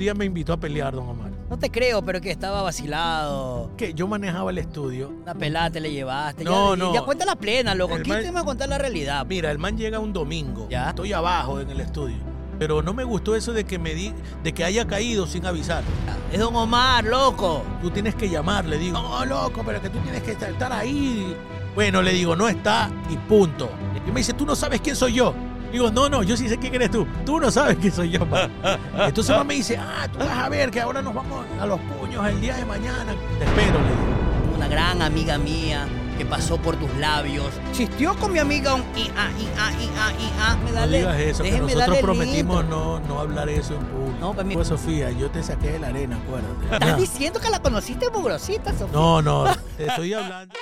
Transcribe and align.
día 0.00 0.14
me 0.14 0.24
invitó 0.24 0.52
a 0.52 0.56
pelear, 0.58 0.94
don 0.94 1.08
Omar. 1.08 1.30
No 1.48 1.58
te 1.58 1.70
creo, 1.70 2.02
pero 2.04 2.20
que 2.20 2.30
estaba 2.30 2.62
vacilado. 2.62 3.70
Que 3.76 3.94
yo 3.94 4.06
manejaba 4.08 4.50
el 4.50 4.58
estudio. 4.58 5.10
Una 5.22 5.34
pelada 5.34 5.70
te 5.70 5.80
le 5.80 5.92
llevaste. 5.92 6.44
No, 6.44 6.74
ya, 6.74 6.84
no. 6.84 6.94
Ya 6.94 7.02
cuenta 7.02 7.24
la 7.24 7.36
plena, 7.36 7.74
loco. 7.74 7.96
El 7.96 8.02
¿Quién 8.02 8.16
man- 8.16 8.24
te 8.24 8.30
va 8.32 8.40
a 8.40 8.44
contar 8.44 8.68
la 8.68 8.78
realidad? 8.78 9.26
Mira, 9.26 9.50
el 9.50 9.58
man 9.58 9.76
llega 9.76 9.98
un 9.98 10.12
domingo. 10.12 10.66
Ya. 10.68 10.90
Estoy 10.90 11.12
abajo 11.12 11.60
en 11.60 11.70
el 11.70 11.80
estudio. 11.80 12.16
Pero 12.58 12.82
no 12.82 12.92
me 12.92 13.04
gustó 13.04 13.34
eso 13.34 13.52
de 13.52 13.64
que 13.64 13.78
me 13.78 13.94
di, 13.94 14.12
de 14.42 14.52
que 14.52 14.64
haya 14.64 14.86
caído 14.86 15.26
sin 15.26 15.46
avisar. 15.46 15.82
Es 16.30 16.38
Don 16.38 16.54
Omar, 16.54 17.04
loco. 17.04 17.62
Tú 17.80 17.90
tienes 17.90 18.14
que 18.14 18.28
llamar, 18.28 18.66
le 18.66 18.76
digo, 18.78 19.00
no, 19.00 19.24
loco, 19.24 19.62
pero 19.64 19.80
que 19.80 19.88
tú 19.88 19.98
tienes 20.00 20.22
que 20.22 20.32
estar 20.32 20.72
ahí. 20.72 21.34
Bueno, 21.74 22.02
le 22.02 22.12
digo, 22.12 22.36
no 22.36 22.48
está 22.48 22.90
y 23.08 23.16
punto. 23.16 23.70
Y 24.06 24.10
me 24.10 24.20
dice, 24.20 24.32
tú 24.34 24.44
no 24.44 24.54
sabes 24.54 24.80
quién 24.80 24.94
soy 24.96 25.14
yo. 25.14 25.34
Digo, 25.72 25.90
no, 25.90 26.08
no, 26.08 26.22
yo 26.22 26.36
sí 26.36 26.48
sé 26.48 26.58
quién 26.58 26.74
eres 26.74 26.90
tú. 26.90 27.06
Tú 27.24 27.38
no 27.40 27.50
sabes 27.50 27.76
quién 27.80 27.92
soy 27.92 28.10
yo. 28.10 28.26
pa". 28.28 28.48
Entonces 29.06 29.30
mamá 29.30 29.44
me 29.44 29.54
dice, 29.54 29.76
ah, 29.78 30.06
tú 30.12 30.18
vas 30.18 30.28
a 30.30 30.48
ver 30.48 30.70
que 30.70 30.80
ahora 30.80 31.00
nos 31.02 31.14
vamos 31.14 31.44
a 31.60 31.66
los 31.66 31.80
puños 31.80 32.26
el 32.26 32.40
día 32.40 32.56
de 32.56 32.64
mañana. 32.64 33.14
Te 33.38 33.44
espero, 33.44 33.78
le 33.80 33.88
digo. 33.88 34.56
Una 34.56 34.68
gran 34.68 35.00
amiga 35.00 35.38
mía 35.38 35.86
que 36.18 36.26
pasó 36.26 36.58
por 36.58 36.76
tus 36.76 36.92
labios. 36.96 37.46
Chistió 37.72 38.14
con 38.16 38.30
mi 38.32 38.38
amiga 38.40 38.74
un 38.74 38.82
i 38.94 39.08
a 39.16 39.30
i 39.30 39.48
a 39.58 39.72
i 39.72 39.90
a 39.96 40.12
i 40.12 40.32
a. 40.42 40.56
Me 40.56 40.70
No 40.70 40.76
dale, 40.76 40.98
digas 40.98 41.18
eso, 41.20 41.42
que 41.44 41.58
nosotros 41.60 41.98
prometimos 41.98 42.64
no, 42.66 43.00
no 43.00 43.20
hablar 43.20 43.48
eso 43.48 43.74
en 43.74 43.84
público. 43.86 44.16
No, 44.20 44.34
pues, 44.34 44.46
mi- 44.46 44.54
Pues, 44.54 44.68
Sofía, 44.68 45.10
yo 45.12 45.30
te 45.30 45.42
saqué 45.42 45.70
de 45.72 45.78
la 45.78 45.86
arena, 45.88 46.18
acuérdate. 46.22 46.74
¿Estás 46.74 46.98
diciendo 46.98 47.40
que 47.40 47.48
la 47.48 47.60
conociste 47.62 48.10
mugrosita, 48.10 48.70
Sofía? 48.72 48.88
No, 48.92 49.22
no, 49.22 49.44
te 49.78 49.86
estoy 49.86 50.12
hablando. 50.12 50.54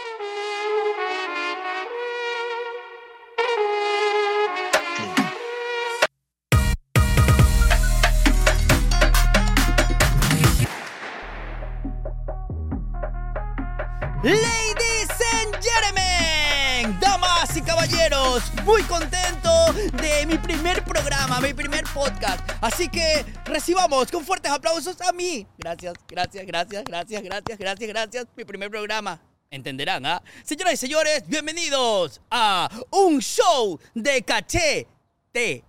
Ladies 14.29 15.09
and 15.33 15.57
gentlemen, 15.57 17.01
damas 17.01 17.57
y 17.57 17.63
caballeros, 17.63 18.43
muy 18.63 18.83
contento 18.83 19.73
de 20.03 20.27
mi 20.27 20.37
primer 20.37 20.85
programa, 20.85 21.41
mi 21.41 21.55
primer 21.55 21.83
podcast. 21.95 22.47
Así 22.61 22.91
que 22.91 23.25
recibamos 23.47 24.11
con 24.13 24.23
fuertes 24.27 24.53
aplausos 24.53 25.01
a 25.01 25.13
mí. 25.13 25.47
Gracias, 25.57 25.95
gracias, 26.07 26.45
gracias, 26.45 26.85
gracias, 26.85 27.23
gracias, 27.23 27.59
gracias, 27.59 27.89
gracias. 27.89 28.27
Mi 28.37 28.45
primer 28.45 28.69
programa. 28.71 29.19
Entenderán, 29.51 30.05
¿ah? 30.05 30.23
Señoras 30.45 30.75
y 30.75 30.77
señores, 30.77 31.23
bienvenidos 31.27 32.21
a 32.31 32.69
un 32.91 33.23
show 33.23 33.81
de 33.95 34.21
cachete. 34.21 35.65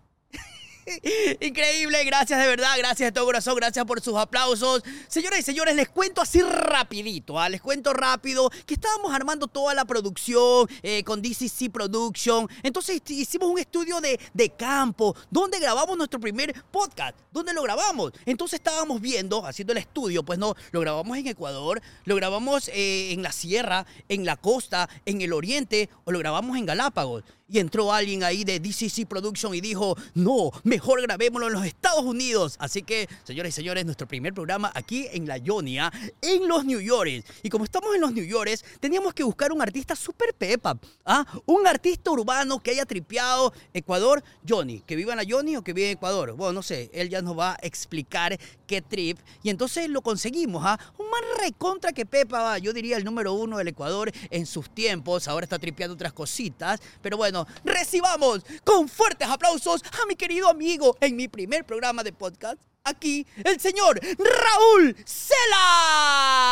Increíble, 1.41 2.03
gracias 2.03 2.39
de 2.39 2.47
verdad, 2.47 2.73
gracias 2.77 3.07
de 3.07 3.11
todo 3.11 3.25
corazón, 3.25 3.55
gracias 3.55 3.85
por 3.85 4.01
sus 4.01 4.15
aplausos. 4.15 4.83
Señoras 5.07 5.39
y 5.39 5.43
señores, 5.43 5.75
les 5.75 5.89
cuento 5.89 6.21
así 6.21 6.41
rapidito, 6.41 7.39
¿ah? 7.39 7.49
les 7.49 7.61
cuento 7.61 7.93
rápido 7.93 8.49
que 8.65 8.73
estábamos 8.73 9.13
armando 9.13 9.47
toda 9.47 9.73
la 9.73 9.85
producción 9.85 10.67
eh, 10.81 11.03
con 11.03 11.21
DCC 11.21 11.71
Production. 11.71 12.47
Entonces 12.63 13.01
hicimos 13.07 13.49
un 13.49 13.59
estudio 13.59 14.01
de, 14.01 14.19
de 14.33 14.49
campo 14.49 15.15
donde 15.29 15.59
grabamos 15.59 15.97
nuestro 15.97 16.19
primer 16.19 16.53
podcast. 16.71 17.17
¿Dónde 17.31 17.53
lo 17.53 17.61
grabamos? 17.63 18.13
Entonces 18.25 18.59
estábamos 18.59 19.01
viendo, 19.01 19.45
haciendo 19.45 19.73
el 19.73 19.77
estudio, 19.77 20.23
pues 20.23 20.39
no, 20.39 20.55
lo 20.71 20.79
grabamos 20.79 21.17
en 21.17 21.27
Ecuador, 21.27 21.81
lo 22.05 22.15
grabamos 22.15 22.69
eh, 22.69 23.11
en 23.11 23.21
la 23.21 23.31
sierra, 23.31 23.85
en 24.07 24.25
la 24.25 24.37
costa, 24.37 24.89
en 25.05 25.21
el 25.21 25.33
oriente 25.33 25.89
o 26.05 26.11
lo 26.11 26.19
grabamos 26.19 26.57
en 26.57 26.65
Galápagos. 26.65 27.23
Y 27.49 27.59
entró 27.59 27.91
alguien 27.91 28.23
ahí 28.23 28.43
de 28.43 28.59
DCC 28.59 29.07
Production 29.07 29.55
y 29.55 29.61
dijo, 29.61 29.97
no, 30.13 30.51
mejor 30.63 31.01
grabémoslo 31.01 31.47
en 31.47 31.53
los 31.53 31.65
Estados 31.65 32.03
Unidos. 32.03 32.55
Así 32.59 32.83
que, 32.83 33.09
señores 33.23 33.53
y 33.53 33.55
señores, 33.55 33.85
nuestro 33.85 34.07
primer 34.07 34.33
programa 34.33 34.71
aquí 34.75 35.07
en 35.11 35.27
La 35.27 35.37
Ionia, 35.37 35.91
en 36.21 36.47
los 36.47 36.63
New 36.65 36.79
York. 36.79 37.25
Y 37.41 37.49
como 37.49 37.63
estamos 37.63 37.95
en 37.95 38.01
los 38.01 38.13
New 38.13 38.25
York, 38.25 38.49
teníamos 38.79 39.13
que 39.13 39.23
buscar 39.23 39.51
un 39.51 39.61
artista 39.61 39.95
super 39.95 40.33
pepa. 40.33 40.77
¿ah? 41.05 41.25
Un 41.45 41.65
artista 41.65 42.11
urbano 42.11 42.59
que 42.59 42.71
haya 42.71 42.85
tripeado 42.85 43.53
Ecuador, 43.73 44.23
Johnny. 44.47 44.81
Que 44.81 44.95
viva 44.95 45.13
en 45.13 45.17
la 45.17 45.25
Johnny 45.27 45.55
o 45.55 45.63
que 45.63 45.73
vive 45.73 45.91
en 45.91 45.97
Ecuador. 45.97 46.33
Bueno, 46.33 46.53
no 46.53 46.63
sé, 46.63 46.89
él 46.93 47.09
ya 47.09 47.21
nos 47.21 47.37
va 47.37 47.53
a 47.53 47.57
explicar 47.61 48.37
qué 48.67 48.81
trip. 48.81 49.17
Y 49.43 49.49
entonces 49.49 49.89
lo 49.89 50.01
conseguimos, 50.01 50.63
¿ah? 50.65 50.79
Un 50.97 51.09
más 51.09 51.21
recontra 51.41 51.91
que 51.91 52.05
Pepa, 52.05 52.57
yo 52.59 52.73
diría 52.73 52.97
el 52.97 53.03
número 53.03 53.33
uno 53.33 53.57
del 53.57 53.69
Ecuador 53.69 54.11
en 54.29 54.45
sus 54.45 54.69
tiempos. 54.69 55.27
Ahora 55.27 55.45
está 55.45 55.57
tripeando 55.59 55.95
otras 55.95 56.13
cositas. 56.13 56.79
Pero 57.01 57.17
bueno, 57.17 57.38
recibamos 57.63 58.45
con 58.63 58.87
fuertes 58.87 59.27
aplausos 59.27 59.83
a 59.83 60.05
mi 60.07 60.15
querido 60.15 60.49
amigo 60.49 60.97
en 61.01 61.15
mi 61.15 61.27
primer 61.27 61.65
programa 61.65 62.03
de 62.03 62.13
podcast. 62.13 62.61
Aquí, 62.83 63.25
el 63.43 63.59
señor 63.59 63.99
Raúl 64.17 64.95
Cela. 65.05 66.51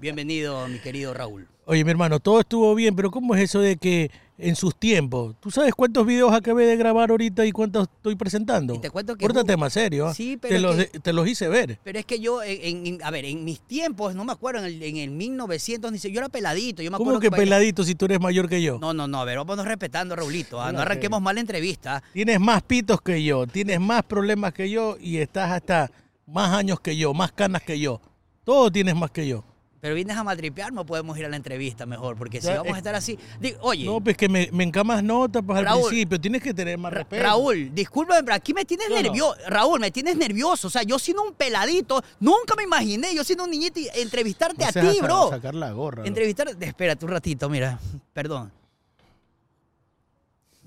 Bienvenido, 0.00 0.66
mi 0.68 0.78
querido 0.80 1.12
Raúl. 1.14 1.48
Oye, 1.70 1.84
mi 1.84 1.90
hermano, 1.90 2.18
todo 2.18 2.40
estuvo 2.40 2.74
bien, 2.74 2.96
pero 2.96 3.10
¿cómo 3.10 3.34
es 3.34 3.42
eso 3.42 3.60
de 3.60 3.76
que 3.76 4.10
en 4.38 4.56
sus 4.56 4.74
tiempos, 4.74 5.36
¿tú 5.38 5.50
sabes 5.50 5.74
cuántos 5.74 6.06
videos 6.06 6.32
acabé 6.32 6.64
de 6.64 6.78
grabar 6.78 7.10
ahorita 7.10 7.44
y 7.44 7.52
cuántos 7.52 7.88
estoy 7.94 8.14
presentando? 8.16 8.74
Y 8.74 8.78
te 8.78 8.88
cuento 8.88 9.14
que- 9.16 9.26
Pórtate 9.26 9.54
más 9.58 9.74
serio. 9.74 10.06
¿ah? 10.06 10.14
Sí, 10.14 10.38
pero 10.40 10.54
te, 10.54 10.60
los, 10.62 10.76
que- 10.76 10.98
te 11.00 11.12
los 11.12 11.28
hice 11.28 11.46
ver. 11.48 11.78
Pero 11.84 11.98
es 11.98 12.06
que 12.06 12.20
yo, 12.20 12.42
en, 12.42 12.86
en- 12.86 13.04
a 13.04 13.10
ver, 13.10 13.26
en 13.26 13.44
mis 13.44 13.60
tiempos, 13.60 14.14
no 14.14 14.24
me 14.24 14.32
acuerdo, 14.32 14.60
en 14.60 14.64
el, 14.64 14.82
en 14.82 14.96
el 14.96 15.10
1900, 15.10 15.92
ni 15.92 15.98
sé, 15.98 16.10
yo 16.10 16.20
era 16.20 16.30
peladito. 16.30 16.80
Yo 16.82 16.90
me 16.90 16.96
¿Cómo 16.96 17.10
acuerdo 17.10 17.20
que 17.30 17.36
peladito 17.36 17.84
si 17.84 17.94
tú 17.94 18.06
eres 18.06 18.18
mayor 18.18 18.48
que 18.48 18.62
yo? 18.62 18.78
No, 18.80 18.94
no, 18.94 19.06
no, 19.06 19.20
a 19.20 19.24
ver, 19.26 19.36
vámonos 19.36 19.66
respetando, 19.66 20.16
Raulito. 20.16 20.58
ah, 20.62 20.72
No 20.72 20.78
Ok. 20.78 20.82
arranquemos 20.86 21.20
mal 21.20 21.34
la 21.34 21.42
entrevista. 21.42 22.02
Tienes 22.14 22.40
más 22.40 22.62
pitos 22.62 23.02
que 23.02 23.22
yo, 23.22 23.46
tienes 23.46 23.78
más 23.78 24.04
problemas 24.04 24.54
que 24.54 24.70
yo 24.70 24.96
y 24.98 25.18
estás 25.18 25.50
hasta 25.52 25.90
más 26.26 26.50
años 26.54 26.80
que 26.80 26.96
yo, 26.96 27.12
más 27.12 27.30
canas 27.32 27.60
que 27.60 27.78
yo. 27.78 28.00
Todo 28.44 28.72
tienes 28.72 28.96
más 28.96 29.10
que 29.10 29.28
yo. 29.28 29.44
Pero 29.80 29.94
vienes 29.94 30.16
a 30.16 30.24
maltripear, 30.24 30.72
no 30.72 30.84
podemos 30.84 31.16
ir 31.18 31.24
a 31.24 31.28
la 31.28 31.36
entrevista 31.36 31.86
mejor, 31.86 32.16
porque 32.16 32.40
si 32.40 32.48
Ya, 32.48 32.56
vamos 32.56 32.72
a 32.72 32.76
eh, 32.76 32.78
estar 32.78 32.94
así. 32.96 33.18
oye, 33.60 33.84
No, 33.84 34.00
pues 34.00 34.16
que 34.16 34.28
me, 34.28 34.48
me 34.52 34.64
encamas 34.64 35.04
notas 35.04 35.42
pues, 35.46 35.58
al 35.58 35.64
Raúl, 35.64 35.88
principio. 35.88 36.20
Tienes 36.20 36.42
que 36.42 36.52
tener 36.52 36.76
más 36.78 36.92
respeto. 36.92 37.22
Raúl, 37.22 37.72
discúlpame, 37.72 38.22
pero 38.24 38.34
aquí 38.34 38.52
me 38.52 38.64
tienes 38.64 38.88
no. 38.90 38.96
nervioso. 39.00 39.36
Raúl, 39.46 39.78
me 39.78 39.90
tienes 39.92 40.16
nervioso. 40.16 40.66
O 40.66 40.70
sea, 40.70 40.82
yo 40.82 40.98
siendo 40.98 41.22
un 41.22 41.32
peladito, 41.34 42.02
nunca 42.18 42.56
me 42.56 42.64
imaginé, 42.64 43.14
yo 43.14 43.22
siendo 43.22 43.44
un 43.44 43.50
niñito, 43.50 43.78
entrevistarte 43.94 44.64
No 44.64 44.68
a 44.68 44.72
ti, 44.92 44.98
bro. 45.00 45.30
sacar 45.30 45.54
la 45.54 45.70
gorra. 45.70 45.96
bro. 46.02 46.06
Entrevistarte. 46.08 46.66
Espérate 46.66 47.04
un 47.04 47.10
ratito, 47.12 47.48
mira. 47.48 47.78
Perdón. 48.12 48.50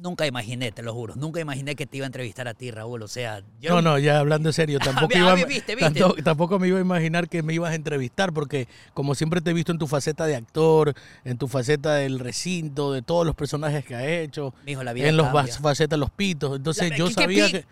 Nunca 0.01 0.25
imaginé, 0.25 0.71
te 0.71 0.81
lo 0.81 0.93
juro. 0.93 1.15
Nunca 1.15 1.39
imaginé 1.39 1.75
que 1.75 1.85
te 1.85 1.97
iba 1.97 2.05
a 2.05 2.07
entrevistar 2.07 2.47
a 2.47 2.53
ti, 2.55 2.71
Raúl. 2.71 3.03
O 3.03 3.07
sea, 3.07 3.43
yo. 3.59 3.69
No, 3.75 3.81
no, 3.83 3.99
ya 3.99 4.17
hablando 4.19 4.49
en 4.49 4.53
serio, 4.53 4.79
tampoco, 4.83 5.13
Ah, 5.15 5.19
iba, 5.19 5.35
viste, 5.35 5.75
viste. 5.75 5.99
tanto- 5.99 6.15
tampoco 6.23 6.57
me 6.57 6.67
iba 6.67 6.79
a 6.79 6.81
imaginar 6.81 7.29
que 7.29 7.43
me 7.43 7.53
ibas 7.53 7.71
a 7.71 7.75
entrevistar, 7.75 8.33
porque 8.33 8.67
como 8.95 9.13
siempre 9.13 9.41
te 9.41 9.51
he 9.51 9.53
visto 9.53 9.71
en 9.71 9.77
tu 9.77 9.85
faceta 9.87 10.25
de 10.25 10.35
actor, 10.35 10.93
en 11.23 11.37
tu 11.37 11.47
faceta 11.47 11.93
del 11.95 12.17
recinto, 12.19 12.91
de 12.93 13.01
todos 13.03 13.25
los 13.25 13.35
personajes 13.35 13.85
que 13.85 13.95
has 13.95 14.03
hecho, 14.03 14.53
Mijo, 14.65 14.83
la 14.83 14.93
vida 14.93 15.07
en 15.07 15.17
los 15.17 15.27
cambia. 15.27 15.53
facetas 15.53 15.99
los 15.99 16.09
pitos. 16.09 16.55
Entonces 16.57 16.89
La- 16.89 16.97
yo 16.97 17.05
¿qué- 17.07 17.13
qué 17.15 17.21
sabía 17.21 17.51
que 17.51 17.65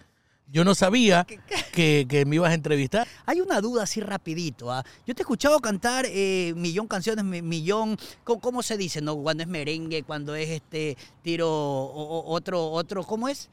yo 0.51 0.63
no 0.63 0.73
sabía 0.75 1.25
que, 1.71 2.05
que 2.09 2.25
me 2.25 2.37
ibas 2.37 2.51
a 2.51 2.53
entrevistar. 2.55 3.07
Hay 3.25 3.39
una 3.41 3.61
duda 3.61 3.83
así 3.83 4.01
rapidito. 4.01 4.71
¿ah? 4.71 4.83
Yo 5.05 5.13
te 5.15 5.21
he 5.21 5.23
escuchado 5.23 5.59
cantar 5.59 6.05
eh, 6.07 6.53
millón 6.55 6.87
canciones, 6.87 7.23
mi- 7.23 7.41
millón, 7.41 7.97
¿cómo, 8.23 8.39
cómo 8.41 8.63
se 8.63 8.77
dice? 8.77 9.01
no? 9.01 9.15
Cuando 9.17 9.43
es 9.43 9.49
merengue, 9.49 10.03
cuando 10.03 10.35
es 10.35 10.49
este 10.49 10.97
tiro, 11.21 11.47
o- 11.49 12.31
otro, 12.33 12.65
otro, 12.71 13.03
¿cómo 13.03 13.27
es? 13.29 13.49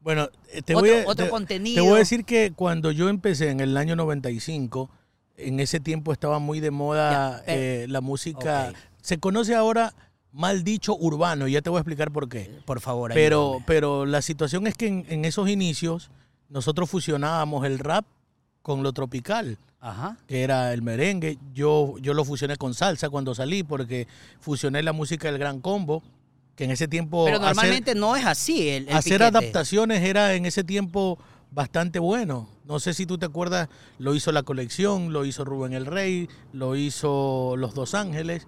Bueno, 0.00 0.28
eh, 0.52 0.62
te 0.62 0.74
Otro- 0.74 0.88
voy 0.88 0.98
a, 1.00 1.08
otro 1.08 1.24
te- 1.26 1.30
contenido. 1.30 1.82
Te 1.82 1.88
voy 1.88 1.96
a 1.96 1.98
decir 2.00 2.24
que 2.24 2.52
cuando 2.54 2.92
yo 2.92 3.08
empecé 3.08 3.50
en 3.50 3.60
el 3.60 3.76
año 3.76 3.96
95, 3.96 4.88
en 5.36 5.60
ese 5.60 5.80
tiempo 5.80 6.12
estaba 6.12 6.38
muy 6.38 6.60
de 6.60 6.70
moda 6.70 7.10
Ya, 7.38 7.42
pero- 7.44 7.60
eh, 7.60 7.86
la 7.88 8.00
música. 8.00 8.72
Se 9.02 9.18
conoce 9.18 9.54
ahora 9.54 9.92
mal 10.32 10.62
dicho 10.62 10.94
urbano, 10.96 11.48
y 11.48 11.52
ya 11.52 11.62
te 11.62 11.70
voy 11.70 11.78
a 11.78 11.80
explicar 11.80 12.12
por 12.12 12.28
qué. 12.28 12.50
Por 12.64 12.80
favor, 12.80 13.12
Pero, 13.14 13.42
ayúdame. 13.46 13.64
pero 13.66 14.06
la 14.06 14.22
situación 14.22 14.66
es 14.66 14.74
que 14.74 14.86
en, 14.86 15.06
en 15.08 15.24
esos 15.24 15.48
inicios 15.48 16.10
nosotros 16.48 16.88
fusionábamos 16.90 17.64
el 17.66 17.78
rap 17.78 18.04
con 18.62 18.82
lo 18.82 18.92
tropical, 18.92 19.58
Ajá. 19.80 20.16
que 20.26 20.42
era 20.42 20.72
el 20.72 20.82
merengue. 20.82 21.38
Yo, 21.54 21.94
yo 22.00 22.14
lo 22.14 22.24
fusioné 22.24 22.56
con 22.56 22.74
salsa 22.74 23.08
cuando 23.10 23.34
salí 23.34 23.62
porque 23.62 24.06
fusioné 24.40 24.82
la 24.82 24.92
música 24.92 25.28
del 25.30 25.38
Gran 25.38 25.60
Combo, 25.60 26.02
que 26.56 26.64
en 26.64 26.70
ese 26.72 26.88
tiempo... 26.88 27.24
Pero 27.24 27.38
hacer- 27.38 27.46
normalmente 27.46 27.94
no 27.94 28.16
es 28.16 28.26
así. 28.26 28.68
El, 28.68 28.88
el 28.88 28.96
hacer 28.96 29.18
piquete. 29.20 29.24
adaptaciones 29.24 30.02
era 30.02 30.34
en 30.34 30.44
ese 30.46 30.64
tiempo 30.64 31.18
bastante 31.50 31.98
bueno. 31.98 32.48
No 32.64 32.80
sé 32.80 32.92
si 32.92 33.06
tú 33.06 33.16
te 33.16 33.26
acuerdas, 33.26 33.68
lo 33.98 34.14
hizo 34.14 34.32
La 34.32 34.42
Colección, 34.42 35.12
lo 35.12 35.24
hizo 35.24 35.44
Rubén 35.44 35.72
el 35.72 35.86
Rey, 35.86 36.28
lo 36.52 36.76
hizo 36.76 37.54
Los 37.56 37.74
Dos 37.74 37.94
Ángeles 37.94 38.46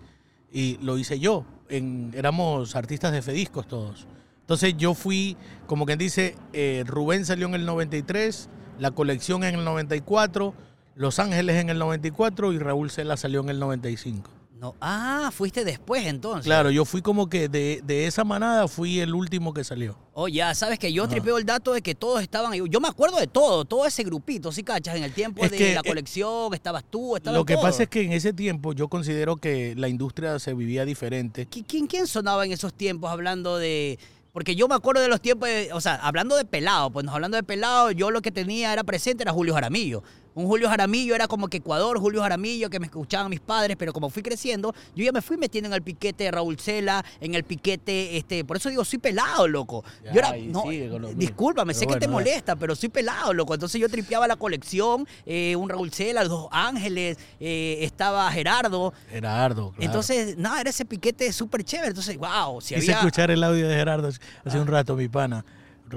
y 0.53 0.77
lo 0.83 0.99
hice 0.99 1.19
yo. 1.21 1.45
En, 1.69 2.13
éramos 2.17 2.75
artistas 2.77 3.13
de 3.13 3.23
Fediscos 3.23 3.69
todos. 3.69 4.07
Entonces 4.51 4.75
yo 4.77 4.95
fui, 4.95 5.37
como 5.69 5.87
quien 5.87 5.97
dice, 5.97 6.35
eh, 6.53 6.83
Rubén 6.85 7.25
salió 7.25 7.47
en 7.47 7.55
el 7.55 7.65
93, 7.65 8.49
La 8.81 8.91
Colección 8.91 9.45
en 9.45 9.55
el 9.55 9.65
94, 9.65 10.55
Los 10.97 11.21
Ángeles 11.21 11.55
en 11.55 11.71
el 11.71 11.79
94 11.79 12.53
y 12.53 12.59
Raúl 12.59 12.91
Cela 12.91 13.17
salió 13.17 13.43
en 13.43 13.51
el 13.51 13.61
95. 13.61 14.29
No. 14.59 14.75
Ah, 14.81 15.31
fuiste 15.33 15.65
después 15.65 16.05
entonces. 16.05 16.47
Claro, 16.47 16.73
yo 16.73 16.85
fui 16.85 17.01
como 17.01 17.29
que 17.29 17.49
de, 17.49 17.81
de 17.85 18.09
esa 18.09 18.25
manada 18.25 18.67
fui 18.67 18.99
el 18.99 19.15
último 19.15 19.55
que 19.55 19.63
salió. 19.63 19.97
Oh, 20.15 20.27
ya, 20.27 20.53
sabes 20.57 20.81
que 20.81 20.93
yo 20.93 21.05
Ajá. 21.05 21.13
tripeo 21.13 21.39
el 21.39 21.47
dato 21.47 21.73
de 21.73 21.81
que 21.81 21.95
todos 21.95 22.21
estaban 22.21 22.53
ahí. 22.53 22.61
Yo 22.69 22.81
me 22.81 22.89
acuerdo 22.89 23.19
de 23.19 23.29
todo, 23.29 23.65
todo 23.65 23.87
ese 23.87 24.03
grupito, 24.03 24.51
¿sí 24.51 24.65
cachas? 24.65 24.97
En 24.97 25.05
el 25.05 25.15
tiempo 25.15 25.45
Es 25.45 25.53
de 25.53 25.59
que, 25.59 25.75
la 25.75 25.81
eh, 25.81 25.89
colección, 25.89 26.53
estabas 26.55 26.83
tú, 26.91 27.15
estabas 27.17 27.39
Lo 27.39 27.47
que 27.47 27.55
pasa 27.55 27.85
es 27.85 27.89
que 27.89 28.03
en 28.03 28.13
ese 28.13 28.33
tiempo 28.33 28.73
yo 28.73 28.89
considero 28.89 29.37
que 29.37 29.77
la 29.77 29.89
industria 29.89 30.41
se 30.41 30.55
vivía 30.55 30.85
diferente. 30.85 31.47
¿Quién, 31.47 31.87
quién 31.87 32.09
sonaba 32.09 32.45
en 32.45 32.51
esos 32.51 32.75
tiempos 32.75 33.13
hablando 33.13 33.57
de...? 33.57 33.97
Porque 34.33 34.55
yo 34.55 34.69
me 34.69 34.75
acuerdo 34.75 35.01
de 35.01 35.09
los 35.09 35.21
tiempos, 35.21 35.49
de- 35.49 35.71
o 35.73 35.81
sea, 35.81 35.97
hablando 35.97 36.37
de 36.37 36.45
pelado, 36.45 36.91
pues 36.91 37.05
nos 37.05 37.15
hablando 37.15 37.37
de 37.37 37.43
pelado, 37.43 37.91
yo 37.91 38.11
lo 38.11 38.23
que 38.23 38.31
tenía 38.31 38.73
era 38.73 38.85
presente 38.85 39.25
era 39.25 39.33
Julio 39.33 39.55
Jaramillo. 39.55 40.03
Un 40.35 40.47
Julio 40.47 40.69
Jaramillo 40.69 41.15
era 41.15 41.27
como 41.27 41.49
que 41.49 41.57
Ecuador, 41.59 41.99
Julio 41.99 42.23
Jaramillo, 42.23 42.71
que 42.71 42.79
me 42.79 42.87
escuchaban 42.87 43.29
mis 43.31 43.41
padres, 43.41 43.77
pero 43.77 43.93
como 43.93 44.11
fui 44.11 44.23
creciendo, 44.23 44.73
yo 44.95 45.05
ya 45.05 45.13
me 45.13 45.23
fui 45.23 45.37
metiendo 45.37 45.67
en 45.69 45.75
el 45.75 45.83
piquete 45.83 46.25
de 46.25 46.31
Raúl 46.31 46.59
Cela, 46.59 47.05
en 47.21 47.35
el 47.35 47.45
piquete, 47.45 48.17
este, 48.17 48.45
por 48.45 48.57
eso 48.57 48.69
digo, 48.69 48.85
soy 48.85 48.99
pelado, 49.01 49.49
loco. 49.49 49.85
Ya, 50.05 50.13
yo 50.13 50.19
era, 50.21 50.33
no, 50.37 50.99
lo 50.99 51.13
discúlpame, 51.15 51.75
sé 51.75 51.87
que 51.87 51.97
te 51.97 52.07
molesta, 52.09 52.57
pero 52.57 52.77
soy 52.77 52.89
pelado, 52.91 53.35
loco. 53.35 53.55
Entonces 53.55 53.81
yo 53.81 53.89
tripeaba 53.89 54.29
la 54.29 54.37
colección, 54.37 55.07
eh, 55.27 55.57
un 55.57 55.69
Raúl 55.69 55.91
Cela, 55.93 56.21
los 56.23 56.31
dos 56.31 56.49
Ángeles, 56.53 57.19
eh, 57.41 57.79
estaba 57.81 58.31
Gerardo. 58.31 58.93
Gerardo, 59.11 59.71
claro. 59.71 59.85
Entonces, 59.85 60.37
nada, 60.39 60.61
era 60.61 60.71
ese 60.71 60.85
piquete 60.85 61.33
súper 61.33 61.65
chévere. 61.65 61.89
Entonces, 61.89 62.17
wow, 62.17 62.61
si 62.61 62.75
Quise 62.75 62.93
había... 62.93 62.99
escuchar 63.01 63.31
el 63.31 63.43
audio 63.43 63.69
de 63.69 63.75
Gerardo 63.75 64.09
hace- 64.09 64.21
hace 64.45 64.61
un 64.61 64.67
rato, 64.67 64.95
mi 64.97 65.09
pana. 65.09 65.45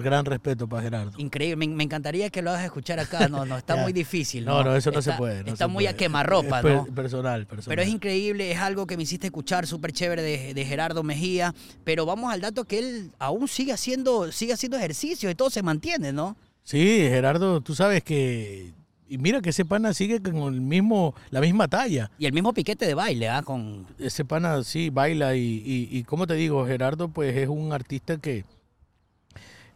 Gran 0.01 0.25
respeto 0.25 0.67
para 0.67 0.81
Gerardo. 0.83 1.11
Increíble, 1.17 1.55
me, 1.55 1.67
me 1.67 1.83
encantaría 1.83 2.29
que 2.29 2.41
lo 2.41 2.51
hagas 2.51 2.65
escuchar 2.65 2.99
acá. 2.99 3.27
No, 3.27 3.45
no, 3.45 3.57
está 3.57 3.75
muy 3.83 3.93
difícil. 3.93 4.45
No, 4.45 4.63
no, 4.63 4.75
eso 4.75 4.91
no 4.91 5.01
se 5.01 5.13
puede. 5.13 5.43
no 5.43 5.53
está 5.53 5.65
se 5.65 5.71
muy 5.71 5.85
a 5.87 5.95
quemarropa, 5.95 6.57
Es 6.59 6.63
per- 6.63 6.75
¿no? 6.75 6.85
Personal, 6.85 7.45
personal. 7.45 7.69
Pero 7.75 7.81
es 7.81 7.89
increíble, 7.93 8.51
es 8.51 8.59
algo 8.59 8.87
que 8.87 8.97
me 8.97 9.03
hiciste 9.03 9.27
escuchar 9.27 9.67
súper 9.67 9.91
chévere 9.93 10.21
de, 10.21 10.53
de 10.53 10.65
Gerardo 10.65 11.03
Mejía. 11.03 11.53
Pero 11.83 12.05
vamos 12.05 12.31
al 12.33 12.41
dato 12.41 12.65
que 12.65 12.79
él 12.79 13.11
aún 13.19 13.47
sigue 13.47 13.71
haciendo, 13.73 14.31
sigue 14.31 14.53
haciendo 14.53 14.77
ejercicio 14.77 15.29
y 15.29 15.35
todo 15.35 15.49
se 15.49 15.61
mantiene, 15.63 16.11
¿no? 16.13 16.35
Sí, 16.63 16.79
Gerardo, 17.09 17.61
tú 17.61 17.75
sabes 17.75 18.03
que... 18.03 18.71
Y 19.09 19.17
mira 19.19 19.41
que 19.41 19.49
ese 19.51 19.63
pana 19.65 19.93
sigue 19.93 20.21
con 20.21 20.53
el 20.53 20.61
mismo, 20.61 21.13
la 21.29 21.39
misma 21.41 21.67
talla. 21.67 22.09
Y 22.17 22.25
el 22.25 22.33
mismo 22.33 22.51
piquete 22.53 22.87
de 22.87 22.95
baile, 22.95 23.29
¿ah? 23.29 23.43
Con... 23.43 23.85
Ese 23.99 24.25
pana 24.25 24.63
sí 24.63 24.89
baila 24.89 25.35
y, 25.35 25.41
y, 25.63 25.89
y 25.91 26.03
como 26.03 26.25
te 26.25 26.33
digo, 26.33 26.65
Gerardo 26.65 27.09
pues 27.09 27.35
es 27.37 27.47
un 27.47 27.73
artista 27.73 28.17
que, 28.17 28.43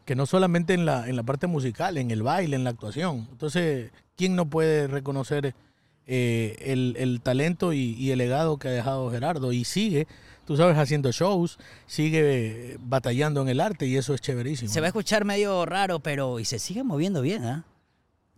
que 0.08 0.16
no 0.16 0.26
solamente 0.26 0.74
en 0.74 0.86
la, 0.86 1.08
en 1.10 1.18
la 1.18 1.24
parte 1.24 1.48
musical, 1.48 1.98
en 1.98 2.12
el 2.12 2.24
baile, 2.24 2.56
en 2.56 2.64
la 2.64 2.70
actuación. 2.70 3.28
Entonces, 3.30 3.92
¿quién 4.16 4.38
no 4.38 4.50
puede 4.50 4.88
reconocer 4.88 5.54
eh, 6.08 6.56
el, 6.62 6.96
el 6.98 7.20
talento 7.20 7.74
y, 7.74 7.94
y 8.00 8.12
el 8.12 8.20
legado 8.20 8.58
que 8.58 8.70
ha 8.70 8.72
dejado 8.72 9.12
Gerardo? 9.12 9.52
Y 9.52 9.66
sigue, 9.66 10.08
tú 10.46 10.56
sabes, 10.56 10.78
haciendo 10.78 11.12
shows, 11.12 11.60
sigue 11.88 12.22
eh, 12.22 12.78
batallando 12.80 13.42
en 13.42 13.50
el 13.50 13.60
arte 13.60 13.86
y 13.86 13.98
eso 13.98 14.14
es 14.14 14.22
chéverísimo. 14.22 14.72
Se 14.72 14.80
va 14.80 14.86
a 14.86 14.88
escuchar 14.88 15.26
medio 15.26 15.66
raro, 15.66 16.00
pero... 16.00 16.40
Y 16.40 16.46
se 16.46 16.58
sigue 16.58 16.86
moviendo 16.86 17.22
bien, 17.22 17.44
¿ah? 17.44 17.66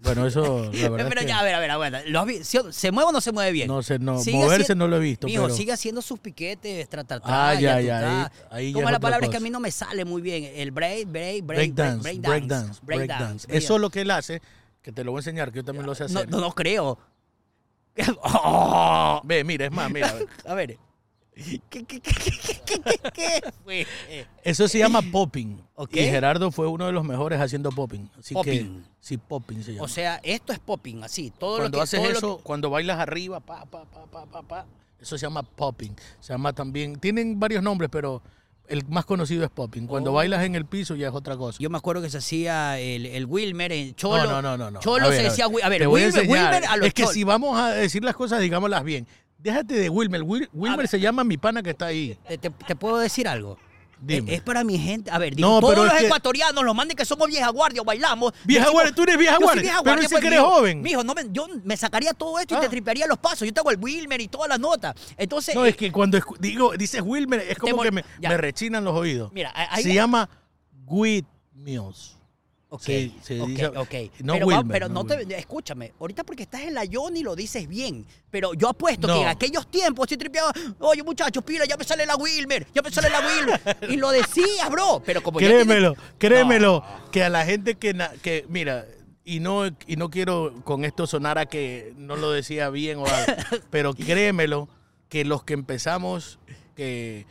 Bueno, 0.01 0.25
eso, 0.25 0.63
la 0.65 0.69
verdad 0.89 1.07
Pero 1.09 1.19
es 1.19 1.25
que 1.25 1.27
ya, 1.27 1.39
a 1.39 1.43
ver, 1.43 1.55
a 1.55 1.59
ver, 1.59 1.71
aguanta. 1.71 2.01
¿Lo 2.07 2.21
has 2.21 2.25
vi- 2.25 2.43
¿Se 2.43 2.91
mueve 2.91 3.09
o 3.09 3.11
no 3.11 3.19
se 3.21 3.31
mueve 3.33 3.51
bien? 3.51 3.67
no 3.67 3.83
sé, 3.83 3.99
no, 3.99 4.19
Sigue 4.19 4.37
moverse 4.37 4.73
no 4.73 4.87
lo 4.87 4.95
he 4.97 4.99
visto, 4.99 5.27
Mijo, 5.27 5.43
pero 5.43 5.53
sigue 5.55 5.73
haciendo 5.73 6.01
sus 6.01 6.19
piquetes, 6.19 6.87
tra, 6.87 7.03
tra, 7.03 7.19
Ah, 7.23 7.53
ya, 7.59 7.75
ahí- 7.75 8.27
ahí 8.49 8.73
Como 8.73 8.89
la 8.89 8.99
palabra 8.99 9.25
es 9.25 9.31
que 9.31 9.37
a 9.37 9.41
mí 9.41 9.49
no 9.49 9.59
me 9.59 9.71
sale 9.71 10.05
muy 10.05 10.21
bien. 10.21 10.45
El 10.55 10.71
break, 10.71 11.07
break, 11.07 11.43
break, 11.45 11.75
breakdance, 11.75 12.01
break, 12.03 12.21
break 12.21 12.47
breakdance. 12.81 13.45
break 13.47 13.61
Eso 13.61 13.75
es 13.75 13.81
lo 13.81 13.89
que 13.89 14.01
él 14.01 14.11
hace, 14.11 14.41
que 14.81 14.91
te 14.91 15.03
lo 15.03 15.11
voy 15.11 15.19
a 15.19 15.21
enseñar, 15.21 15.51
que 15.51 15.57
yo 15.57 15.65
también 15.65 15.85
lo 15.85 15.93
sé 15.95 16.05
hacer. 16.05 16.29
no, 16.29 16.39
no 16.39 16.51
creo. 16.55 16.97
Oh, 18.23 19.21
Ve, 19.25 19.43
mira, 19.43 19.65
es 19.65 19.71
más, 19.71 19.91
mira. 19.91 20.13
a 20.45 20.53
ver. 20.53 20.77
¿Qué, 21.69 21.83
qué, 21.85 21.99
qué, 21.99 21.99
qué, 22.01 22.31
qué, 22.65 22.81
qué, 22.81 23.11
qué 23.13 23.41
fue? 23.63 23.87
Eso 24.43 24.67
se 24.67 24.79
llama 24.79 25.01
popping. 25.01 25.61
Ok. 25.75 25.95
Y 25.95 25.99
Gerardo 26.01 26.51
fue 26.51 26.67
uno 26.67 26.85
de 26.85 26.91
los 26.91 27.03
mejores 27.05 27.39
haciendo 27.39 27.71
popping. 27.71 28.09
Así 28.19 28.33
Popping. 28.33 28.81
que 28.83 28.89
sí, 28.99 29.17
popping 29.17 29.63
se 29.63 29.73
llama. 29.73 29.85
O 29.85 29.87
sea, 29.87 30.19
esto 30.23 30.53
es 30.53 30.59
popping, 30.59 31.03
así. 31.03 31.31
Todo 31.37 31.57
cuando 31.59 31.77
lo 31.77 31.81
que, 31.81 31.83
haces 31.83 31.99
todo 32.01 32.11
lo 32.11 32.17
eso, 32.17 32.37
que- 32.37 32.43
cuando 32.43 32.69
bailas 32.69 32.99
arriba, 32.99 33.39
pa, 33.39 33.65
pa, 33.65 33.85
pa, 33.85 34.05
pa, 34.05 34.25
pa, 34.25 34.41
pa, 34.43 34.65
eso 34.99 35.17
se 35.17 35.25
llama 35.25 35.43
popping. 35.43 35.95
Se 36.19 36.33
llama 36.33 36.51
también, 36.53 36.97
tienen 36.97 37.39
varios 37.39 37.63
nombres, 37.63 37.89
pero 37.91 38.21
el 38.67 38.85
más 38.87 39.05
conocido 39.05 39.43
es 39.45 39.49
popping. 39.49 39.87
Cuando 39.87 40.11
Oh. 40.11 40.15
bailas 40.15 40.43
en 40.43 40.55
el 40.55 40.65
piso 40.65 40.95
ya 40.95 41.07
es 41.07 41.13
otra 41.13 41.37
cosa. 41.37 41.57
Yo 41.61 41.69
me 41.69 41.77
acuerdo 41.77 42.01
que 42.01 42.09
se 42.09 42.17
hacía 42.17 42.79
el, 42.79 43.05
el 43.05 43.25
Wilmer 43.25 43.71
en 43.71 43.95
Cholo. 43.95 44.25
no, 44.25 44.41
no, 44.41 44.41
no, 44.41 44.57
no, 44.57 44.71
no. 44.71 44.79
Cholo 44.81 45.05
A 45.05 45.09
ver, 45.09 45.19
se 45.21 45.25
a 45.27 45.29
decía, 45.29 45.47
ver, 45.47 45.55
Wi- 45.55 45.61
a 45.63 45.69
ver, 45.69 45.83
a 45.83 45.89
Wilmer, 45.89 46.07
enseñar. 46.21 46.51
Wilmer 46.53 46.65
a 46.69 46.77
los 46.77 46.87
Es 46.87 46.93
que 46.93 47.03
Cholo. 47.03 47.13
si 47.13 47.23
vamos 47.23 47.57
a 47.59 47.69
decir 47.71 48.03
las 48.03 48.15
cosas, 48.15 48.41
digámoslas 48.41 48.83
bien. 48.83 49.07
Déjate 49.39 49.73
de 49.75 49.89
Wilmer. 49.89 50.21
Wil- 50.21 50.49
Wilmer 50.53 50.87
se 50.87 50.99
llama 50.99 51.23
mi 51.23 51.37
pana 51.37 51.63
que 51.63 51.69
está 51.71 51.87
ahí. 51.87 52.17
¿Te, 52.27 52.37
te- 52.37 52.49
te 52.49 52.75
puedo 52.75 52.97
decir 52.97 53.27
algo? 53.27 53.57
Dime. 54.01 54.31
Es, 54.31 54.37
es 54.37 54.43
para 54.43 54.63
mi 54.63 54.77
gente. 54.77 55.11
A 55.11 55.17
ver, 55.17 55.35
digo, 55.35 55.47
No, 55.49 55.59
todos 55.59 55.73
pero 55.73 55.83
los 55.85 55.93
es 55.93 55.99
que- 55.99 56.05
ecuatorianos, 56.05 56.63
los 56.63 56.73
manden 56.75 56.95
que 56.95 57.03
somos 57.03 57.27
vieja 57.27 57.49
guardia 57.49 57.81
o 57.81 57.85
bailamos. 57.85 58.31
Vieja 58.45 58.63
decimos- 58.65 58.73
guardia, 58.73 58.95
tú 58.95 59.03
eres 59.03 59.17
vieja 59.17 59.33
Yo 59.33 59.37
soy 59.39 59.45
guardia, 59.45 59.61
vieja 59.61 59.77
pero 59.83 59.91
guardia, 59.91 60.01
dice 60.01 60.13
pues, 60.13 60.21
que 60.21 60.27
eres 60.27 60.39
mijo. 60.39 60.51
joven. 60.51 60.81
Mijo, 60.81 61.03
no 61.03 61.13
me- 61.13 61.25
yo 61.31 61.47
me 61.65 61.75
sacaría 61.77 62.13
todo 62.13 62.39
esto 62.39 62.53
y 62.53 62.57
Ah. 62.57 62.61
te 62.61 62.69
tripearía 62.69 63.07
los 63.07 63.17
pasos. 63.17 63.45
Yo 63.45 63.53
tengo 63.53 63.71
el 63.71 63.77
Wilmer 63.79 64.21
y 64.21 64.27
todas 64.29 64.47
las 64.47 64.59
notas. 64.59 64.95
Entonces, 65.17 65.53
No, 65.55 65.65
eh, 65.65 65.69
es 65.69 65.75
que 65.77 65.91
cuando 65.91 66.17
digo, 66.39 66.73
dices 66.77 67.01
Wilmer, 67.03 67.41
es 67.41 67.57
como 67.57 67.81
que 67.81 67.91
me, 67.91 68.03
rechinan 68.37 68.83
los 68.85 68.93
oídos. 68.95 69.31
Mira, 69.33 69.51
ahí- 69.55 69.83
se 69.83 69.93
llama 69.93 70.29
Guid 70.85 71.25
Mills. 71.53 72.15
Ok, 72.71 72.81
Se- 72.83 73.11
se 73.23 73.41
ok, 73.41 73.47
dice- 73.47 73.67
ok. 73.67 73.93
no 74.21 74.33
pero 74.33 74.47
va- 74.47 74.57
Wilmer, 74.59 74.71
pero 74.71 74.87
no 74.89 75.03
no 75.03 75.05
te, 75.05 75.37
escúchame, 75.37 75.91
ahorita 75.99 76.23
porque 76.23 76.43
estás 76.43 76.61
en 76.61 76.75
la 76.75 76.83
Johnny 76.91 77.23
lo 77.23 77.35
dices 77.35 77.67
bien, 77.67 78.05
pero 78.29 78.53
yo 78.53 78.69
apuesto 78.69 79.07
No. 79.07 79.15
que 79.15 79.21
en 79.23 79.27
aquellos 79.27 79.65
tiempos 79.71 80.05
sí 80.07 80.17
tripeaba, 80.17 80.51
oye 80.79 81.01
muchachos, 81.01 81.43
pila, 81.43 81.65
ya 81.65 81.77
me 81.77 81.83
sale 81.83 82.05
la 82.05 82.15
Wilmer, 82.15 82.67
ya 82.73 82.83
me 82.83 82.91
sale 82.91 83.09
la 83.09 83.21
Wilmer, 83.21 83.77
y 83.89 83.97
lo 83.97 84.11
decías, 84.11 84.69
bro, 84.69 85.01
pero 85.03 85.23
como 85.23 85.39
ya 85.39 85.47
Créemelo, 85.47 85.93
tienes- 85.95 86.13
créemelo, 86.19 86.83
que 87.11 87.23
a 87.23 87.29
la 87.29 87.43
gente 87.43 87.73
que, 87.75 87.95
que 88.21 88.45
mira, 88.49 88.85
y 89.25 89.39
no, 89.39 89.65
y 89.65 89.95
no 89.95 90.11
quiero 90.11 90.53
con 90.63 90.85
esto 90.85 91.07
sonar 91.07 91.39
a 91.39 91.47
que 91.47 91.93
no 91.97 92.17
lo 92.17 92.29
decía 92.31 92.69
bien 92.69 92.99
o 92.99 93.05
algo, 93.07 93.33
pero 93.71 93.95
créemelo 93.95 94.69
que 95.09 95.25
los 95.25 95.43
que 95.43 95.53
empezamos, 95.55 96.37
que 96.75 97.25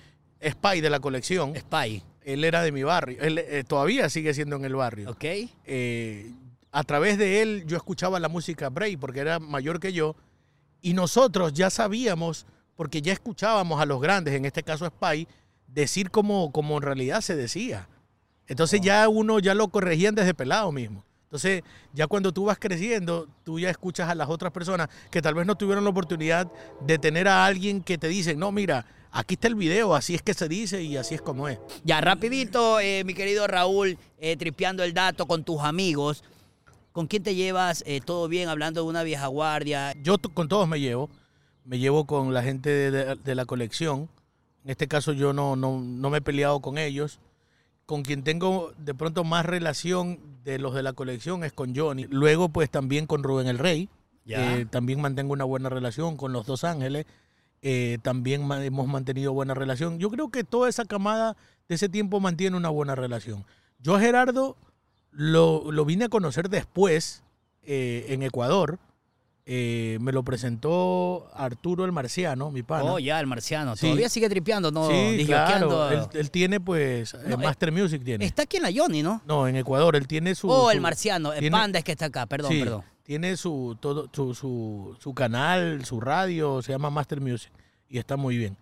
Spy 0.45 0.81
de 0.81 0.91
la 0.91 0.99
colección, 0.99 1.55
Spy, 1.57 2.03
él 2.25 2.45
era 2.45 2.63
de 2.63 2.73
mi 2.73 2.83
barrio, 2.83 3.19
él 3.21 3.39
eh, 3.39 3.65
todavía 3.67 4.09
sigue 4.09 4.35
siendo 4.35 4.57
en 4.57 4.65
el 4.65 4.75
barrio. 4.75 5.11
¿ok? 5.11 5.25
eh, 5.65 6.33
a 6.71 6.85
través 6.85 7.19
de 7.19 7.43
él 7.43 7.65
yo 7.67 7.77
escuchaba 7.77 8.21
la 8.21 8.29
música 8.29 8.69
Bray 8.69 8.97
porque 8.97 9.21
era 9.21 9.39
mayor 9.39 9.81
que 9.81 9.93
yo 9.93 10.17
y 10.81 10.95
nosotros 10.95 11.53
ya 11.53 11.71
sabíamos, 11.71 12.47
porque 12.77 13.03
ya 13.03 13.13
escuchábamos 13.13 13.81
a 13.81 13.87
los 13.87 14.01
grandes, 14.01 14.35
en 14.35 14.45
este 14.45 14.63
caso 14.63 14.87
Spy, 14.87 15.27
decir 15.67 16.11
como, 16.11 16.53
como 16.53 16.77
en 16.77 16.83
realidad 16.83 17.21
se 17.21 17.35
decía. 17.35 17.89
Entonces 18.47 18.81
ya 18.81 19.09
uno 19.09 19.41
ya 19.41 19.55
lo 19.55 19.69
corregían 19.69 20.15
desde 20.15 20.35
pelado 20.35 20.71
mismo. 20.73 21.05
Entonces 21.25 21.63
ya 21.93 22.07
cuando 22.07 22.33
tú 22.33 22.45
vas 22.45 22.59
creciendo, 22.59 23.29
tú 23.45 23.59
ya 23.59 23.71
escuchas 23.71 24.09
a 24.09 24.15
las 24.15 24.29
otras 24.29 24.53
personas 24.53 24.89
que 25.11 25.21
tal 25.21 25.35
vez 25.35 25.47
no 25.47 25.57
tuvieron 25.57 25.85
la 25.85 25.91
oportunidad 25.91 26.51
de 26.81 26.99
tener 26.99 27.29
a 27.29 27.45
alguien 27.45 27.83
que 27.83 27.99
te 27.99 28.09
dicen, 28.09 28.39
no, 28.39 28.53
mira, 28.53 28.87
aquí 29.11 29.35
está 29.35 29.49
el 29.49 29.55
video, 29.55 29.95
así 29.95 30.15
es 30.15 30.23
que 30.23 30.35
se 30.35 30.49
dice 30.49 30.83
y 30.83 30.97
así 30.97 31.15
es 31.15 31.23
como 31.23 31.49
es. 31.49 31.59
Ya, 31.85 32.01
rapidito, 32.01 32.81
eh, 32.81 33.03
mi 33.05 33.15
querido 33.15 33.47
Raúl, 33.47 33.99
eh, 34.19 34.37
tripeando 34.37 34.83
el 34.85 34.93
dato 34.95 35.27
con 35.27 35.45
tus 35.45 35.61
amigos. 35.63 36.25
¿Con 36.93 37.07
quién 37.07 37.23
te 37.23 37.35
llevas? 37.35 37.85
Eh, 37.87 38.01
¿Todo 38.05 38.27
bien? 38.29 38.49
Hablando 38.49 38.83
de 38.83 38.89
una 38.89 39.03
vieja 39.05 39.27
guardia. 39.29 39.93
Yo 40.03 40.17
con 40.35 40.49
todos 40.49 40.67
me 40.67 40.81
llevo. 40.81 41.09
Me 41.65 41.79
llevo 41.79 42.07
con 42.07 42.33
la 42.35 42.43
gente 42.43 42.71
de, 42.71 42.91
de- 42.91 43.15
de 43.17 43.35
la 43.35 43.45
colección. 43.45 44.09
En 44.65 44.71
este 44.71 44.89
caso 44.89 45.13
yo 45.13 45.33
no, 45.33 45.55
no, 45.55 45.81
no 45.81 46.11
me 46.11 46.19
he 46.19 46.21
peleado 46.23 46.61
con 46.61 46.77
ellos. 46.79 47.21
Con 47.87 48.03
quien 48.03 48.23
tengo 48.25 48.73
de 48.79 48.95
pronto 48.95 49.23
más 49.25 49.47
relación 49.47 50.19
de 50.45 50.59
los 50.59 50.75
de 50.75 50.83
la 50.83 50.93
colección 50.93 51.45
es 51.45 51.53
con 51.53 51.75
Johnny. 51.77 52.07
Luego 52.11 52.49
pues 52.49 52.69
también 52.71 53.07
con 53.07 53.23
Rubén 53.23 53.47
el 53.47 53.59
Rey. 53.59 53.89
Ya. 54.25 54.57
Eh, 54.59 54.67
también 54.67 55.01
mantengo 55.01 55.33
una 55.33 55.45
buena 55.45 55.69
relación 55.69 56.17
con 56.17 56.33
los 56.33 56.47
Dos 56.47 56.65
Ángeles. 56.65 57.07
Eh, 57.63 57.99
también 58.03 58.51
hemos 58.53 58.87
mantenido 58.87 59.33
buena 59.33 59.55
relación. 59.55 59.99
Yo 59.99 60.11
creo 60.11 60.31
que 60.31 60.45
toda 60.45 60.69
esa 60.69 60.85
camada 60.85 61.37
de 61.69 61.75
ese 61.75 61.89
tiempo 61.89 62.21
mantiene 62.21 62.57
una 62.57 62.69
buena 62.69 62.95
relación. 62.95 63.45
Yo 63.81 63.97
a 63.97 64.01
Gerardo 64.01 64.57
lo, 65.11 65.71
lo 65.73 65.85
vine 65.85 66.05
a 66.05 66.09
conocer 66.09 66.49
después 66.49 67.23
eh, 67.63 68.07
en 68.09 68.23
Ecuador. 68.23 68.79
Eh, 69.51 69.97
me 70.03 70.13
lo 70.13 70.23
presentó 70.25 71.31
Arturo 71.33 71.87
el 71.87 71.93
Marciano, 71.93 72.51
mi 72.51 72.63
pana. 72.63 72.85
Oh, 72.85 72.99
ya, 72.99 73.19
el 73.19 73.27
marciano. 73.27 73.77
Sí. 73.77 73.87
Todavía 73.87 74.11
sigue 74.11 74.29
tripeando, 74.29 74.71
¿no? 74.71 74.91
sí, 74.91 75.25
claro. 75.25 75.89
Él, 75.91 76.03
él 76.13 76.31
tiene 76.31 76.61
pues 76.61 77.15
No, 77.15 77.35
eh, 77.35 77.37
Master 77.39 77.73
Music 77.73 78.03
tiene. 78.05 78.27
Está 78.27 78.43
aquí 78.43 78.59
en 78.59 78.65
la 78.65 78.71
Johnny, 78.75 79.03
¿no? 79.03 79.23
No, 79.27 79.49
en 79.49 79.57
Ecuador. 79.57 79.97
Él 79.97 80.07
tiene 80.07 80.35
su. 80.35 80.51
oh, 80.51 80.71
el 80.71 80.83
marciano. 80.83 81.33
El 81.33 81.41
tiene- 81.41 81.57
panda 81.57 81.79
es 81.79 81.85
que 81.87 81.93
está 81.93 82.05
acá. 82.07 82.27
Perdón, 82.27 82.53
sí, 82.53 82.61
perdón. 82.61 82.83
Tiene 83.09 83.39
su, 83.39 83.75
todo, 83.81 84.11
su, 84.13 84.95
su, 85.01 85.15
canal, 85.15 85.83
su 85.87 85.99
radio, 85.99 86.61
se 86.61 86.73
llama 86.73 86.91
Master 86.91 87.23
Music 87.23 87.51
y 87.89 87.97
está 87.97 88.19
muy 88.19 88.37
bien. 88.37 88.59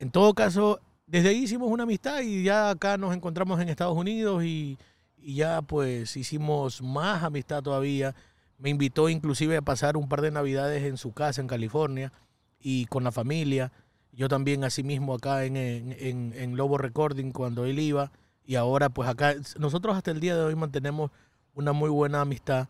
En 0.00 0.10
todo 0.10 0.34
caso, 0.34 0.80
desde 1.06 1.28
ahí 1.28 1.44
hicimos 1.44 1.70
una 1.70 1.84
amistad 1.84 2.20
y 2.22 2.42
ya 2.42 2.70
acá 2.70 2.98
nos 2.98 3.14
encontramos 3.14 3.60
en 3.60 3.68
Estados 3.68 3.96
Unidos 3.96 4.42
y, 4.42 4.78
y 5.16 5.36
ya 5.36 5.62
pues 5.62 6.16
hicimos 6.16 6.82
más 6.82 7.22
amistad 7.22 7.62
todavía. 7.62 8.16
Me 8.58 8.68
invitó 8.68 9.08
inclusive 9.08 9.56
a 9.58 9.62
pasar 9.62 9.96
un 9.96 10.08
par 10.08 10.22
de 10.22 10.32
navidades 10.32 10.82
en 10.82 10.96
su 10.96 11.12
casa 11.12 11.40
en 11.40 11.46
California 11.46 12.12
y 12.58 12.86
con 12.86 13.04
la 13.04 13.12
familia. 13.12 13.70
Yo 14.10 14.26
también, 14.26 14.64
asimismo, 14.64 15.14
acá 15.14 15.44
en, 15.44 15.56
en- 15.56 16.32
en 16.34 16.56
Lobo 16.56 16.78
Recording, 16.78 17.30
cuando 17.30 17.64
él 17.64 17.78
iba. 17.78 18.10
Y 18.44 18.56
ahora, 18.56 18.88
pues 18.88 19.08
acá, 19.08 19.36
nosotros 19.60 19.96
hasta 19.96 20.10
el 20.10 20.18
día 20.18 20.34
de 20.34 20.42
hoy 20.42 20.56
mantenemos 20.56 21.12
una 21.54 21.72
muy 21.72 21.90
buena 21.90 22.22
amistad. 22.22 22.66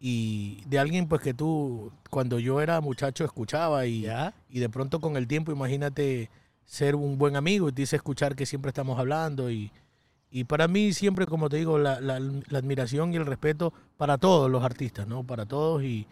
Y 0.00 0.62
de 0.66 0.78
alguien, 0.78 1.08
pues 1.08 1.20
que 1.22 1.34
tú, 1.34 1.90
cuando 2.10 2.38
yo 2.38 2.60
era 2.60 2.80
muchacho, 2.80 3.24
escuchaba. 3.24 3.86
Y, 3.86 4.02
¿Ya? 4.02 4.34
y 4.48 4.60
de 4.60 4.68
pronto, 4.68 5.00
con 5.00 5.16
el 5.16 5.26
tiempo, 5.26 5.50
imagínate 5.52 6.30
ser 6.64 6.94
un 6.94 7.18
buen 7.18 7.34
amigo 7.36 7.68
y 7.68 7.72
te 7.72 7.82
dice 7.82 7.96
escuchar 7.96 8.36
que 8.36 8.46
siempre 8.46 8.68
estamos 8.68 8.98
hablando. 8.98 9.50
Y, 9.50 9.72
y 10.30 10.44
para 10.44 10.68
mí, 10.68 10.92
siempre, 10.92 11.26
como 11.26 11.48
te 11.48 11.56
digo, 11.56 11.78
la, 11.78 12.00
la- 12.00 12.20
la 12.20 12.58
admiración 12.58 13.12
y 13.12 13.16
el 13.16 13.26
respeto 13.26 13.72
para 13.96 14.18
todos 14.18 14.50
los 14.50 14.62
artistas, 14.62 15.06
¿no? 15.08 15.24
Para 15.24 15.46
todos. 15.46 15.82
Y, 15.82 16.06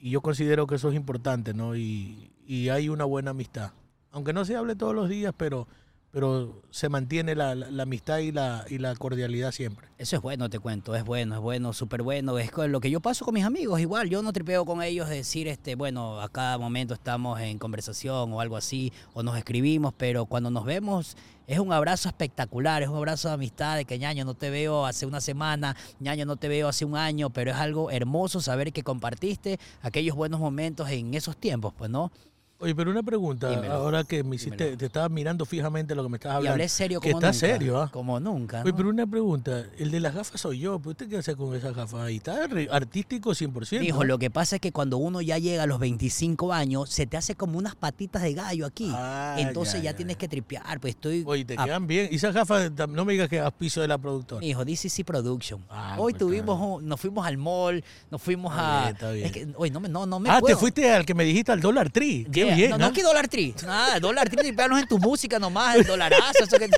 y 0.00 0.10
yo 0.10 0.20
considero 0.20 0.66
que 0.66 0.74
eso 0.74 0.90
es 0.90 0.94
importante, 0.96 1.54
¿no? 1.54 1.74
Y, 1.76 2.30
y 2.46 2.68
hay 2.68 2.88
una 2.90 3.04
buena 3.04 3.30
amistad. 3.30 3.72
Aunque 4.10 4.34
no 4.34 4.44
se 4.44 4.56
hable 4.56 4.76
todos 4.76 4.94
los 4.94 5.08
días, 5.08 5.32
pero, 5.36 5.66
pero 6.12 6.62
se 6.70 6.88
mantiene 6.90 7.34
la, 7.34 7.54
la- 7.54 7.70
la 7.70 7.82
amistad 7.84 8.18
y 8.18 8.32
la, 8.32 8.64
y 8.68 8.76
la 8.78 8.94
cordialidad 8.94 9.50
siempre. 9.50 9.88
Eso 9.96 10.16
es 10.16 10.22
bueno, 10.22 10.50
te 10.50 10.58
cuento, 10.58 10.94
es 10.94 11.04
bueno, 11.04 11.34
es 11.36 11.40
bueno, 11.40 11.72
súper 11.72 12.02
bueno. 12.02 12.38
Es 12.38 12.50
lo 12.68 12.80
que 12.80 12.90
yo 12.90 13.00
paso 13.00 13.24
con 13.24 13.32
mis 13.34 13.44
amigos, 13.44 13.80
igual. 13.80 14.10
Yo 14.10 14.22
no 14.22 14.32
tripeo 14.32 14.64
con 14.66 14.82
ellos 14.82 15.08
de 15.08 15.16
decir, 15.16 15.48
este, 15.48 15.74
bueno, 15.74 16.20
a 16.20 16.28
cada 16.28 16.58
momento 16.58 16.92
estamos 16.92 17.40
en 17.40 17.58
conversación 17.58 18.32
o 18.32 18.40
algo 18.42 18.56
así, 18.58 18.92
o 19.14 19.22
nos 19.22 19.38
escribimos, 19.38 19.94
pero 19.96 20.26
cuando 20.26 20.50
nos 20.50 20.64
vemos 20.66 21.16
es 21.46 21.58
un 21.58 21.72
abrazo 21.72 22.08
espectacular, 22.08 22.82
es 22.82 22.88
un 22.88 22.96
abrazo 22.96 23.28
de 23.28 23.34
amistad, 23.34 23.76
de 23.76 23.84
que 23.84 23.98
ñaño 23.98 24.24
no 24.24 24.34
te 24.34 24.50
veo 24.50 24.86
hace 24.86 25.06
una 25.06 25.20
semana, 25.20 25.76
ñaño 25.98 26.24
no 26.26 26.36
te 26.36 26.48
veo 26.48 26.68
hace 26.68 26.84
un 26.84 26.96
año, 26.96 27.30
pero 27.30 27.50
es 27.50 27.56
algo 27.56 27.90
hermoso 27.90 28.40
saber 28.40 28.72
que 28.72 28.82
compartiste 28.82 29.58
aquellos 29.80 30.14
buenos 30.14 30.40
momentos 30.40 30.88
en 30.90 31.14
esos 31.14 31.36
tiempos, 31.36 31.72
pues, 31.76 31.90
¿no? 31.90 32.12
Oye, 32.62 32.76
pero 32.76 32.92
una 32.92 33.02
pregunta, 33.02 33.50
Dímelo, 33.50 33.72
ahora 33.74 34.04
que 34.04 34.22
me 34.22 34.36
hiciste, 34.36 34.56
dímelo. 34.64 34.78
te 34.78 34.86
estaba 34.86 35.08
mirando 35.08 35.44
fijamente 35.44 35.96
lo 35.96 36.04
que 36.04 36.08
me 36.10 36.18
Y 36.22 36.26
hablando. 36.28 36.50
hablé 36.52 36.68
serio 36.68 37.00
que 37.00 37.10
como 37.10 37.18
está 37.18 37.32
nunca. 37.32 37.38
serio, 37.58 37.82
¿ah? 37.82 37.90
Como 37.92 38.20
nunca. 38.20 38.62
Oye, 38.62 38.72
pero 38.72 38.88
una 38.88 39.04
pregunta, 39.04 39.64
el 39.78 39.90
de 39.90 39.98
las 39.98 40.14
gafas 40.14 40.40
soy 40.40 40.60
yo, 40.60 40.78
¿pero 40.78 40.90
usted 40.92 41.08
qué 41.08 41.16
hace 41.16 41.34
con 41.34 41.56
esas 41.56 41.74
gafas 41.74 42.02
ahí? 42.02 42.18
Está 42.18 42.44
artístico 42.70 43.30
100%. 43.30 43.82
Hijo, 43.84 44.04
lo 44.04 44.16
que 44.18 44.30
pasa 44.30 44.56
es 44.56 44.60
que 44.62 44.70
cuando 44.70 44.96
uno 44.98 45.20
ya 45.20 45.38
llega 45.38 45.64
a 45.64 45.66
los 45.66 45.80
25 45.80 46.52
años, 46.52 46.88
se 46.88 47.04
te 47.06 47.16
hace 47.16 47.34
como 47.34 47.58
unas 47.58 47.74
patitas 47.74 48.22
de 48.22 48.32
gallo 48.34 48.64
aquí. 48.64 48.90
Ah, 48.94 49.34
Entonces 49.38 49.74
ya, 49.74 49.80
ya, 49.86 49.90
ya, 49.90 49.96
tienes 49.96 50.16
que 50.16 50.28
tripear, 50.28 50.78
pues 50.78 50.94
estoy... 50.94 51.24
Oye, 51.26 51.44
te 51.44 51.54
a- 51.58 51.64
quedan 51.64 51.88
bien. 51.88 52.10
Y 52.12 52.14
esas 52.14 52.32
gafas, 52.32 52.70
no 52.88 53.04
me 53.04 53.14
digas 53.14 53.28
que 53.28 53.40
a 53.40 53.50
piso 53.50 53.80
de 53.80 53.88
la 53.88 53.98
productora. 53.98 54.44
Hijo, 54.46 54.64
DCC 54.64 55.04
Production. 55.04 55.64
Ah, 55.68 55.96
hoy 55.98 56.12
pues, 56.12 56.20
tuvimos, 56.20 56.56
claro. 56.58 56.74
un- 56.74 56.86
nos 56.86 57.00
fuimos 57.00 57.26
al 57.26 57.38
mall, 57.38 57.82
nos 58.08 58.22
fuimos 58.22 58.52
Está 58.52 58.78
a... 58.78 58.82
bien, 58.84 58.94
está 58.94 59.10
bien. 59.10 59.26
Es 59.26 59.32
que, 59.32 59.48
oye, 59.56 59.70
no 59.72 59.80
me, 59.80 59.88
no, 59.88 60.06
no 60.06 60.20
me 60.20 60.30
ah, 60.30 60.38
puedo. 60.38 60.54
te 60.54 60.60
fuiste 60.60 60.88
al 60.92 61.04
que 61.04 61.14
me 61.14 61.24
dijiste 61.24 61.50
al 61.50 61.60
Dollar 61.60 61.90
Tree. 61.90 62.24
Qué 62.30 62.51
No, 62.68 62.74
¿ah? 62.74 62.78
no 62.78 62.92
que 62.92 63.02
Dollar 63.02 63.28
Tree. 63.28 63.54
Nada, 63.64 64.00
Dollar 64.00 64.28
Tree, 64.28 64.42
tripearnos 64.42 64.80
en 64.80 64.88
tu 64.88 64.98
música 64.98 65.38
nomás, 65.38 65.76
el 65.76 65.84
dolarazo. 65.84 66.44
eso 66.44 66.58
que- 66.58 66.70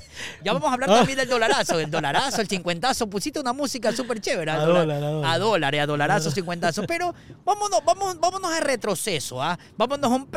ya 0.45 0.53
vamos 0.53 0.71
a 0.71 0.75
hablar 0.75 0.91
Ah. 0.91 0.97
también 0.99 1.19
del 1.19 1.29
dolarazo, 1.29 1.79
el 1.81 1.91
dolarazo, 1.91 2.41
el 2.41 2.49
cincuentazo. 2.49 3.09
Pusiste 3.09 3.41
una 3.41 3.53
música 3.53 3.93
súper 3.93 4.21
chévere. 4.21 4.51
A 4.51 4.59
dólar, 4.59 4.91
a 4.91 4.99
dólar. 5.01 5.31
A 5.35 5.39
dólar, 5.39 5.75
eh, 5.75 5.81
a 5.81 5.87
dolarazo, 5.87 6.31
cincuentazo. 6.31 6.85
Pero 6.87 7.15
vámonos, 7.45 7.81
vamos, 7.85 8.19
vámonos 8.21 8.53
a 8.53 8.61
retroceso, 8.61 9.43
¿ah? 9.43 9.59
Vámonos 9.77 10.11
a 10.11 10.15
un 10.15 10.29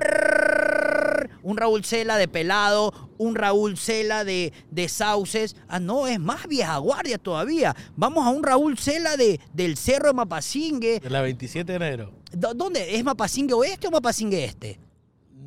un 1.43 1.57
Raúl 1.57 1.83
Cela 1.85 2.17
de 2.17 2.27
pelado, 2.27 2.93
un 3.17 3.35
Raúl 3.35 3.77
Cela 3.77 4.23
de, 4.23 4.51
de 4.69 4.89
sauces. 4.89 5.55
Ah, 5.67 5.79
no, 5.79 6.05
es 6.07 6.19
más 6.19 6.47
vieja 6.47 6.77
guardia 6.77 7.17
todavía. 7.17 7.75
Vamos 7.95 8.25
a 8.25 8.29
un 8.29 8.43
Raúl 8.43 8.77
Cela 8.77 9.15
de, 9.17 9.39
del 9.53 9.77
Cerro 9.77 10.07
de 10.09 10.13
Mapasingue. 10.13 10.99
De 10.99 11.09
la 11.09 11.21
27 11.21 11.71
de 11.71 11.75
enero. 11.75 12.11
¿Dó- 12.31 12.53
¿Dónde? 12.53 12.95
¿Es 12.97 13.03
Mapasingue 13.03 13.53
oeste 13.53 13.87
o 13.87 13.91
Mapasingue 13.91 14.43
este? 14.43 14.79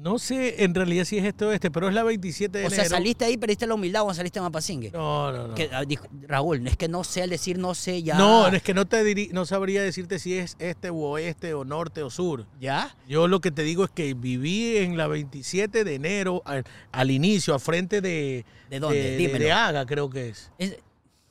No 0.02 0.18
sé 0.18 0.64
en 0.64 0.74
realidad 0.74 1.04
si 1.04 1.18
es 1.18 1.24
este 1.26 1.44
o 1.44 1.52
este, 1.52 1.70
pero 1.70 1.86
es 1.88 1.94
la 1.94 2.02
27 2.02 2.56
de 2.58 2.64
O 2.64 2.68
enero. 2.68 2.82
sea, 2.82 2.90
saliste 2.90 3.26
ahí, 3.26 3.36
perdiste 3.36 3.66
la 3.66 3.74
humildad 3.74 4.02
o 4.06 4.14
saliste 4.14 4.38
de 4.38 4.44
Mapasingue. 4.44 4.90
No, 4.92 5.30
no, 5.30 5.48
no. 5.48 5.54
Que, 5.54 5.68
ah, 5.72 5.84
dijo- 5.84 6.06
Raúl, 6.26 6.66
es 6.66 6.76
que 6.78 6.88
no 6.88 7.04
sé, 7.04 7.22
al 7.22 7.28
decir 7.28 7.58
no 7.58 7.74
sé 7.74 8.02
ya. 8.02 8.16
No, 8.16 8.46
es 8.46 8.62
que 8.62 8.72
no 8.72 8.86
te 8.86 9.04
diri- 9.04 9.30
no 9.32 9.44
sabría 9.44 9.82
decirte 9.82 10.18
si 10.18 10.38
es 10.38 10.56
este 10.58 10.88
o 10.88 10.96
oeste 10.96 11.52
o 11.52 11.64
norte 11.66 12.02
o 12.02 12.08
sur. 12.08 12.46
¿Ya? 12.58 12.96
Yo 13.08 13.28
lo 13.28 13.40
que 13.42 13.50
te 13.50 13.62
digo 13.62 13.84
es 13.84 13.90
que 13.90 14.14
viví 14.14 14.78
en 14.78 14.96
la 14.96 15.06
27 15.06 15.84
de 15.84 15.94
enero 15.94 16.40
al, 16.46 16.64
al 16.92 17.10
inicio, 17.10 17.52
al 17.52 17.60
frente 17.60 18.00
de, 18.00 18.46
¿De 18.70 18.80
dónde? 18.80 19.02
de, 19.02 19.16
Dímelo. 19.18 19.38
de 19.44 19.52
Haga, 19.52 19.84
creo 19.84 20.08
que 20.08 20.30
es. 20.30 20.50
Es- 20.56 20.78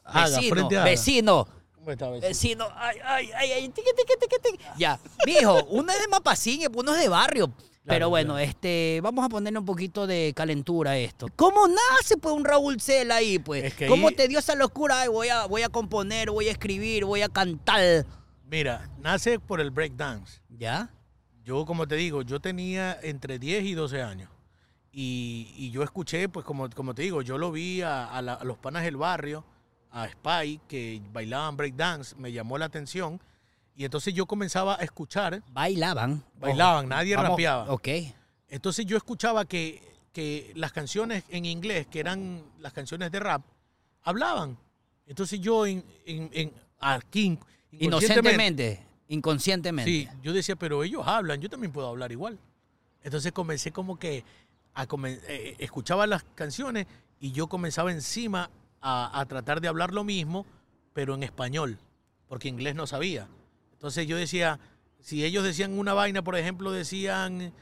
Haga, 0.03 0.37
vecino, 0.37 0.55
frente 0.55 0.77
a 0.77 0.81
Haga. 0.81 0.89
vecino, 0.91 1.47
¿Cómo 1.75 1.91
está, 1.91 2.09
vecino? 2.09 2.27
vecino. 2.27 2.67
Ay, 2.75 2.97
ay, 3.03 3.29
ay, 3.35 3.51
ay, 3.51 3.69
tiqui, 3.69 3.89
tiqui, 3.97 4.13
tiqui, 4.19 4.35
tiqui. 4.51 4.63
Ya, 4.77 4.99
viejo, 5.25 5.63
uno 5.69 5.91
es 5.91 5.99
de 6.01 6.07
Mapasingue, 6.07 6.67
uno 6.73 6.93
es 6.93 7.01
de 7.01 7.09
barrio. 7.09 7.51
Pero 7.89 8.09
bueno, 8.09 8.37
este, 8.39 8.99
vamos 9.03 9.25
a 9.25 9.29
ponerle 9.29 9.59
un 9.59 9.65
poquito 9.65 10.07
de 10.07 10.33
calentura 10.35 10.91
a 10.91 10.97
esto. 10.97 11.27
¿Cómo 11.35 11.67
nace 11.67 12.17
pues 12.17 12.33
un 12.35 12.45
Raúl 12.45 12.79
Cela 12.79 13.15
ahí, 13.15 13.39
pues? 13.39 13.63
Es 13.65 13.73
que 13.73 13.87
¿Cómo 13.87 14.07
ahí- 14.09 14.15
te 14.15 14.27
dio 14.27 14.39
esa 14.39 14.55
locura? 14.55 15.01
Ay, 15.01 15.09
voy 15.09 15.29
a, 15.29 15.45
voy 15.47 15.63
a 15.63 15.69
componer, 15.69 16.29
voy 16.31 16.47
a 16.47 16.51
escribir, 16.51 17.03
voy 17.05 17.21
a 17.23 17.29
cantar. 17.29 18.05
Mira, 18.49 18.89
nace 18.99 19.39
por 19.39 19.59
el 19.59 19.71
breakdance. 19.71 20.39
¿Ya? 20.49 20.89
Yo, 21.43 21.65
como 21.65 21.87
te 21.87 21.95
digo, 21.95 22.21
yo 22.21 22.39
tenía 22.39 22.97
entre 23.01 23.39
10 23.39 23.63
y 23.65 23.73
12 23.73 24.01
años. 24.01 24.29
Y, 24.91 25.53
y 25.57 25.71
yo 25.71 25.83
escuché, 25.83 26.29
pues 26.29 26.45
como, 26.45 26.69
como 26.69 26.93
te 26.95 27.01
digo, 27.03 27.21
yo 27.21 27.37
lo 27.37 27.51
vi 27.51 27.81
a, 27.81 28.05
a 28.05 28.21
la- 28.21 28.33
a 28.35 28.43
los 28.43 28.57
panas 28.57 28.83
del 28.83 28.97
barrio, 28.97 29.45
a 29.91 30.07
Spy, 30.07 30.59
que 30.67 31.01
bailaban 31.11 31.57
breakdance, 31.57 32.15
me 32.15 32.31
llamó 32.31 32.57
la 32.57 32.65
atención. 32.65 33.19
Y 33.79 33.85
entonces 33.85 34.13
yo 34.13 34.25
comenzaba 34.25 34.75
a 34.75 34.83
escuchar, 34.83 35.41
Bailaban. 35.53 36.21
Bailaban, 36.37 36.79
Ojo, 36.83 36.89
nadie 36.89 37.15
vamos- 37.15 37.29
rapeaba. 37.31 37.71
Ok. 37.71 37.87
entonces 38.49 38.85
yo 38.85 38.97
escuchaba 38.97 39.45
que, 39.45 39.81
que 40.11 40.51
las 40.55 40.73
canciones 40.73 41.23
en 41.29 41.45
inglés, 41.45 41.87
que 41.87 42.01
eran 42.01 42.43
las 42.59 42.73
canciones 42.73 43.09
de 43.09 43.21
rap, 43.21 43.41
hablaban. 44.03 44.57
Entonces 45.07 45.39
yo 45.39 45.65
en, 45.65 45.85
en, 46.05 46.29
en- 46.33 46.51
aquí, 46.77 47.39
inconscientemente, 47.71 47.85
Inocentemente, 47.85 48.83
inconscientemente. 49.07 49.89
Sí, 49.89 50.09
yo 50.23 50.33
decía, 50.33 50.57
pero 50.57 50.83
ellos 50.83 51.03
hablan, 51.07 51.39
yo 51.39 51.49
también 51.49 51.71
puedo 51.71 51.87
hablar 51.87 52.11
igual. 52.11 52.37
Entonces 53.01 53.31
comencé 53.31 53.71
como 53.71 53.97
que 53.97 54.25
a 54.73 54.87
comen- 54.89 55.21
eh, 55.29 55.55
escuchaba 55.57 56.05
las 56.05 56.23
canciones 56.35 56.85
y 57.21 57.31
yo 57.31 57.47
comenzaba 57.47 57.93
encima 57.93 58.49
a, 58.81 59.17
a 59.21 59.25
tratar 59.25 59.61
de 59.61 59.69
hablar 59.69 59.93
lo 59.93 60.03
mismo, 60.03 60.45
pero 60.91 61.15
en 61.15 61.23
español, 61.23 61.77
porque 62.27 62.49
inglés 62.49 62.75
no 62.75 62.85
sabía. 62.85 63.25
Entonces 63.79 64.07
yo 64.07 64.17
decía, 64.17 64.59
si 64.99 65.23
ellos 65.23 65.45
decían 65.45 65.79
una 65.79 65.93
vaina, 65.93 66.21
por 66.21 66.35
ejemplo, 66.35 66.73
decían 66.73 67.53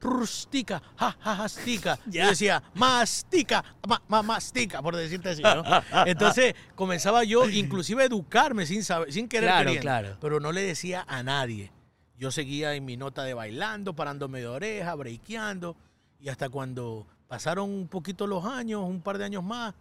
rustica, 0.00 0.80
ja, 0.96 1.16
ja, 1.20 1.34
ja, 1.34 1.48
stica. 1.48 1.98
Ya. 2.06 2.22
Yo 2.24 2.30
decía, 2.30 2.62
mastica, 2.74 3.64
ma, 3.88 4.00
ma, 4.06 4.22
mastica, 4.22 4.80
por 4.80 4.94
decirte 4.94 5.30
así, 5.30 5.42
¿no? 5.42 5.64
Entonces 6.06 6.54
comenzaba 6.76 7.24
yo 7.24 7.50
inclusive 7.50 8.04
a 8.04 8.06
educarme 8.06 8.66
sin 8.66 8.84
saber, 8.84 9.12
sin 9.12 9.26
querer 9.28 9.48
Claro, 9.48 9.64
queriendo, 9.64 9.82
claro. 9.82 10.16
pero 10.20 10.38
no 10.38 10.52
le 10.52 10.62
decía 10.62 11.04
a 11.08 11.24
nadie. 11.24 11.72
Yo 12.16 12.30
seguía 12.30 12.74
en 12.74 12.84
mi 12.84 12.96
nota 12.96 13.24
de 13.24 13.34
bailando, 13.34 13.96
parándome 13.96 14.38
de 14.38 14.46
oreja, 14.46 14.94
breakeando, 14.94 15.76
y 16.20 16.28
hasta 16.28 16.48
cuando 16.50 17.08
pasaron 17.26 17.68
un 17.68 17.88
poquito 17.88 18.28
los 18.28 18.44
años, 18.44 18.84
un 18.84 19.02
par 19.02 19.18
de 19.18 19.24
años 19.24 19.42
más, 19.42 19.74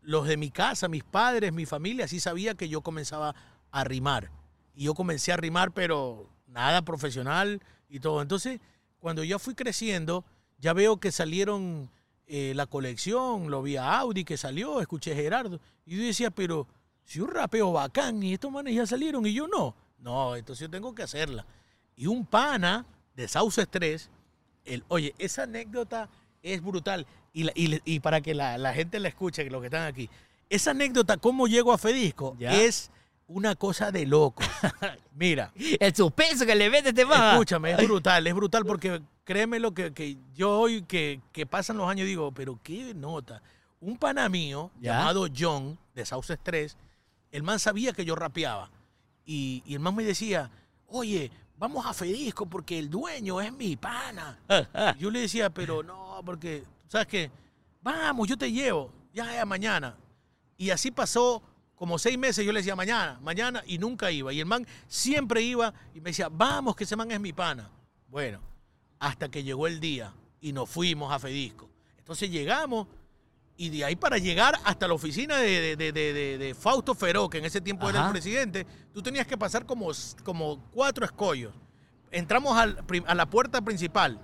los 0.00 0.28
de 0.28 0.36
mi 0.36 0.52
casa, 0.52 0.86
mis 0.86 1.02
padres, 1.02 1.52
mi 1.52 1.66
familia, 1.66 2.06
sí 2.06 2.20
sabía 2.20 2.54
que 2.54 2.68
yo 2.68 2.82
comenzaba 2.82 3.34
a 3.72 3.82
rimar. 3.82 4.30
Y 4.78 4.84
yo 4.84 4.94
comencé 4.94 5.32
a 5.32 5.36
rimar, 5.36 5.72
pero 5.72 6.30
nada 6.46 6.82
profesional 6.82 7.60
y 7.88 7.98
todo. 7.98 8.22
Entonces, 8.22 8.60
cuando 9.00 9.24
ya 9.24 9.40
fui 9.40 9.54
creciendo, 9.56 10.24
ya 10.58 10.72
veo 10.72 10.98
que 10.98 11.10
salieron 11.10 11.90
eh, 12.28 12.52
la 12.54 12.66
colección, 12.66 13.50
lo 13.50 13.60
vi 13.62 13.76
a 13.76 13.98
Audi 13.98 14.24
que 14.24 14.36
salió, 14.36 14.80
escuché 14.80 15.12
a 15.12 15.16
Gerardo. 15.16 15.58
Y 15.84 15.96
yo 15.96 16.02
decía, 16.04 16.30
pero 16.30 16.68
si 17.04 17.18
un 17.20 17.28
rapeo 17.30 17.72
bacán 17.72 18.22
y 18.22 18.34
estos 18.34 18.52
manes 18.52 18.74
ya 18.76 18.86
salieron 18.86 19.26
y 19.26 19.32
yo 19.32 19.48
no. 19.48 19.74
No, 19.98 20.36
entonces 20.36 20.66
yo 20.66 20.70
tengo 20.70 20.94
que 20.94 21.02
hacerla. 21.02 21.44
Y 21.96 22.06
un 22.06 22.24
pana 22.24 22.86
de 23.16 23.26
Sauce 23.26 23.66
3, 23.66 24.08
el, 24.64 24.84
oye, 24.86 25.12
esa 25.18 25.42
anécdota 25.42 26.08
es 26.40 26.62
brutal. 26.62 27.04
Y, 27.32 27.42
la- 27.44 27.52
y 27.56 27.80
y 27.84 27.98
para 27.98 28.20
que 28.20 28.32
la, 28.34 28.58
la 28.58 28.72
gente 28.74 29.00
la 29.00 29.08
escuche, 29.08 29.42
que 29.42 29.50
los 29.50 29.60
que 29.60 29.66
están 29.66 29.86
aquí, 29.88 30.08
esa 30.50 30.70
anécdota, 30.70 31.16
cómo 31.16 31.48
llego 31.48 31.72
a 31.72 31.78
Fedisco, 31.78 32.36
Ya. 32.38 32.52
es 32.62 32.92
una 33.28 33.54
cosa 33.54 33.90
de 33.92 34.04
loco. 34.06 34.42
Mira, 35.14 35.52
El 35.78 35.94
suspenso 35.94 36.44
que 36.46 36.54
le 36.54 36.68
mete 36.70 36.88
este 36.90 37.04
man. 37.04 37.32
escúchame, 37.32 37.72
es 37.72 37.78
brutal, 37.84 38.26
es 38.26 38.34
brutal 38.34 38.64
porque 38.64 39.00
créeme 39.24 39.58
lo 39.60 39.72
que, 39.72 39.92
que 39.92 40.16
yo 40.34 40.58
hoy 40.58 40.82
que, 40.82 41.20
que 41.32 41.46
pasan 41.46 41.76
los 41.76 41.88
años 41.88 42.06
digo, 42.06 42.32
pero 42.32 42.58
qué 42.62 42.94
nota. 42.94 43.42
Un 43.80 43.96
pana 43.96 44.28
mío 44.28 44.70
Ya. 44.80 44.98
llamado 44.98 45.26
John 45.36 45.78
de 45.94 46.04
Sauce 46.06 46.36
3, 46.36 46.76
el 47.30 47.42
man 47.42 47.58
sabía 47.58 47.92
que 47.92 48.04
yo 48.04 48.14
rapeaba. 48.16 48.70
Y, 49.24 49.62
y 49.66 49.74
el 49.74 49.80
man 49.80 49.94
me 49.94 50.02
decía, 50.04 50.50
oye, 50.86 51.30
vamos 51.58 51.84
a 51.84 51.92
Fedisco 51.92 52.46
porque 52.46 52.78
el 52.78 52.88
dueño 52.88 53.40
es 53.40 53.52
mi 53.52 53.76
pana. 53.76 54.38
Y 54.96 54.98
yo 55.02 55.10
le 55.10 55.20
decía, 55.20 55.50
pero 55.50 55.82
no, 55.82 56.20
porque, 56.24 56.64
¿sabes 56.88 57.06
qué? 57.06 57.30
Vamos, 57.82 58.26
yo 58.26 58.36
te 58.38 58.50
llevo, 58.50 58.90
ya, 59.12 59.32
ya, 59.34 59.44
mañana. 59.44 59.94
Y 60.56 60.70
así 60.70 60.90
pasó 60.90 61.42
como 61.78 61.98
seis 61.98 62.18
meses, 62.18 62.44
yo 62.44 62.52
le 62.52 62.60
decía, 62.60 62.74
mañana, 62.76 63.18
mañana, 63.22 63.62
y 63.66 63.78
nunca 63.78 64.10
iba. 64.10 64.32
Y 64.32 64.40
el 64.40 64.46
man 64.46 64.66
siempre 64.88 65.40
iba 65.42 65.72
y 65.94 66.00
me 66.00 66.10
decía, 66.10 66.28
vamos, 66.28 66.74
que 66.76 66.84
ese 66.84 66.96
man 66.96 67.10
es 67.10 67.20
mi 67.20 67.32
pana. 67.32 67.70
Bueno, 68.08 68.40
hasta 68.98 69.28
que 69.30 69.42
llegó 69.44 69.66
el 69.66 69.78
día. 69.80 70.12
y 70.40 70.52
nos 70.52 70.68
fuimos 70.70 71.12
a 71.12 71.18
Fedisco. 71.18 71.68
Entonces 71.98 72.30
llegamos 72.30 72.86
y 73.56 73.70
de 73.70 73.84
ahí 73.84 73.96
para 73.96 74.18
llegar 74.18 74.56
hasta 74.64 74.86
la 74.86 74.94
oficina 74.94 75.36
de, 75.38 75.74
de- 75.76 75.92
de- 75.92 76.38
de- 76.38 76.54
Fausto 76.54 76.94
Feró, 76.94 77.28
que 77.28 77.38
en 77.38 77.44
ese 77.44 77.60
tiempo 77.60 77.90
era 77.90 78.06
el 78.06 78.12
presidente, 78.12 78.64
tú 78.94 79.02
tenías 79.02 79.26
que 79.26 79.36
pasar 79.36 79.66
como, 79.66 79.90
como 80.22 80.62
cuatro 80.70 81.04
escollos. 81.04 81.52
Entramos 82.12 82.56
al 82.56 82.84
a 83.06 83.14
la 83.16 83.26
puerta 83.26 83.60
principal. 83.60 84.20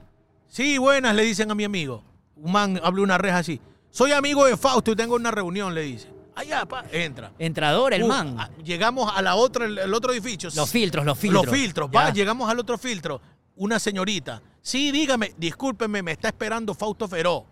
Sí, 0.46 0.78
buenas, 0.78 1.16
le 1.16 1.22
dicen 1.24 1.50
a 1.50 1.54
mi 1.56 1.64
amigo. 1.64 2.04
Un 2.36 2.52
man 2.52 2.80
abre 2.82 3.02
una 3.02 3.18
reja 3.18 3.38
así. 3.38 3.60
Soy 3.90 4.12
amigo 4.12 4.44
de 4.46 4.56
Fausto 4.56 4.92
y 4.92 4.96
tengo 4.96 5.16
una 5.16 5.32
reunión, 5.32 5.74
le 5.74 5.82
dice. 5.82 6.08
Allá, 6.36 6.64
pa, 6.66 6.84
entra. 6.90 7.32
Entrador, 7.38 7.94
el 7.94 8.02
Uh, 8.02 8.08
man. 8.08 8.38
a- 8.40 8.50
llegamos 8.62 9.10
a 9.14 9.22
la 9.22 9.36
otra, 9.36 9.66
el, 9.66 9.78
el 9.78 9.94
otro 9.94 10.12
edificio. 10.12 10.50
Los 10.54 10.68
filtros, 10.70 11.04
los 11.04 11.18
filtros. 11.18 11.46
Los 11.46 11.54
filtros, 11.54 11.90
va, 11.94 12.10
llegamos 12.10 12.50
al 12.50 12.58
otro 12.58 12.76
filtro. 12.76 13.20
Una 13.56 13.78
señorita. 13.78 14.42
Sí, 14.60 14.90
dígame, 14.90 15.32
discúlpeme, 15.36 16.02
me 16.02 16.12
está 16.12 16.28
esperando 16.28 16.74
Fausto 16.74 17.06
Feró. 17.06 17.46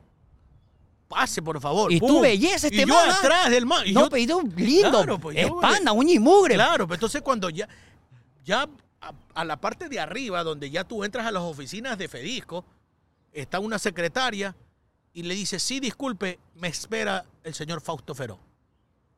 Pase, 1.07 1.43
por 1.43 1.61
favor. 1.61 1.93
Y 1.93 2.01
tú, 2.01 2.07
Pum. 2.09 2.23
belleza, 2.23 2.69
este 2.69 2.79
y 2.83 2.87
yo 2.87 2.95
man, 2.95 3.09
ah. 3.11 3.19
atrás 3.19 3.51
del 3.51 3.67
man. 3.67 3.87
Y 3.87 3.93
no, 3.93 4.03
yo, 4.05 4.11
pero 4.11 4.41
lindo. 4.57 4.91
Claro, 4.91 5.19
pues, 5.19 5.37
es 5.37 5.47
yo- 5.47 5.61
pana, 5.61 5.93
uña 5.93 6.15
y 6.15 6.19
mugre. 6.19 6.55
Claro, 6.55 6.87
pero 6.87 6.95
entonces 6.95 7.21
cuando 7.23 7.51
ya, 7.51 7.69
ya 8.45 8.67
a, 9.01 9.13
a 9.35 9.45
la 9.45 9.61
parte 9.61 9.89
de 9.89 10.01
arriba, 10.01 10.43
donde 10.43 10.71
ya 10.71 10.85
tú 10.85 11.05
entras 11.05 11.27
a 11.27 11.31
las 11.31 11.43
oficinas 11.43 11.99
de 11.99 12.09
Fedisco, 12.09 12.65
está 13.33 13.61
una 13.61 13.79
secretaria 13.79 14.57
y 15.13 15.23
le 15.23 15.35
dice, 15.35 15.59
sí, 15.59 15.81
disculpe, 15.81 16.39
me 16.55 16.69
espera 16.69 17.25
el 17.45 17.53
señor 17.55 17.81
Fausto 17.83 18.15
Feró. 18.15 18.39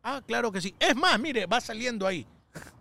Ah, 0.04 0.22
claro 0.24 0.52
que 0.52 0.60
sí. 0.60 0.74
Es 0.78 0.94
más, 0.94 1.18
mire, 1.18 1.46
va 1.46 1.60
saliendo 1.62 2.06
ahí. 2.06 2.26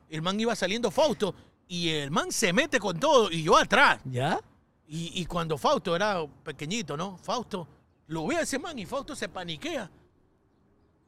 El 0.10 0.22
man 0.22 0.38
iba 0.40 0.54
saliendo 0.56 0.92
Fausto 0.92 1.34
y 1.70 1.90
el 1.90 2.12
man 2.12 2.32
se 2.32 2.52
mete 2.52 2.80
con 2.80 3.00
todo 3.00 3.32
y 3.32 3.44
yo 3.44 3.58
atrás. 3.58 4.02
¿Ya? 4.04 4.40
Y, 4.88 5.22
y 5.22 5.26
cuando 5.26 5.58
Fausto 5.58 5.96
era 5.96 6.24
pequeñito, 6.44 6.98
¿no? 6.98 7.18
Fausto, 7.18 7.66
lo 8.08 8.28
ve 8.28 8.36
a 8.36 8.42
ese 8.42 8.60
man 8.60 8.78
y 8.78 8.86
Fausto 8.86 9.16
se 9.16 9.30
paniquea. 9.30 9.90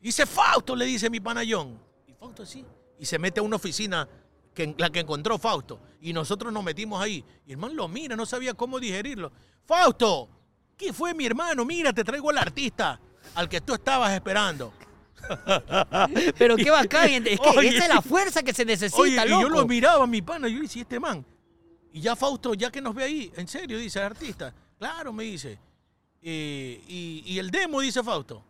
Dice, 0.02 0.26
Fausto, 0.26 0.74
le 0.74 0.86
dice 0.86 1.10
mi 1.10 1.20
panayón. 1.20 1.78
Y 2.08 2.14
Fausto 2.14 2.44
así. 2.44 2.66
Y 2.98 3.06
se 3.06 3.20
mete 3.20 3.42
a 3.42 3.44
una 3.44 3.58
oficina, 3.58 4.08
que, 4.54 4.74
la 4.78 4.90
que 4.90 5.02
encontró 5.02 5.38
Fausto. 5.38 5.82
Y 6.00 6.14
nosotros 6.14 6.54
nos 6.54 6.64
metimos 6.64 7.02
ahí. 7.04 7.26
Y 7.46 7.52
el 7.52 7.58
man 7.58 7.76
lo 7.76 7.90
mira, 7.90 8.16
no 8.16 8.26
sabía 8.26 8.54
cómo 8.54 8.80
digerirlo. 8.80 9.34
Fausto, 9.66 10.30
¿qué 10.78 10.94
fue 10.94 11.14
mi 11.14 11.26
hermano? 11.26 11.66
Mira, 11.66 11.92
te 11.92 12.06
traigo 12.06 12.30
al 12.30 12.38
artista 12.38 13.00
al 13.36 13.50
que 13.50 13.60
tú 13.60 13.74
estabas 13.74 14.14
esperando. 14.14 14.72
Pero 16.38 16.56
qué 16.56 16.70
bacán. 16.70 17.10
Es 17.28 17.40
que 17.40 17.50
Oye, 17.58 17.70
esa 17.70 17.86
es 17.88 17.94
la 17.96 18.02
fuerza 18.02 18.44
que 18.44 18.54
se 18.54 18.66
necesita, 18.66 19.02
Oye, 19.02 19.18
y 19.26 19.30
yo 19.30 19.50
lo 19.50 19.66
miraba, 19.68 20.06
mi 20.08 20.22
pana, 20.22 20.48
yo 20.48 20.60
decía, 20.62 20.82
este 20.84 21.00
man. 21.00 21.26
Y 21.94 22.02
ya 22.02 22.16
Fausto, 22.16 22.54
ya 22.54 22.70
que 22.72 22.82
nos 22.82 22.94
ve 22.94 23.04
ahí, 23.06 23.32
en 23.36 23.48
serio, 23.48 23.78
dice, 23.78 24.00
el 24.00 24.06
artista. 24.06 24.54
Claro, 24.78 25.14
me 25.14 25.24
dice. 25.24 25.58
Eh, 26.22 26.82
y, 26.88 27.24
y 27.26 27.40
el 27.40 27.50
demo, 27.52 27.80
dice 27.82 28.04
Fausto. 28.04 28.44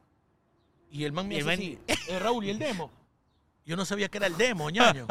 Y 0.91 1.03
el 1.03 1.11
man 1.11 1.27
me 1.27 1.35
dice 1.35 1.51
así, 1.51 1.77
"Eh, 1.87 2.19
Raúl, 2.19 2.45
¿y 2.45 2.49
el 2.49 2.57
demo? 2.59 2.89
Yo 3.65 3.75
no 3.75 3.83
sabía 3.85 4.07
que 4.09 4.17
era 4.17 4.27
el 4.27 4.37
demo, 4.37 4.69
ñaño. 4.69 5.07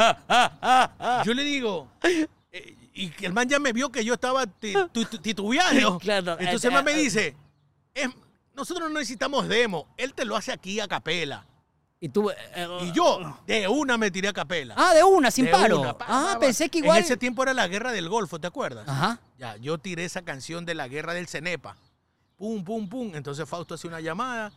Yo 1.24 1.34
le 1.34 1.42
digo, 1.42 1.88
eh, 2.02 2.28
y 2.94 3.12
el 3.24 3.32
man 3.32 3.48
ya 3.48 3.58
me 3.58 3.72
vio 3.72 3.90
que 3.90 4.04
yo 4.04 4.14
estaba 4.14 4.46
ti- 4.46 4.72
tu- 4.92 5.04
tu- 5.04 5.18
titubeando. 5.18 5.98
Claro, 5.98 6.36
Entonces 6.38 6.64
eh, 6.64 6.68
el 6.68 6.72
man 6.74 6.84
me 6.84 6.92
eh, 6.92 6.96
dice, 6.96 7.36
"Es- 7.92 8.08
nosotros 8.54 8.88
no 8.90 8.98
necesitamos 8.98 9.48
demo, 9.48 9.86
él 9.96 10.14
te 10.14 10.24
lo 10.24 10.36
hace 10.36 10.52
aquí 10.52 10.80
a 10.80 10.88
capela. 10.88 11.46
Y 12.00 12.08
tú. 12.10 12.28
eh, 12.30 12.68
Y 12.82 12.92
yo 12.92 13.38
de 13.46 13.66
una 13.66 13.96
me 13.96 14.10
tiré 14.10 14.28
a 14.28 14.32
capela. 14.32 14.74
Ah, 14.76 14.92
de 14.94 15.02
una, 15.02 15.30
sin 15.30 15.46
De 15.46 15.50
paro. 15.52 15.80
una, 15.80 15.96
pa, 15.96 16.04
ah, 16.08 16.24
pa, 16.26 16.32
pa. 16.34 16.38
pensé 16.40 16.68
que 16.68 16.78
igual. 16.78 16.98
En 16.98 17.04
ese 17.04 17.16
tiempo 17.16 17.42
era 17.42 17.54
la 17.54 17.66
guerra 17.66 17.92
del 17.92 18.08
Golfo, 18.08 18.38
¿te 18.38 18.46
acuerdas? 18.46 18.86
Ajá. 18.88 19.18
Ya, 19.38 19.56
yo 19.56 19.78
tiré 19.78 20.04
esa 20.04 20.22
canción 20.22 20.64
de 20.66 20.74
la 20.74 20.86
guerra 20.88 21.14
del 21.14 21.26
Cenepa. 21.28 21.76
Pum, 22.36 22.62
pum, 22.62 22.88
pum. 22.88 23.12
Entonces 23.14 23.48
Fausto 23.48 23.74
hace 23.74 23.86
una 23.88 24.00
llamada 24.00 24.52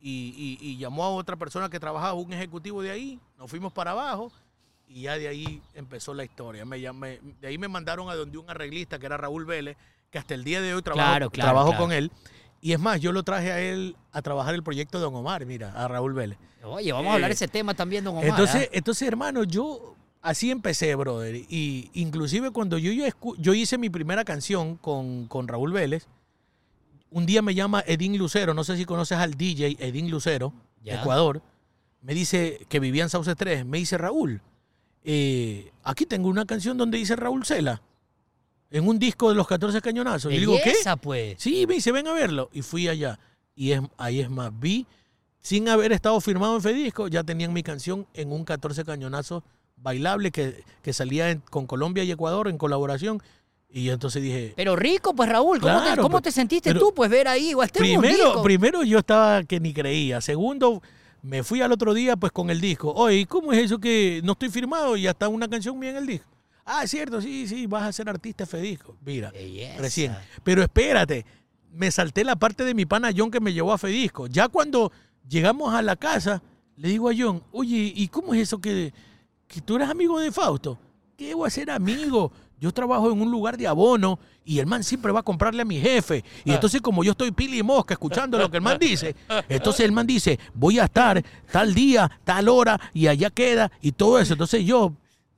y, 0.00 0.58
y- 0.60 0.66
y 0.70 0.78
llamó 0.78 1.04
a 1.04 1.10
otra 1.10 1.36
persona 1.36 1.68
que 1.68 1.78
trabajaba, 1.80 2.14
un 2.14 2.32
ejecutivo 2.32 2.80
de 2.82 2.90
ahí. 2.92 3.20
Nos 3.36 3.50
fuimos 3.50 3.72
para 3.72 3.90
abajo 3.90 4.32
y 4.88 5.02
ya 5.02 5.18
de 5.18 5.28
ahí 5.28 5.60
empezó 5.74 6.14
la 6.14 6.24
historia. 6.24 6.64
Me 6.64 6.80
llamé, 6.80 7.20
de 7.40 7.48
ahí 7.48 7.58
me 7.58 7.68
mandaron 7.68 8.08
a 8.08 8.14
donde 8.14 8.38
un 8.38 8.48
arreglista 8.48 8.98
que 8.98 9.04
era 9.06 9.16
Raúl 9.18 9.44
Vélez, 9.44 9.76
que 10.10 10.18
hasta 10.18 10.32
el 10.34 10.44
día 10.44 10.62
de 10.62 10.72
hoy 10.74 10.80
trabajo, 10.82 11.06
Claro, 11.10 11.30
claro, 11.30 11.46
trabajo 11.48 11.70
claro. 11.70 11.84
con 11.84 11.92
él. 11.92 12.10
Y 12.60 12.72
es 12.72 12.80
más, 12.80 13.00
yo 13.00 13.12
lo 13.12 13.22
traje 13.22 13.52
a 13.52 13.60
él 13.60 13.96
a 14.12 14.22
trabajar 14.22 14.54
el 14.54 14.62
proyecto 14.62 14.98
de 14.98 15.04
Don 15.04 15.14
Omar, 15.14 15.44
mira, 15.46 15.72
a 15.72 15.86
Raúl 15.88 16.14
Vélez. 16.14 16.38
Oye, 16.64 16.92
vamos 16.92 17.10
a 17.10 17.14
hablar 17.14 17.30
Eh, 17.30 17.34
ese 17.34 17.46
tema 17.48 17.74
también, 17.74 18.02
don 18.04 18.14
Omar. 18.16 18.26
Entonces, 18.28 18.64
¿ah? 18.64 18.70
entonces, 18.72 19.06
hermano, 19.06 19.44
yo 19.44 19.94
así 20.22 20.50
empecé, 20.50 20.94
brother. 20.96 21.36
Y 21.48 21.90
inclusive 21.94 22.50
cuando 22.50 22.76
yo, 22.78 22.90
escu- 23.06 23.36
yo 23.38 23.54
hice 23.54 23.78
mi 23.78 23.88
primera 23.90 24.24
canción 24.24 24.76
con, 24.76 25.26
con 25.28 25.46
Raúl 25.46 25.72
Vélez, 25.72 26.08
un 27.10 27.24
día 27.24 27.40
me 27.40 27.54
llama 27.54 27.84
Edín 27.86 28.18
Lucero, 28.18 28.52
no 28.52 28.64
sé 28.64 28.76
si 28.76 28.84
conoces 28.84 29.18
al 29.18 29.34
DJ 29.34 29.76
Edín 29.78 30.10
Lucero, 30.10 30.52
de. 30.82 31.00
Ecuador, 31.00 31.42
me 32.02 32.14
dice 32.14 32.66
que 32.68 32.80
vivía 32.80 33.04
en 33.04 33.10
Sauce 33.10 33.34
3, 33.36 33.64
me 33.64 33.78
dice 33.78 33.96
Raúl, 33.96 34.40
eh, 35.04 35.70
aquí 35.84 36.04
tengo 36.04 36.28
una 36.28 36.46
canción 36.46 36.76
donde 36.76 36.98
dice 36.98 37.14
Raúl 37.16 37.44
Cela, 37.44 37.80
en 38.70 38.86
un 38.88 38.98
disco 38.98 39.28
de 39.28 39.34
los 39.34 39.46
14 39.46 39.80
cañonazos. 39.80 40.32
Y 40.32 40.38
digo, 40.38 40.56
¿qué? 40.62 40.74
Pues. 41.00 41.36
Sí, 41.38 41.66
me 41.66 41.74
dice, 41.74 41.92
ven 41.92 42.06
a 42.08 42.12
verlo. 42.12 42.50
Y 42.52 42.62
fui 42.62 42.88
allá. 42.88 43.18
Y 43.54 43.72
es, 43.72 43.80
ahí 43.96 44.20
es 44.20 44.28
más, 44.28 44.50
vi, 44.58 44.86
sin 45.40 45.68
haber 45.68 45.92
estado 45.92 46.20
firmado 46.20 46.56
en 46.56 46.62
Fedisco, 46.62 47.08
ya 47.08 47.22
tenían 47.24 47.52
mi 47.52 47.62
canción 47.62 48.06
en 48.14 48.32
un 48.32 48.44
14 48.44 48.84
cañonazo 48.84 49.44
bailable 49.76 50.30
que, 50.30 50.64
que 50.82 50.92
salía 50.92 51.30
en- 51.30 51.40
con 51.40 51.66
Colombia 51.66 52.02
y 52.04 52.10
Ecuador 52.10 52.48
en 52.48 52.58
colaboración. 52.58 53.22
Y 53.68 53.84
yo 53.84 53.92
entonces 53.92 54.22
dije, 54.22 54.52
Pero 54.56 54.76
rico, 54.76 55.14
pues 55.14 55.28
Raúl, 55.28 55.60
¿cómo, 55.60 55.82
te, 55.82 55.96
cómo 56.00 56.20
te 56.22 56.32
sentiste 56.32 56.74
tú? 56.74 56.92
Pues 56.94 57.10
ver 57.10 57.28
ahí, 57.28 57.52
o 57.54 57.62
este 57.62 57.78
primero, 57.80 58.24
disco. 58.24 58.42
primero 58.42 58.82
yo 58.82 58.98
estaba 58.98 59.42
que 59.44 59.58
ni 59.60 59.72
creía. 59.72 60.20
Segundo, 60.20 60.82
me 61.22 61.42
fui 61.42 61.60
al 61.62 61.72
otro 61.72 61.92
día 61.94 62.16
pues 62.16 62.32
con 62.32 62.48
el 62.50 62.60
disco. 62.60 62.92
Oye, 62.92 63.16
¿y 63.20 63.26
¿cómo 63.26 63.52
es 63.52 63.64
eso 63.64 63.78
que 63.78 64.20
no 64.24 64.32
estoy 64.32 64.50
firmado 64.50 64.96
y 64.96 65.02
ya 65.02 65.10
está 65.10 65.28
una 65.28 65.48
canción 65.48 65.78
mía 65.78 65.90
en 65.90 65.96
el 65.96 66.06
disco? 66.06 66.28
Ah, 66.68 66.82
es 66.82 66.90
cierto, 66.90 67.20
sí, 67.22 67.46
sí, 67.46 67.66
vas 67.66 67.84
a 67.84 67.92
ser 67.92 68.08
artista 68.08 68.44
Fedisco. 68.44 68.96
Mira, 69.04 69.30
Belleza. 69.30 69.80
recién. 69.80 70.16
Pero 70.42 70.62
espérate, 70.62 71.24
me 71.72 71.90
salté 71.92 72.24
la 72.24 72.34
parte 72.34 72.64
de 72.64 72.74
mi 72.74 72.84
pana 72.84 73.12
John 73.16 73.30
que 73.30 73.40
me 73.40 73.52
llevó 73.52 73.72
a 73.72 73.78
Fedisco. 73.78 74.26
Ya 74.26 74.48
cuando 74.48 74.90
llegamos 75.28 75.72
a 75.72 75.80
la 75.80 75.94
casa, 75.94 76.42
le 76.76 76.88
digo 76.88 77.08
a 77.08 77.14
John, 77.16 77.40
oye, 77.52 77.92
¿y 77.94 78.08
cómo 78.08 78.34
es 78.34 78.40
eso 78.40 78.60
que, 78.60 78.92
que 79.46 79.60
tú 79.60 79.76
eres 79.76 79.88
amigo 79.88 80.18
de 80.18 80.32
Fausto? 80.32 80.76
¿Qué 81.16 81.34
voy 81.34 81.46
a 81.46 81.50
ser 81.50 81.70
amigo? 81.70 82.32
Yo 82.58 82.72
trabajo 82.72 83.12
en 83.12 83.20
un 83.20 83.30
lugar 83.30 83.56
de 83.56 83.66
abono 83.66 84.18
y 84.44 84.58
el 84.58 84.66
man 84.66 84.82
siempre 84.82 85.12
va 85.12 85.20
a 85.20 85.22
comprarle 85.22 85.62
a 85.62 85.64
mi 85.64 85.78
jefe. 85.78 86.24
Y 86.44 86.52
entonces 86.52 86.80
como 86.80 87.04
yo 87.04 87.12
estoy 87.12 87.30
pili 87.30 87.58
y 87.58 87.62
mosca 87.62 87.94
escuchando 87.94 88.38
lo 88.38 88.50
que 88.50 88.56
el 88.56 88.62
man 88.62 88.78
dice, 88.78 89.14
entonces 89.48 89.84
el 89.84 89.92
man 89.92 90.06
dice, 90.06 90.38
voy 90.54 90.78
a 90.78 90.84
estar 90.84 91.22
tal 91.52 91.74
día, 91.74 92.10
tal 92.24 92.48
hora 92.48 92.80
y 92.92 93.06
allá 93.06 93.30
queda 93.30 93.70
y 93.80 93.92
todo 93.92 94.18
eso. 94.18 94.32
Entonces 94.32 94.64
yo, 94.64 94.94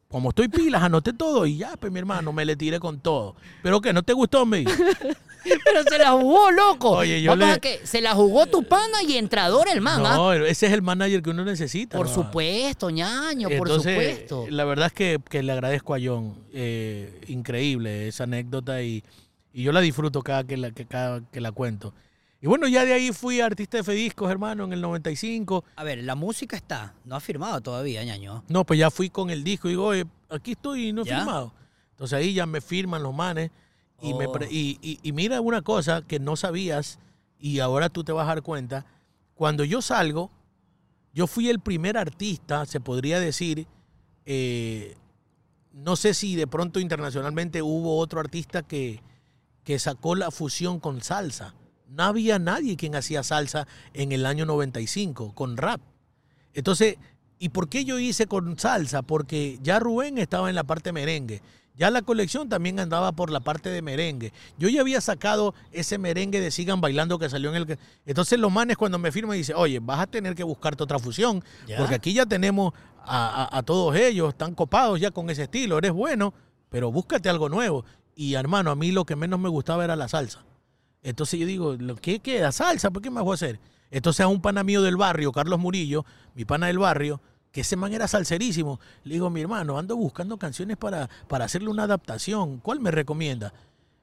como 0.09 0.31
estoy 0.31 0.49
pilas, 0.49 0.83
anoté 0.83 1.13
todo 1.13 1.45
y 1.47 1.59
ya, 1.59 1.77
pues 1.77 1.93
mi 1.93 1.99
hermano, 1.99 2.33
me 2.33 2.45
le 2.45 2.57
tiré 2.57 2.81
con 2.81 2.99
todo. 3.01 3.37
¿Pero 3.63 3.81
qué? 3.81 3.93
¿No 3.93 4.03
te 4.03 4.13
gustó, 4.15 4.45
dijo? 4.47 4.71
Pero 5.65 5.83
se 5.89 5.99
la 5.99 6.11
jugó, 6.13 6.51
loco. 6.51 6.91
Oye, 6.91 7.23
yo 7.23 7.31
Vamos 7.31 7.47
le- 7.47 7.53
a 7.55 7.59
que 7.59 7.81
se 7.87 8.01
la 8.01 8.15
jugó 8.15 8.47
tu 8.47 8.65
pana 8.65 9.03
y 9.07 9.17
entrador 9.17 9.69
el 9.73 9.81
man, 9.81 10.05
¿ah? 10.05 10.17
No, 10.17 10.33
ese 10.33 10.67
es 10.67 10.73
el 10.73 10.83
manager 10.83 11.23
que 11.23 11.31
uno 11.31 11.45
necesita. 11.45 11.97
Por 11.97 12.09
¿no? 12.09 12.15
supuesto, 12.15 12.91
ñaño, 12.91 13.49
por 13.57 13.69
supuesto. 13.71 14.47
La 14.51 14.65
verdad 14.65 14.87
es 14.89 14.93
que, 14.93 15.21
que 15.29 15.43
le 15.43 15.53
agradezco 15.53 15.95
a 15.95 15.99
John. 16.03 16.35
eh, 16.53 17.21
increíble 17.29 18.09
esa 18.09 18.25
anécdota 18.25 18.83
y, 18.83 19.05
y 19.53 19.63
yo 19.63 19.73
la 19.73 19.81
disfruto 19.81 20.23
cada 20.23 20.45
que 20.45 20.57
la, 20.57 20.71
que 20.73 20.87
cada 20.87 21.21
que 21.31 21.41
la 21.41 21.53
cuento. 21.53 21.95
Y 22.41 22.47
bueno, 22.47 22.69
ya 22.69 22.85
de 22.85 22.93
ahí 22.93 23.13
fui 23.13 23.41
artista 23.41 23.79
de 23.79 23.83
Fediscos, 23.85 24.31
hermano, 24.31 24.65
en 24.65 24.73
el 24.73 24.81
95. 24.81 25.65
A 25.75 25.83
ver, 25.85 26.05
la 26.05 26.15
música 26.15 26.57
está. 26.57 26.95
No 27.05 27.17
ha 27.17 27.21
firmado 27.21 27.61
todavía, 27.61 28.05
ñaño. 28.05 28.45
No, 28.49 28.65
pues 28.65 28.79
ya 28.79 28.91
fui 28.93 29.11
con 29.11 29.31
el 29.31 29.43
disco 29.43 29.67
y 29.69 29.73
digo, 29.73 29.87
oye, 29.87 30.05
aquí 30.29 30.53
estoy 30.53 30.89
y 30.89 30.93
no 30.93 31.03
he 31.03 31.05
¿Ya? 31.07 31.17
firmado. 31.19 31.53
Entonces 31.91 32.17
ahí 32.17 32.35
ya 32.35 32.47
me 32.47 32.61
firman 32.61 33.03
los 33.03 33.13
manes. 33.15 33.51
Y, 34.01 34.15
me 34.15 34.27
Oh. 34.29 34.33
pre- 34.33 34.47
y, 34.49 34.79
y- 34.81 35.01
y 35.03 35.13
mira 35.13 35.41
una 35.41 35.63
cosa 35.63 36.03
que 36.03 36.21
no 36.21 36.37
sabías 36.37 37.01
y 37.41 37.59
ahora 37.59 37.89
tú 37.89 38.05
te 38.05 38.13
vas 38.13 38.25
a 38.27 38.29
dar 38.29 38.43
cuenta. 38.43 38.87
Cuando 39.35 39.65
yo 39.65 39.83
salgo, 39.83 40.31
yo 41.13 41.27
fui 41.27 41.49
el 41.49 41.59
primer 41.59 41.99
artista, 41.99 42.65
se 42.67 42.79
podría 42.79 43.19
decir, 43.19 43.67
eh, 44.27 44.97
no 45.73 45.97
sé 45.97 46.15
si 46.15 46.37
de 46.37 46.47
pronto 46.47 46.79
internacionalmente 46.79 47.63
hubo 47.63 47.99
otro 47.99 48.21
artista 48.21 48.63
que, 48.63 49.03
que 49.65 49.81
sacó 49.81 50.15
la 50.15 50.31
fusión 50.31 50.79
con 50.79 51.01
salsa. 51.03 51.55
No 51.89 52.05
había 52.05 52.39
nadie 52.39 52.77
quien 52.77 52.95
hacía 52.95 53.23
salsa 53.23 53.67
en 53.95 54.13
el 54.13 54.27
año 54.27 54.45
95 54.47 55.35
con 55.35 55.57
rap. 55.57 55.81
Entonces, 56.55 56.97
¿y 57.39 57.51
por 57.51 57.69
qué 57.69 57.85
yo 57.85 57.99
hice 57.99 58.27
con 58.27 58.59
salsa? 58.59 59.03
Porque 59.03 59.59
ya 59.63 59.79
Rubén 59.79 60.19
estaba 60.19 60.49
en 60.49 60.55
la 60.55 60.65
parte 60.65 60.93
merengue. 60.93 61.41
Ya 61.77 61.91
la 61.93 62.03
colección 62.03 62.49
también 62.49 62.81
andaba 62.81 63.13
por 63.13 63.31
la 63.31 63.39
parte 63.39 63.69
de 63.71 63.83
merengue. 63.83 64.33
Yo 64.59 64.69
ya 64.69 64.81
había 64.81 65.01
sacado 65.01 65.55
ese 65.71 65.97
merengue 65.97 66.41
de 66.41 66.51
Sigan 66.51 66.81
Bailando 66.81 67.19
que 67.21 67.31
salió 67.31 67.51
en 67.51 67.57
el... 67.57 67.79
Entonces 68.05 68.39
los 68.41 68.51
manes 68.51 68.77
cuando 68.77 68.99
me 68.99 69.13
firman 69.13 69.37
dicen, 69.37 69.55
oye, 69.57 69.79
vas 69.79 70.01
a 70.01 70.07
tener 70.09 70.35
que 70.35 70.43
buscarte 70.43 70.83
otra 70.83 70.99
fusión, 70.99 71.43
Ya. 71.69 71.77
porque 71.79 71.95
aquí 71.95 72.13
ya 72.13 72.27
tenemos 72.27 72.73
a, 73.05 73.45
a- 73.45 73.59
a 73.59 73.63
todos 73.63 73.95
ellos, 73.95 74.31
están 74.31 74.57
copados 74.57 74.99
ya 75.01 75.13
con 75.13 75.31
ese 75.31 75.45
estilo, 75.45 75.79
eres 75.79 75.93
bueno, 75.93 76.35
pero 76.69 76.91
búscate 76.91 77.29
algo 77.29 77.49
nuevo. 77.49 77.85
Y 78.17 78.35
hermano, 78.35 78.73
a 78.73 78.75
mí 78.75 78.91
lo 78.91 79.05
que 79.07 79.15
menos 79.15 79.39
me 79.39 79.49
gustaba 79.49 79.85
era 79.85 79.95
la 79.95 80.09
salsa. 80.09 80.45
Entonces 81.03 81.39
yo 81.41 81.47
digo, 81.47 81.75
¿lo 81.75 81.97
¿qué 81.97 82.21
queda? 82.21 82.53
Salsa, 82.53 82.91
¿por 82.91 83.03
qué 83.03 83.11
más 83.11 83.25
voy 83.25 83.33
a 83.33 83.35
hacer? 83.35 83.61
Entonces 83.91 84.21
a 84.25 84.29
un 84.29 84.41
pana 84.41 84.63
mío 84.65 84.83
del 84.83 84.97
barrio, 84.97 85.33
Carlos 85.33 85.59
Murillo, 85.59 86.05
mi 86.35 86.45
pana 86.45 86.67
del 86.67 86.79
barrio, 86.79 87.21
que 87.53 87.63
ese 87.63 87.77
man 87.77 87.93
era 87.95 88.07
salserísimo, 88.07 88.79
le 89.05 89.15
digo, 89.15 89.31
mi 89.31 89.41
hermano, 89.41 89.79
ando 89.79 89.97
buscando 89.97 90.37
canciones 90.37 90.77
para, 90.77 91.09
para 91.29 91.47
hacerle 91.47 91.69
una 91.71 91.85
adaptación. 91.85 92.59
¿Cuál 92.59 92.81
me 92.81 92.91
recomienda? 92.91 93.53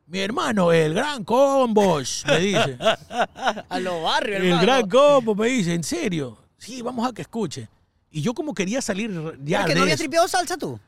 Mi 0.08 0.20
hermano, 0.20 0.72
el 0.72 0.94
gran 0.94 1.24
Combos, 1.24 2.24
me 2.28 2.40
dice. 2.40 2.78
A 3.70 3.80
los 3.80 4.04
barrios, 4.04 4.40
el 4.40 4.46
hermano. 4.48 4.62
gran 4.66 4.90
Combos 4.90 5.38
me 5.38 5.48
dice, 5.48 5.74
¿en 5.74 5.84
serio? 5.84 6.38
Sí, 6.58 6.82
vamos 6.82 7.08
a 7.08 7.14
que 7.14 7.22
escuche. 7.22 7.70
Y 8.10 8.22
yo 8.22 8.34
como 8.34 8.54
quería 8.54 8.82
salir 8.82 9.12
ya 9.44 9.60
¿Pero 9.60 9.68
que 9.68 9.74
de 9.74 9.76
no 9.76 9.82
habías 9.84 9.96
eso. 9.96 10.04
tripeado 10.04 10.28
salsa 10.28 10.58
tú? 10.58 10.80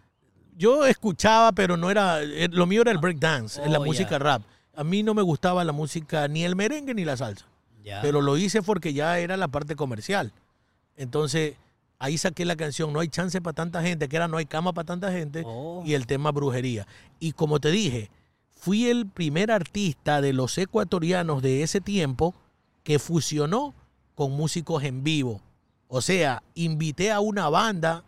Yo 0.55 0.85
escuchaba, 0.85 1.51
pero 1.51 1.77
no 1.77 1.91
era, 1.91 2.21
eh, 2.23 2.47
lo 2.51 2.65
mío 2.65 2.81
era 2.81 2.91
el 2.91 2.97
breakdance, 2.97 3.61
Oh, 3.61 3.67
la 3.69 3.79
música 3.79 4.17
rap. 4.17 4.41
A 4.77 4.83
mí 4.83 5.03
no 5.03 5.13
me 5.13 5.21
gustaba 5.23 5.63
la 5.65 5.73
música, 5.73 6.27
ni 6.27 6.43
el 6.43 6.55
merengue 6.55 6.93
ni 6.93 7.03
la 7.03 7.17
salsa. 7.17 7.45
Ya. 7.83 8.01
Pero 8.01 8.21
lo 8.21 8.37
hice 8.37 8.61
porque 8.61 8.93
ya 8.93 9.17
era 9.19 9.35
la 9.35 9.47
parte 9.47 9.75
comercial. 9.75 10.31
Entonces, 10.95 11.55
ahí 11.99 12.17
saqué 12.17 12.45
la 12.45 12.55
canción 12.55 12.93
No 12.93 12.99
hay 12.99 13.07
chance 13.07 13.41
para 13.41 13.53
tanta 13.53 13.81
gente, 13.81 14.07
que 14.07 14.15
era 14.15 14.27
No 14.27 14.37
hay 14.37 14.45
cama 14.45 14.73
para 14.73 14.85
tanta 14.85 15.11
gente, 15.11 15.43
Oh. 15.45 15.83
y 15.85 15.93
el 15.93 16.05
tema 16.05 16.31
brujería. 16.31 16.87
Y 17.19 17.31
como 17.33 17.59
te 17.59 17.71
dije, 17.71 18.09
fui 18.51 18.87
el 18.87 19.07
primer 19.07 19.51
artista 19.51 20.21
de 20.21 20.33
los 20.33 20.57
ecuatorianos 20.57 21.41
de 21.41 21.63
ese 21.63 21.81
tiempo 21.81 22.35
que 22.83 22.99
fusionó 22.99 23.73
con 24.15 24.31
músicos 24.31 24.83
en 24.83 25.03
vivo. 25.03 25.41
O 25.87 26.01
sea, 26.01 26.43
invité 26.55 27.11
a 27.11 27.19
una 27.19 27.49
banda 27.49 28.03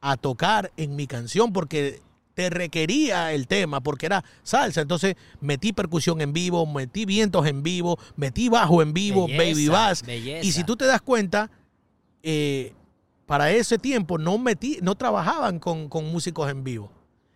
a 0.00 0.16
tocar 0.16 0.70
en 0.76 0.94
mi 0.94 1.06
canción 1.06 1.52
porque 1.52 2.00
te 2.38 2.50
requería 2.50 3.32
el 3.32 3.48
tema, 3.48 3.80
porque 3.80 4.06
era 4.06 4.22
salsa. 4.44 4.80
Entonces 4.80 5.16
metí 5.40 5.72
percusión 5.72 6.20
en 6.20 6.32
vivo, 6.32 6.64
metí 6.66 7.04
vientos 7.04 7.44
en 7.48 7.64
vivo, 7.64 7.98
metí 8.14 8.48
bajo 8.48 8.80
en 8.80 8.92
vivo, 8.92 9.26
Belleza, 9.26 9.42
baby 9.50 9.68
bass. 9.68 10.02
belleza. 10.06 10.46
Y 10.46 10.52
si 10.52 10.62
tú 10.62 10.76
te 10.76 10.84
das 10.84 11.02
cuenta, 11.02 11.50
eh, 12.22 12.74
para 13.26 13.50
ese 13.50 13.76
tiempo 13.76 14.18
no 14.18 14.38
metí, 14.38 14.78
no 14.82 14.94
trabajaban 14.94 15.58
con, 15.58 15.88
con 15.88 16.04
músicos 16.12 16.48
en 16.48 16.62
vivo. 16.62 16.92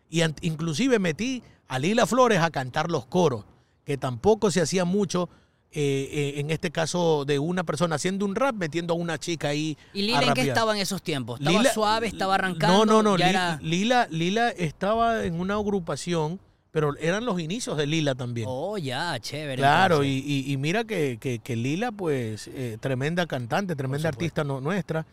Y 0.08 0.20
an- 0.20 0.36
inclusive 0.40 1.00
metí 1.00 1.42
a 1.66 1.80
Lila 1.80 2.06
Flores 2.06 2.38
a 2.38 2.50
cantar 2.52 2.88
los 2.88 3.04
coros, 3.06 3.44
que 3.84 3.96
tampoco 3.98 4.52
se 4.52 4.60
hacía 4.60 4.84
mucho. 4.84 5.28
Eh, 5.74 6.08
eh, 6.12 6.40
en 6.40 6.50
este 6.50 6.70
caso 6.70 7.24
de 7.24 7.38
una 7.38 7.64
persona 7.64 7.96
haciendo 7.96 8.24
un 8.26 8.34
rap 8.34 8.54
metiendo 8.54 8.94
a 8.94 8.96
una 8.96 9.18
chica 9.18 9.48
ahí 9.48 9.76
¿Y 9.94 10.00
a 10.00 10.20
Lila 10.20 10.22
en 10.28 10.34
qué 10.34 10.42
estaba 10.42 10.74
en 10.74 10.80
esos 10.82 11.02
tiempos? 11.02 11.40
¿Estaba 11.40 11.58
Lila- 11.58 11.72
suave? 11.72 12.06
¿Estaba 12.06 12.34
arrancando? 12.34 12.84
No, 12.84 13.02
no, 13.02 13.16
no. 13.16 13.24
Era... 13.24 13.58
Lila, 13.62 14.06
Lila, 14.10 14.50
estaba 14.50 15.24
en 15.24 15.40
una 15.40 15.54
agrupación, 15.54 16.40
pero 16.70 16.96
eran 16.98 17.24
los 17.24 17.40
inicios 17.40 17.76
de 17.76 17.86
Lila 17.86 18.14
también. 18.14 18.46
Oh, 18.50 18.76
ya, 18.78 19.18
chévere. 19.20 19.56
claro, 19.56 20.04
y, 20.04 20.08
y- 20.26 20.52
y 20.52 20.56
mira 20.58 20.84
que, 20.84 21.18
que- 21.20 21.38
que 21.38 21.56
Lila, 21.56 21.90
pues, 21.92 22.48
eh, 22.48 22.76
tremenda 22.80 23.26
cantante, 23.26 23.74
tremenda 23.76 24.08
artista 24.08 24.44
no- 24.44 24.60
nuestra. 24.60 25.06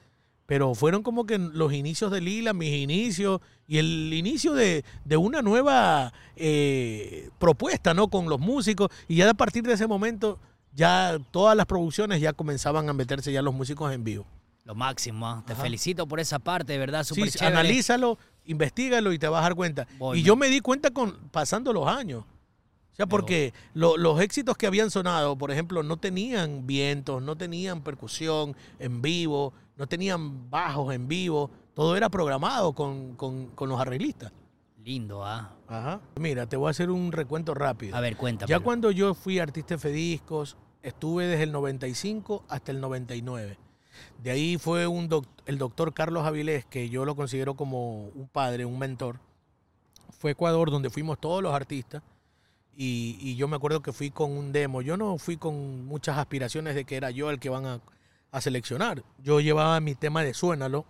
Pero 0.45 0.73
fueron 0.73 1.03
como 1.03 1.25
que 1.27 1.37
los 1.37 1.71
inicios 1.73 2.11
de 2.11 2.21
Lila, 2.21 2.53
mis 2.53 2.73
inicios, 2.73 3.39
y 3.67 3.77
el 3.77 4.11
inicio 4.11 4.53
de, 4.53 4.83
de 5.05 5.15
una 5.15 5.43
nueva 5.43 6.11
eh, 6.35 7.29
propuesta, 7.37 7.93
¿no? 7.93 8.07
Con 8.07 8.27
los 8.29 8.39
músicos. 8.39 8.89
Y 9.07 9.17
ya 9.17 9.29
a 9.29 9.33
partir 9.35 9.61
de 9.63 9.73
ese 9.73 9.85
momento, 9.85 10.39
ya 10.73 11.19
todas 11.31 11.55
las 11.57 11.65
producciones 11.65 12.21
ya 12.21 12.33
comenzaban 12.33 12.89
a 12.89 12.93
meterse 12.93 13.31
ya 13.31 13.41
los 13.41 13.53
músicos 13.53 13.91
en 13.93 14.03
vivo. 14.03 14.25
Lo 14.65 14.75
máximo, 14.75 15.27
¿ah? 15.27 15.43
te 15.47 15.53
Ajá. 15.53 15.63
felicito 15.63 16.05
por 16.07 16.19
esa 16.19 16.37
parte, 16.39 16.73
de 16.73 16.79
verdad, 16.79 17.03
súper 17.03 17.31
sí, 17.31 17.39
chévere. 17.39 17.57
analízalo, 17.57 18.17
investigalo 18.45 19.11
y 19.13 19.17
te 19.19 19.27
vas 19.27 19.39
a 19.39 19.43
dar 19.43 19.55
cuenta. 19.55 19.87
Voy, 19.97 20.19
y 20.19 20.23
yo 20.23 20.35
me 20.35 20.47
di 20.47 20.59
cuenta 20.59 20.91
con 20.91 21.29
pasando 21.31 21.73
los 21.73 21.87
años. 21.87 22.23
O 22.91 22.95
sea, 22.99 23.07
porque 23.07 23.53
lo- 23.73 23.95
los 23.97 24.19
éxitos 24.19 24.57
que 24.57 24.67
habían 24.67 24.91
sonado, 24.91 25.37
por 25.37 25.51
ejemplo, 25.51 25.81
no 25.83 25.97
tenían 25.97 26.67
vientos, 26.67 27.21
no 27.23 27.35
tenían 27.37 27.81
percusión 27.81 28.55
en 28.77 29.01
vivo, 29.01 29.53
no 29.77 29.87
tenían 29.87 30.49
bajos 30.49 30.93
en 30.93 31.07
vivo. 31.07 31.49
Todo 31.73 31.95
era 31.95 32.09
programado 32.09 32.73
con, 32.73 33.15
con- 33.15 33.47
con 33.55 33.69
los 33.69 33.79
arreglistas. 33.79 34.33
Lindo, 34.83 35.25
¿ah? 35.25 35.49
Ajá. 35.69 36.01
Mira, 36.19 36.47
te 36.47 36.57
voy 36.57 36.67
a 36.67 36.71
hacer 36.71 36.89
un 36.89 37.11
recuento 37.11 37.53
rápido. 37.53 37.95
A 37.95 38.01
ver, 38.01 38.17
cuéntame. 38.17 38.49
Ya 38.49 38.59
cuando 38.59 38.91
yo 38.91 39.13
fui 39.13 39.39
artista 39.39 39.75
de 39.75 39.79
Fediscos, 39.79 40.57
estuve 40.81 41.27
desde 41.27 41.43
el 41.43 41.51
95 41.51 42.43
hasta 42.49 42.71
el 42.71 42.81
99. 42.81 43.57
De 44.21 44.31
ahí 44.31 44.57
fue 44.57 44.87
un 44.87 45.07
doc- 45.09 45.27
el 45.45 45.57
doctor 45.57 45.93
Carlos 45.93 46.25
Avilés, 46.25 46.65
que 46.65 46.89
yo 46.89 47.05
lo 47.05 47.15
considero 47.15 47.53
como 47.55 48.05
un 48.07 48.27
padre, 48.27 48.65
un 48.65 48.79
mentor. 48.79 49.19
Fue 50.17 50.31
Ecuador, 50.31 50.71
donde 50.71 50.89
fuimos 50.89 51.19
todos 51.19 51.41
los 51.43 51.53
artistas. 51.53 52.01
Y, 52.75 53.17
y 53.19 53.35
yo 53.35 53.47
me 53.47 53.57
acuerdo 53.57 53.81
que 53.81 53.91
fui 53.93 54.09
con 54.09 54.31
un 54.31 54.51
demo. 54.51 54.81
Yo 54.81 54.95
no 54.97 55.17
fui 55.17 55.37
con 55.37 55.85
muchas 55.85 56.17
aspiraciones 56.17 56.75
de 56.75 56.85
que 56.85 56.95
era 56.95 57.11
yo 57.11 57.29
el 57.29 57.39
que 57.39 57.49
van 57.49 57.65
a, 57.65 57.81
a 58.31 58.41
seleccionar. 58.41 59.03
Yo 59.21 59.39
llevaba 59.41 59.79
mi 59.81 59.95
tema 59.95 60.23
de 60.23 60.33
Suénalo, 60.33 60.85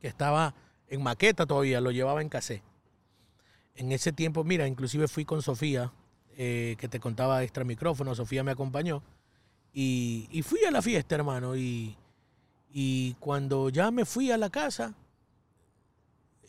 que 0.00 0.06
estaba 0.06 0.54
en 0.88 1.02
maqueta 1.02 1.46
todavía, 1.46 1.80
lo 1.80 1.90
llevaba 1.90 2.20
en 2.22 2.28
cassette. 2.28 2.62
En 3.78 3.92
ese 3.92 4.12
tiempo, 4.12 4.42
mira, 4.44 4.66
inclusive 4.66 5.06
fui 5.08 5.24
con 5.24 5.40
Sofía, 5.40 5.92
eh, 6.36 6.76
que 6.78 6.88
te 6.88 6.98
contaba 7.00 7.42
extra 7.44 7.64
micrófono, 7.64 8.14
Sofía 8.14 8.42
me 8.42 8.50
acompañó. 8.50 9.02
Y, 9.72 10.28
y 10.32 10.42
fui 10.42 10.64
a 10.64 10.70
la 10.72 10.82
fiesta, 10.82 11.14
hermano. 11.14 11.56
Y, 11.56 11.96
y 12.72 13.14
cuando 13.20 13.68
ya 13.70 13.90
me 13.92 14.04
fui 14.04 14.32
a 14.32 14.36
la 14.36 14.50
casa, 14.50 14.94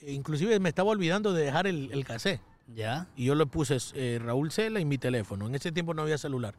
inclusive 0.05 0.59
me 0.59 0.69
estaba 0.69 0.89
olvidando 0.89 1.33
de 1.33 1.45
dejar 1.45 1.67
el, 1.67 1.91
el 1.91 2.03
cassette. 2.05 2.41
¿Ya? 2.75 3.07
Y 3.15 3.25
yo 3.25 3.35
le 3.35 3.45
puse 3.47 3.77
eh, 3.93 4.19
Raúl 4.21 4.51
Cela 4.51 4.79
y 4.79 4.85
mi 4.85 4.97
teléfono. 4.97 5.47
En 5.47 5.55
ese 5.55 5.71
tiempo 5.71 5.93
no 5.93 6.03
había 6.03 6.17
celular. 6.19 6.53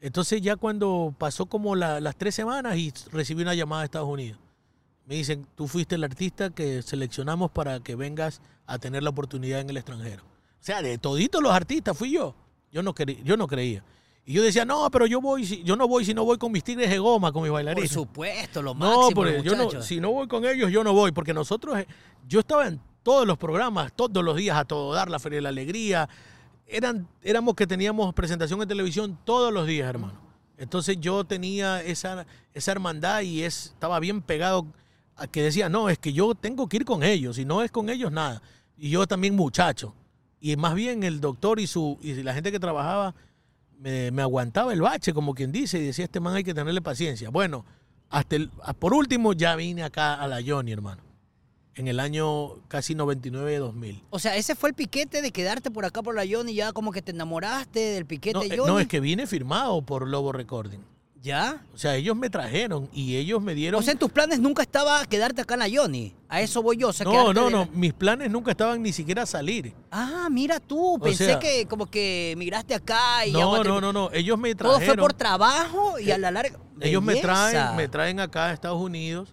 Entonces 0.00 0.40
ya 0.42 0.56
cuando 0.56 1.14
pasó 1.18 1.46
como 1.46 1.74
la- 1.74 2.00
las 2.00 2.14
tres 2.16 2.34
semanas 2.34 2.76
y 2.76 2.92
recibí 3.10 3.42
una 3.42 3.54
llamada 3.54 3.82
de 3.82 3.86
Estados 3.86 4.08
Unidos. 4.08 4.38
Me 5.06 5.16
dicen, 5.16 5.46
tú 5.54 5.68
fuiste 5.68 5.96
el 5.96 6.04
artista 6.04 6.50
que 6.50 6.80
seleccionamos 6.82 7.50
para 7.50 7.80
que 7.80 7.94
vengas 7.94 8.40
a 8.66 8.78
tener 8.78 9.02
la 9.02 9.10
oportunidad 9.10 9.60
en 9.60 9.68
el 9.70 9.76
extranjero. 9.76 10.22
O 10.24 10.64
sea, 10.64 10.80
de 10.80 10.96
toditos 10.96 11.42
los 11.42 11.52
artistas 11.52 11.96
fui 11.96 12.10
yo. 12.12 12.34
Yo 12.72 12.82
no, 12.82 12.94
yo 13.22 13.36
no 13.36 13.46
creía. 13.46 13.84
Y 14.24 14.32
yo 14.32 14.42
decía, 14.42 14.64
no, 14.64 14.90
pero 14.90 15.06
yo 15.06 15.20
voy, 15.20 15.44
si- 15.44 15.62
yo 15.62 15.76
no 15.76 15.86
voy 15.86 16.04
si 16.06 16.14
no 16.14 16.24
voy 16.24 16.38
con 16.38 16.50
mis 16.50 16.64
tigres 16.64 16.88
de 16.88 16.98
goma, 16.98 17.30
con 17.32 17.42
mis 17.42 17.50
Por 17.50 17.56
bailarines. 17.56 17.90
supuesto, 17.90 18.62
lo 18.62 18.72
No, 18.74 18.80
máximo, 18.86 19.10
porque 19.14 19.42
yo 19.42 19.54
no, 19.54 19.82
si 19.82 20.00
no 20.00 20.10
voy 20.12 20.26
con 20.26 20.46
ellos, 20.46 20.70
yo 20.72 20.82
no 20.82 20.94
voy, 20.94 21.12
porque 21.12 21.34
nosotros, 21.34 21.78
eh, 21.78 21.86
yo 22.26 22.40
estaba 22.40 22.66
en 22.66 22.80
todos 23.02 23.26
los 23.26 23.36
programas, 23.36 23.92
todos 23.94 24.24
los 24.24 24.34
días 24.36 24.56
a 24.56 24.64
todo 24.64 24.94
dar, 24.94 25.10
la 25.10 25.18
Feria 25.18 25.36
de 25.36 25.42
la 25.42 25.48
Alegría, 25.50 26.08
eran, 26.66 27.06
éramos 27.22 27.54
que 27.54 27.66
teníamos 27.66 28.14
presentación 28.14 28.62
en 28.62 28.68
televisión 28.68 29.18
todos 29.26 29.52
los 29.52 29.66
días, 29.66 29.86
hermano. 29.90 30.18
Entonces 30.56 30.96
yo 30.98 31.24
tenía 31.24 31.82
esa, 31.82 32.26
esa 32.54 32.72
hermandad 32.72 33.20
y 33.20 33.42
es, 33.42 33.66
estaba 33.74 34.00
bien 34.00 34.22
pegado 34.22 34.66
que 35.30 35.42
decía, 35.42 35.68
no, 35.68 35.88
es 35.88 35.98
que 35.98 36.12
yo 36.12 36.34
tengo 36.34 36.68
que 36.68 36.78
ir 36.78 36.84
con 36.84 37.02
ellos, 37.02 37.36
si 37.36 37.44
no 37.44 37.62
es 37.62 37.70
con 37.70 37.88
ellos, 37.88 38.10
nada. 38.10 38.42
Y 38.76 38.90
yo 38.90 39.06
también 39.06 39.34
muchacho. 39.36 39.94
Y 40.40 40.56
más 40.56 40.74
bien 40.74 41.04
el 41.04 41.20
doctor 41.20 41.60
y, 41.60 41.66
su, 41.66 41.98
y 42.02 42.14
la 42.22 42.34
gente 42.34 42.52
que 42.52 42.60
trabajaba 42.60 43.14
me, 43.78 44.10
me 44.10 44.22
aguantaba 44.22 44.72
el 44.72 44.82
bache, 44.82 45.14
como 45.14 45.34
quien 45.34 45.52
dice, 45.52 45.78
y 45.78 45.86
decía, 45.86 46.04
este 46.04 46.20
man 46.20 46.34
hay 46.34 46.44
que 46.44 46.54
tenerle 46.54 46.82
paciencia. 46.82 47.30
Bueno, 47.30 47.64
hasta 48.10 48.36
el, 48.36 48.50
por 48.78 48.94
último 48.94 49.32
ya 49.32 49.56
vine 49.56 49.82
acá 49.82 50.14
a 50.14 50.28
la 50.28 50.40
Johnny, 50.44 50.72
hermano. 50.72 51.02
En 51.76 51.88
el 51.88 51.98
año 51.98 52.60
casi 52.68 52.94
99 52.94 53.50
de 53.50 53.58
2000. 53.58 54.02
O 54.10 54.18
sea, 54.20 54.36
ese 54.36 54.54
fue 54.54 54.68
el 54.70 54.74
piquete 54.74 55.22
de 55.22 55.32
quedarte 55.32 55.70
por 55.72 55.84
acá 55.84 56.02
por 56.02 56.14
la 56.14 56.22
Johnny, 56.28 56.54
ya 56.54 56.72
como 56.72 56.92
que 56.92 57.02
te 57.02 57.10
enamoraste 57.10 57.80
del 57.80 58.06
piquete 58.06 58.34
No, 58.34 58.42
eh, 58.44 58.56
Johnny. 58.56 58.72
no, 58.72 58.78
es 58.78 58.86
que 58.86 59.00
vine 59.00 59.26
firmado 59.26 59.82
por 59.82 60.06
Lobo 60.06 60.30
Recording. 60.30 60.78
¿Ya? 61.24 61.64
O 61.72 61.78
sea, 61.78 61.96
ellos 61.96 62.14
me 62.14 62.28
trajeron 62.28 62.90
y 62.92 63.16
ellos 63.16 63.40
me 63.40 63.54
dieron... 63.54 63.80
O 63.80 63.82
sea, 63.82 63.92
en 63.92 63.98
tus 63.98 64.12
planes 64.12 64.40
nunca 64.40 64.60
estaba 64.60 65.06
quedarte 65.06 65.40
acá 65.40 65.54
en 65.54 65.60
la 65.60 65.70
Johnny. 65.72 66.14
A 66.28 66.42
eso 66.42 66.62
voy 66.62 66.76
yo. 66.76 66.88
O 66.88 66.92
sea, 66.92 67.06
no, 67.06 67.32
no, 67.32 67.46
de 67.46 67.50
no, 67.50 67.66
mis 67.72 67.94
planes 67.94 68.30
nunca 68.30 68.50
estaban 68.50 68.82
ni 68.82 68.92
siquiera 68.92 69.24
salir. 69.24 69.72
Ah, 69.90 70.28
mira 70.30 70.60
tú. 70.60 71.00
Pensé 71.02 71.24
sea- 71.24 71.38
que 71.38 71.64
como 71.64 71.86
que 71.86 72.34
migraste 72.36 72.74
acá 72.74 73.24
y 73.24 73.32
No, 73.32 73.64
no, 73.64 73.80
no, 73.80 73.90
no, 73.90 74.10
ellos 74.12 74.38
me 74.38 74.54
Todo 74.54 74.72
trajeron... 74.72 74.96
fue 74.96 75.02
por 75.02 75.14
trabajo 75.14 75.98
y 75.98 76.10
a 76.10 76.18
la 76.18 76.30
larga. 76.30 76.58
Ellos 76.78 77.02
me 77.02 77.16
traen, 77.16 77.74
me 77.74 77.88
traen 77.88 78.20
acá 78.20 78.48
a 78.48 78.52
Estados 78.52 78.82
Unidos 78.82 79.32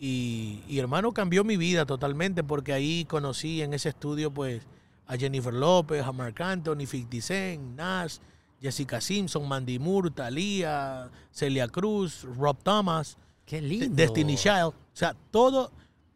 y, 0.00 0.62
y, 0.66 0.78
hermano 0.78 1.12
cambió 1.12 1.44
mi 1.44 1.58
vida 1.58 1.84
totalmente 1.84 2.42
porque 2.42 2.72
ahí 2.72 3.04
conocí 3.04 3.60
en 3.60 3.74
ese 3.74 3.90
estudio 3.90 4.32
pues 4.32 4.62
a 5.06 5.18
Jennifer 5.18 5.52
López, 5.52 6.02
a 6.06 6.12
Marc 6.12 6.40
Anthony, 6.40 6.86
50 6.86 7.20
Cent, 7.20 7.76
Nas, 7.76 8.22
Jessica 8.60 9.00
Simpson, 9.00 9.46
Mandy 9.48 9.78
Moore, 9.78 10.10
Thalía, 10.10 11.10
Celia 11.30 11.68
Cruz, 11.68 12.24
Rob 12.36 12.56
Thomas, 12.62 13.16
Qué 13.46 13.62
lindo. 13.62 13.94
Destiny 13.94 14.36
Child, 14.36 14.64
o 14.66 14.74
sea, 14.92 15.14
todo 15.30 15.70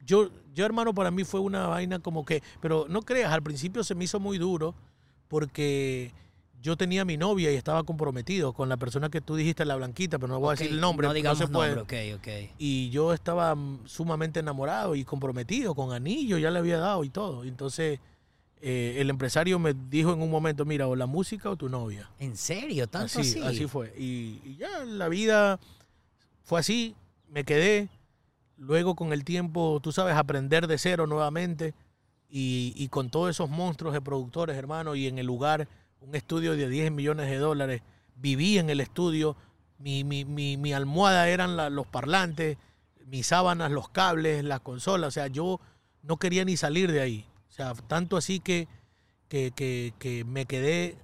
yo 0.05 0.29
yo 0.55 0.67
hermano 0.67 0.93
para 0.93 1.11
mí 1.11 1.25
fue 1.25 1.41
una 1.41 1.67
vaina 1.69 1.99
como 1.99 2.25
que, 2.27 2.43
pero 2.61 2.85
no 2.89 3.01
creas, 3.03 3.33
al 3.33 3.43
principio 3.43 3.83
se 3.85 3.95
me 3.95 4.05
hizo 4.05 4.21
muy 4.21 4.37
duro 4.37 4.75
porque 5.29 6.13
yo 6.61 6.77
tenía 6.77 7.05
mi 7.05 7.17
novia 7.17 7.51
y 7.51 7.57
estaba 7.57 7.83
comprometido 7.85 8.53
con 8.53 8.69
la 8.69 8.77
persona 8.77 9.09
que 9.09 9.21
tú 9.21 9.35
dijiste, 9.35 9.65
la 9.65 9.77
blanquita, 9.77 10.19
pero 10.19 10.33
no 10.33 10.39
voy 10.41 10.49
a 10.49 10.53
decir 10.53 10.69
el 10.71 10.81
nombre, 10.81 11.07
No 11.07 11.11
no 11.11 11.15
digamos 11.15 11.39
se 11.39 11.49
puede. 11.49 11.75
nombre, 11.75 12.15
ok, 12.15 12.21
ok. 12.21 12.51
Y 12.59 12.91
yo 12.91 13.13
estaba 13.15 13.57
sumamente 13.87 14.41
enamorado 14.41 14.95
y 14.95 15.05
comprometido 15.05 15.75
con 15.75 15.93
anillo, 15.93 16.39
ya 16.39 16.51
le 16.51 16.59
había 16.59 16.79
dado 16.79 17.03
y 17.03 17.09
todo. 17.09 17.45
Entonces, 17.45 17.99
eh, 18.65 18.95
el 19.01 19.11
empresario 19.11 19.59
me 19.59 19.75
dijo 19.75 20.13
en 20.13 20.23
un 20.23 20.31
momento, 20.31 20.65
mira, 20.65 20.87
o 20.87 20.95
la 20.97 21.07
música 21.07 21.51
o 21.51 21.57
tu 21.57 21.69
novia. 21.69 22.09
¿En 22.21 22.37
serio? 22.37 22.87
¿Tanto 22.87 23.19
así, 23.21 23.33
así? 23.33 23.41
así 23.43 23.67
fue. 23.67 23.93
Y, 23.99 24.41
y 24.45 24.57
ya 24.57 24.85
la 24.85 25.09
vida 25.09 25.59
fue 26.45 26.61
así, 26.61 26.95
me 27.29 27.45
quedé. 27.45 27.89
Luego 28.57 28.95
con 28.95 29.13
el 29.13 29.25
tiempo, 29.25 29.81
tú 29.83 29.91
sabes, 29.93 30.15
aprender 30.15 30.67
de 30.69 30.79
cero 30.79 31.07
nuevamente. 31.07 31.75
Y, 32.29 32.73
y 32.77 32.89
con 32.89 33.11
todos 33.11 33.29
esos 33.31 33.51
monstruos 33.51 33.93
de 33.93 34.01
productores, 34.01 34.57
hermano, 34.57 34.95
y 34.95 35.07
en 35.07 35.19
el 35.19 35.27
lugar, 35.27 35.69
un 36.01 36.15
estudio 36.15 36.57
de 36.57 36.69
10 36.69 36.91
millones 36.93 37.29
de 37.29 37.37
dólares. 37.37 37.83
Viví 38.15 38.59
en 38.59 38.71
el 38.71 38.81
estudio, 38.81 39.37
mi, 39.79 40.05
mi, 40.05 40.25
mi, 40.25 40.57
mi 40.57 40.73
almohada 40.73 41.29
eran 41.29 41.57
la- 41.57 41.69
los 41.69 41.87
parlantes, 41.89 42.57
mis 43.07 43.27
sábanas, 43.27 43.71
los 43.73 43.89
cables, 43.91 44.45
las 44.45 44.61
consolas. 44.61 45.09
O 45.09 45.11
sea, 45.11 45.27
yo 45.27 45.61
no 46.03 46.17
quería 46.19 46.45
ni 46.45 46.57
salir 46.57 46.91
de 46.93 47.01
ahí. 47.01 47.27
O 47.53 47.55
sea, 47.55 47.75
tanto 47.75 48.17
así 48.17 48.41
que, 48.41 48.67
que, 49.29 49.53
que, 49.55 49.93
que 49.99 50.25
me 50.25 50.47
quedé 50.47 50.97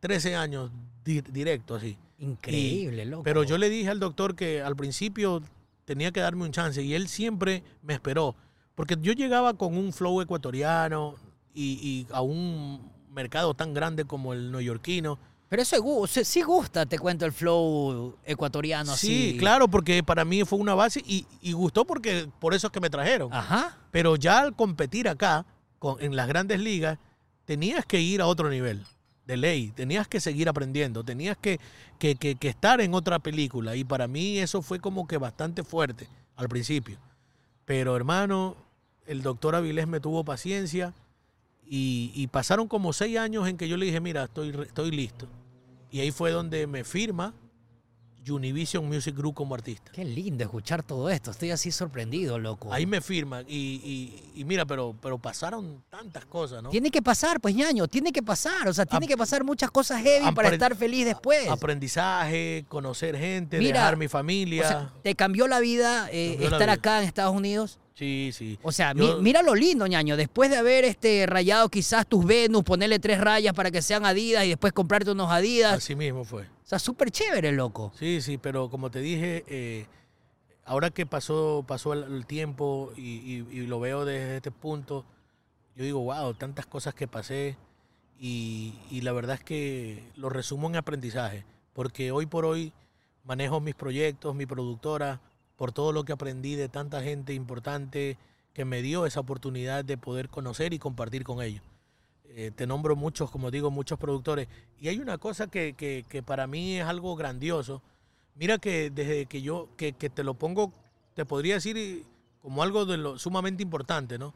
13 0.00 0.34
años 0.34 0.72
di- 1.04 1.20
directo 1.20 1.76
así. 1.76 1.96
Increíble, 2.18 3.04
loco. 3.04 3.22
Pero 3.22 3.44
yo 3.44 3.56
le 3.56 3.68
dije 3.70 3.88
al 3.88 4.00
doctor 4.00 4.34
que 4.34 4.60
al 4.62 4.74
principio 4.74 5.42
tenía 5.84 6.10
que 6.10 6.18
darme 6.18 6.42
un 6.44 6.50
chance 6.50 6.82
y 6.82 6.92
él 6.94 7.06
siempre 7.06 7.62
me 7.82 7.94
esperó. 7.94 8.34
Porque 8.74 8.96
yo 9.00 9.12
llegaba 9.12 9.54
con 9.54 9.76
un 9.76 9.92
flow 9.92 10.20
ecuatoriano 10.22 11.14
y, 11.54 11.78
y 11.80 12.06
a 12.12 12.20
un 12.20 12.90
mercado 13.12 13.54
tan 13.54 13.72
grande 13.72 14.04
como 14.06 14.32
el 14.32 14.50
neoyorquino. 14.50 15.20
Pero 15.48 15.62
eso 15.62 15.76
o 15.84 16.06
sea, 16.08 16.24
sí 16.24 16.42
gusta, 16.42 16.84
te 16.86 16.98
cuento, 16.98 17.24
el 17.24 17.32
flow 17.32 18.16
ecuatoriano 18.24 18.90
así. 18.90 19.30
Sí, 19.32 19.36
claro, 19.38 19.68
porque 19.68 20.02
para 20.02 20.24
mí 20.24 20.42
fue 20.44 20.58
una 20.58 20.74
base 20.74 21.00
y, 21.06 21.24
y 21.40 21.52
gustó 21.52 21.84
porque 21.84 22.28
por 22.40 22.54
eso 22.54 22.66
es 22.66 22.72
que 22.72 22.80
me 22.80 22.90
trajeron. 22.90 23.32
Ajá. 23.32 23.78
Pero 23.92 24.16
ya 24.16 24.40
al 24.40 24.56
competir 24.56 25.08
acá, 25.08 25.46
en 26.00 26.16
las 26.16 26.28
grandes 26.28 26.60
ligas, 26.60 26.98
tenías 27.44 27.84
que 27.86 28.00
ir 28.00 28.20
a 28.20 28.26
otro 28.26 28.48
nivel 28.50 28.84
de 29.26 29.36
ley, 29.36 29.72
tenías 29.74 30.06
que 30.08 30.20
seguir 30.20 30.48
aprendiendo, 30.48 31.02
tenías 31.04 31.36
que, 31.36 31.58
que, 31.98 32.14
que- 32.16 32.36
que 32.36 32.48
estar 32.48 32.80
en 32.80 32.94
otra 32.94 33.18
película. 33.18 33.74
Y 33.76 33.84
para 33.84 34.06
mí 34.08 34.38
eso 34.38 34.62
fue 34.62 34.78
como 34.80 35.06
que 35.06 35.18
bastante 35.18 35.64
fuerte 35.64 36.08
al 36.36 36.48
principio. 36.48 36.98
Pero 37.64 37.96
hermano, 37.96 38.56
el 39.06 39.22
doctor 39.22 39.54
Avilés 39.54 39.88
me 39.88 40.00
tuvo 40.00 40.24
paciencia 40.24 40.94
y, 41.68 42.12
y 42.14 42.28
pasaron 42.28 42.68
como 42.68 42.92
seis 42.92 43.18
años 43.18 43.48
en 43.48 43.56
que 43.56 43.68
yo 43.68 43.76
le 43.76 43.86
dije, 43.86 44.00
mira, 44.00 44.24
estoy, 44.24 44.50
estoy 44.62 44.90
listo. 44.92 45.26
Y 45.90 46.00
ahí 46.00 46.10
fue 46.12 46.30
donde 46.30 46.66
me 46.66 46.84
firma 46.84 47.34
Univision 48.30 48.86
Music 48.88 49.14
Group 49.16 49.34
como 49.34 49.54
artista. 49.54 49.92
Qué 49.92 50.04
lindo 50.04 50.44
escuchar 50.44 50.82
todo 50.82 51.08
esto. 51.10 51.30
Estoy 51.30 51.50
así 51.50 51.70
sorprendido, 51.70 52.38
loco. 52.38 52.72
Ahí 52.72 52.86
me 52.86 53.00
firman 53.00 53.44
y, 53.48 53.80
y- 53.84 54.40
y 54.40 54.44
mira, 54.44 54.64
pero, 54.66 54.94
pero 55.00 55.18
pasaron 55.18 55.82
tantas 55.90 56.24
cosas, 56.26 56.62
¿no? 56.62 56.70
Tiene 56.70 56.90
que 56.90 57.02
pasar, 57.02 57.40
pues 57.40 57.54
ñaño, 57.54 57.88
tiene 57.88 58.12
que 58.12 58.22
pasar. 58.22 58.68
O 58.68 58.72
sea, 58.74 58.86
tiene 58.86 59.06
Ap- 59.06 59.10
que 59.10 59.16
pasar 59.16 59.44
muchas 59.44 59.70
cosas 59.70 60.02
heavy 60.02 60.32
para 60.32 60.48
estar 60.50 60.74
feliz 60.76 61.04
después. 61.04 61.48
Aprendizaje, 61.48 62.64
conocer 62.68 63.16
gente, 63.16 63.58
Mira, 63.58 63.80
dejar 63.80 63.96
mi 63.96 64.06
O 64.06 64.08
familia. 64.10 64.68
sea, 64.68 64.92
te 65.02 65.14
cambió 65.14 65.46
la 65.48 65.60
vida 65.60 66.08
eh, 66.10 66.30
Cambió 66.32 66.50
la 66.50 66.56
estar 66.56 66.66
vida. 66.68 66.72
acá 66.72 66.98
en 67.02 67.08
Estados 67.08 67.34
Unidos. 67.34 67.78
Sí, 67.96 68.30
sí. 68.32 68.58
O 68.62 68.70
sea, 68.70 68.92
Yo- 68.94 69.16
mi- 69.16 69.22
mira 69.22 69.42
lo 69.42 69.54
lindo, 69.54 69.86
ñaño. 69.86 70.16
Después 70.16 70.50
de 70.50 70.56
haber 70.58 70.84
este 70.84 71.26
rayado 71.26 71.68
quizás 71.68 72.06
tus 72.06 72.24
Venus, 72.24 72.62
ponerle 72.62 72.98
tres 72.98 73.20
rayas 73.20 73.52
para 73.54 73.70
que 73.70 73.82
sean 73.82 74.04
Adidas 74.06 74.44
y 74.44 74.50
después 74.50 74.72
comprarte 74.72 75.10
unos 75.10 75.30
Adidas. 75.30 75.74
Así 75.78 75.94
mismo 75.96 76.24
fue. 76.24 76.42
O 76.42 76.68
sea, 76.68 76.78
súper 76.78 77.10
chévere, 77.10 77.52
loco. 77.52 77.92
Sí, 77.98 78.20
sí, 78.20 78.38
pero 78.38 78.68
como 78.70 78.90
te 78.90 79.00
dije, 79.00 79.44
eh, 79.48 79.86
ahora 80.64 80.90
que 80.90 81.06
pasó, 81.06 81.64
pasó 81.66 81.92
el, 81.94 82.02
el 82.04 82.26
tiempo 82.26 82.92
y, 82.96 83.02
y- 83.02 83.46
y 83.50 83.66
lo 83.66 83.80
veo 83.80 84.04
desde 84.04 84.36
este 84.36 84.50
punto, 84.50 85.04
yo 85.74 85.84
digo, 85.84 86.00
wow, 86.00 86.34
tantas 86.34 86.66
cosas 86.66 86.94
que 86.94 87.06
pasé 87.08 87.56
y, 88.18 88.74
y 88.90 89.02
la 89.02 89.12
verdad 89.12 89.36
es 89.36 89.44
que 89.44 90.02
lo 90.16 90.28
resumo 90.28 90.68
en 90.68 90.76
aprendizaje, 90.76 91.44
porque 91.74 92.10
hoy 92.12 92.26
por 92.26 92.44
hoy 92.46 92.72
manejo 93.24 93.60
mis 93.60 93.74
proyectos, 93.74 94.34
mi 94.34 94.46
productora, 94.46 95.20
por 95.56 95.72
todo 95.72 95.92
lo 95.92 96.04
que 96.04 96.12
aprendí 96.12 96.54
de 96.54 96.68
tanta 96.68 97.02
gente 97.02 97.32
importante 97.34 98.18
que 98.52 98.64
me 98.64 98.82
dio 98.82 99.06
esa 99.06 99.20
oportunidad 99.20 99.84
de 99.84 99.98
poder 99.98 100.28
conocer 100.28 100.72
y 100.72 100.78
compartir 100.78 101.24
con 101.24 101.42
ellos. 101.42 101.62
Eh, 102.28 102.50
te 102.54 102.66
nombro 102.66 102.96
muchos, 102.96 103.30
como 103.30 103.50
digo, 103.50 103.70
muchos 103.70 103.98
productores. 103.98 104.48
Y 104.80 104.88
hay 104.88 104.98
una 104.98 105.16
cosa 105.18 105.46
que, 105.46 105.72
que- 105.74 106.04
que 106.08 106.22
para 106.22 106.46
mí 106.46 106.76
es 106.78 106.84
algo 106.84 107.16
grandioso. 107.16 107.82
Mira 108.34 108.58
que 108.58 108.90
desde 108.90 109.26
que 109.26 109.40
yo, 109.40 109.68
que, 109.78 109.92
que 109.94 110.10
te 110.10 110.22
lo 110.24 110.34
pongo, 110.34 110.72
te 111.14 111.24
podría 111.24 111.54
decir 111.54 111.76
eh, 111.78 112.02
como 112.42 112.62
algo 112.62 112.84
de 112.84 112.98
lo 112.98 113.18
sumamente 113.18 113.62
importante, 113.62 114.18
¿no? 114.18 114.34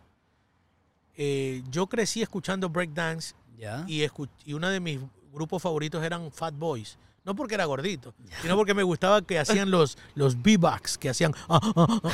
Eh, 1.16 1.62
yo 1.70 1.86
crecí 1.86 2.22
escuchando 2.22 2.68
breakdance 2.70 3.34
Ya. 3.58 3.84
y, 3.86 4.00
escu- 4.00 4.28
y 4.46 4.54
uno 4.54 4.68
de 4.68 4.80
mis 4.80 5.00
grupos 5.32 5.60
favoritos 5.62 6.02
eran 6.02 6.30
Fat 6.32 6.54
Boys. 6.56 6.98
No 7.24 7.34
porque 7.36 7.54
era 7.54 7.64
gordito, 7.66 8.14
sino 8.42 8.56
porque 8.56 8.74
me 8.74 8.82
gustaba 8.82 9.22
que 9.22 9.38
hacían 9.38 9.70
los, 9.72 9.98
los 10.14 10.40
beatbox, 10.42 10.98
que 10.98 11.10
hacían... 11.10 11.34
ah, 11.48 11.60
ah, 11.76 12.00
ah, 12.04 12.12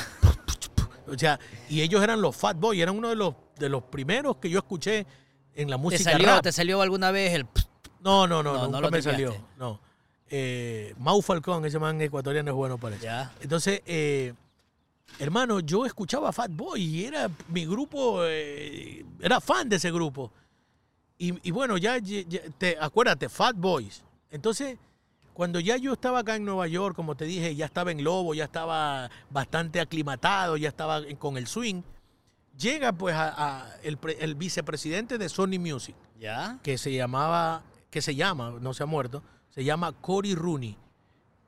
o 1.09 1.19
sea, 1.19 1.39
y 1.69 1.81
ellos 1.83 2.03
eran 2.03 2.21
los 2.21 2.35
Fat 2.37 2.59
Boys, 2.59 2.81
eran 2.81 2.97
uno 2.97 3.09
de 3.09 3.17
los, 3.17 3.35
de 3.59 3.69
los 3.69 3.83
primeros 3.85 4.37
que 4.37 4.51
yo 4.51 4.59
escuché 4.59 5.07
en 5.55 5.71
la 5.71 5.77
¿Te 5.77 5.83
música 5.83 6.11
salió, 6.13 6.27
rap. 6.27 6.43
¿Te 6.43 6.53
salió 6.53 6.83
alguna 6.83 7.11
vez 7.11 7.33
el... 7.35 7.47
No, 8.01 8.27
no, 8.27 8.43
no, 8.43 8.53
No, 8.53 8.59
no 8.59 8.65
nunca 8.67 8.81
lo 8.81 8.91
me 8.91 9.03
salió. 9.03 9.35
No. 9.57 9.81
Eh, 10.29 10.95
Mau 10.99 11.23
Falcón, 11.23 11.65
ese 11.65 11.79
man 11.79 12.01
ecuatoriano 12.01 12.51
es 12.51 12.55
bueno 12.57 12.79
para 12.79 12.97
eso. 12.97 13.05
Ya. 13.05 13.33
Entonces, 13.41 13.81
eh, 13.87 14.35
hermano, 15.19 15.61
yo 15.61 15.87
escuchaba 15.87 16.33
Fat 16.33 16.51
Boy 16.53 16.83
y 16.83 17.05
era 17.05 17.31
mi 17.49 17.65
grupo, 17.65 18.21
eh, 18.25 19.05
era 19.21 19.41
fan 19.41 19.69
de 19.69 19.77
ese 19.77 19.91
grupo. 19.93 20.33
Y, 21.19 21.49
y 21.49 21.51
bueno, 21.53 21.79
ya, 21.79 21.99
ya- 21.99 22.25
te, 22.59 22.77
acuérdate, 22.79 23.29
Fat 23.29 23.57
Boys. 23.57 24.03
Entonces, 24.31 24.79
cuando 25.37 25.61
ya 25.61 25.77
yo 25.77 25.93
estaba 25.93 26.21
acá 26.21 26.37
en 26.37 26.47
Nueva 26.47 26.67
York, 26.67 26.97
como 26.97 27.15
te 27.15 27.27
dije, 27.27 27.55
ya 27.55 27.67
estaba 27.67 27.91
en 27.93 28.03
Lobo, 28.03 28.33
ya 28.33 28.45
estaba 28.45 29.11
bastante 29.29 29.81
aclimatado, 29.81 30.57
ya 30.57 30.69
estaba 30.71 31.03
con 31.19 31.37
el 31.37 31.47
swing, 31.47 31.83
llega 32.59 32.93
pues 32.93 33.15
a, 33.15 33.35
a 33.67 33.77
el, 33.83 33.99
pre- 33.99 34.17
el 34.25 34.35
vicepresidente 34.35 35.19
de 35.19 35.29
Sony 35.29 35.59
Music 35.61 35.95
Ya. 36.19 36.59
que 36.63 36.79
se 36.79 36.95
llamaba, 36.95 37.65
que 37.91 38.01
se 38.01 38.15
llama, 38.15 38.55
no 38.63 38.73
se 38.73 38.85
ha 38.85 38.87
muerto, 38.87 39.23
se 39.51 39.63
llama 39.63 39.93
Cory 39.93 40.35
Rooney. 40.35 40.79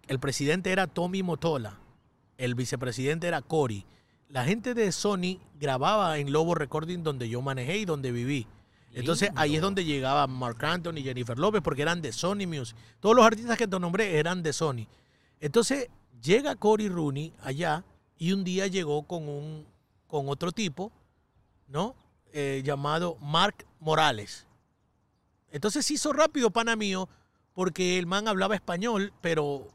El 0.07 0.19
presidente 0.21 0.71
era 0.71 0.87
Tommy 0.87 1.23
Motola. 1.23 1.79
El 2.37 2.55
vicepresidente 2.55 3.27
era 3.27 3.41
Cory. 3.41 3.87
La 4.29 4.45
gente 4.45 4.75
de 4.75 4.93
Sony 4.93 5.39
grababa 5.59 6.19
en 6.19 6.31
Lobo 6.31 6.55
Recording 6.55 7.03
donde 7.03 7.31
yo 7.31 7.41
manejé 7.41 7.79
y 7.79 7.85
donde 7.87 8.13
viví. 8.13 8.47
Entonces 8.99 9.31
ahí 9.37 9.55
es 9.55 9.63
donde 9.63 9.85
llegaba 9.85 10.27
Mark 10.27 10.65
Anthony 10.65 10.99
y 10.99 11.03
Jennifer 11.05 11.39
López 11.39 11.63
porque 11.63 11.83
eran 11.83 12.03
de 12.03 12.13
Sony 12.13 12.47
Music. 12.49 12.77
Todos 12.99 13.15
los 13.15 13.25
artistas 13.25 13.57
que 13.57 13.69
te 13.69 13.79
nombré 13.79 14.19
eran 14.19 14.43
de 14.43 14.53
Sony. 14.53 14.87
Entonces 15.41 15.89
llega 16.21 16.57
Cory 16.57 16.89
Rooney 16.89 17.33
allá 17.43 17.85
y 18.19 18.33
un 18.33 18.43
día 18.43 18.67
llegó 18.67 19.05
con 19.05 19.29
un 19.29 19.67
con 20.09 20.29
otro 20.29 20.51
tipo, 20.51 20.91
¿no? 21.69 21.95
Eh, 22.33 22.63
llamado 22.65 23.17
Mark 23.21 23.67
Morales. 23.79 24.47
Entonces 25.53 25.87
se 25.87 25.95
hizo 25.95 26.13
rápido, 26.13 26.51
pana 26.51 26.75
mío, 26.75 27.09
porque 27.53 27.99
el 27.99 28.07
man 28.07 28.27
hablaba 28.27 28.55
español, 28.55 29.13
pero 29.21 29.69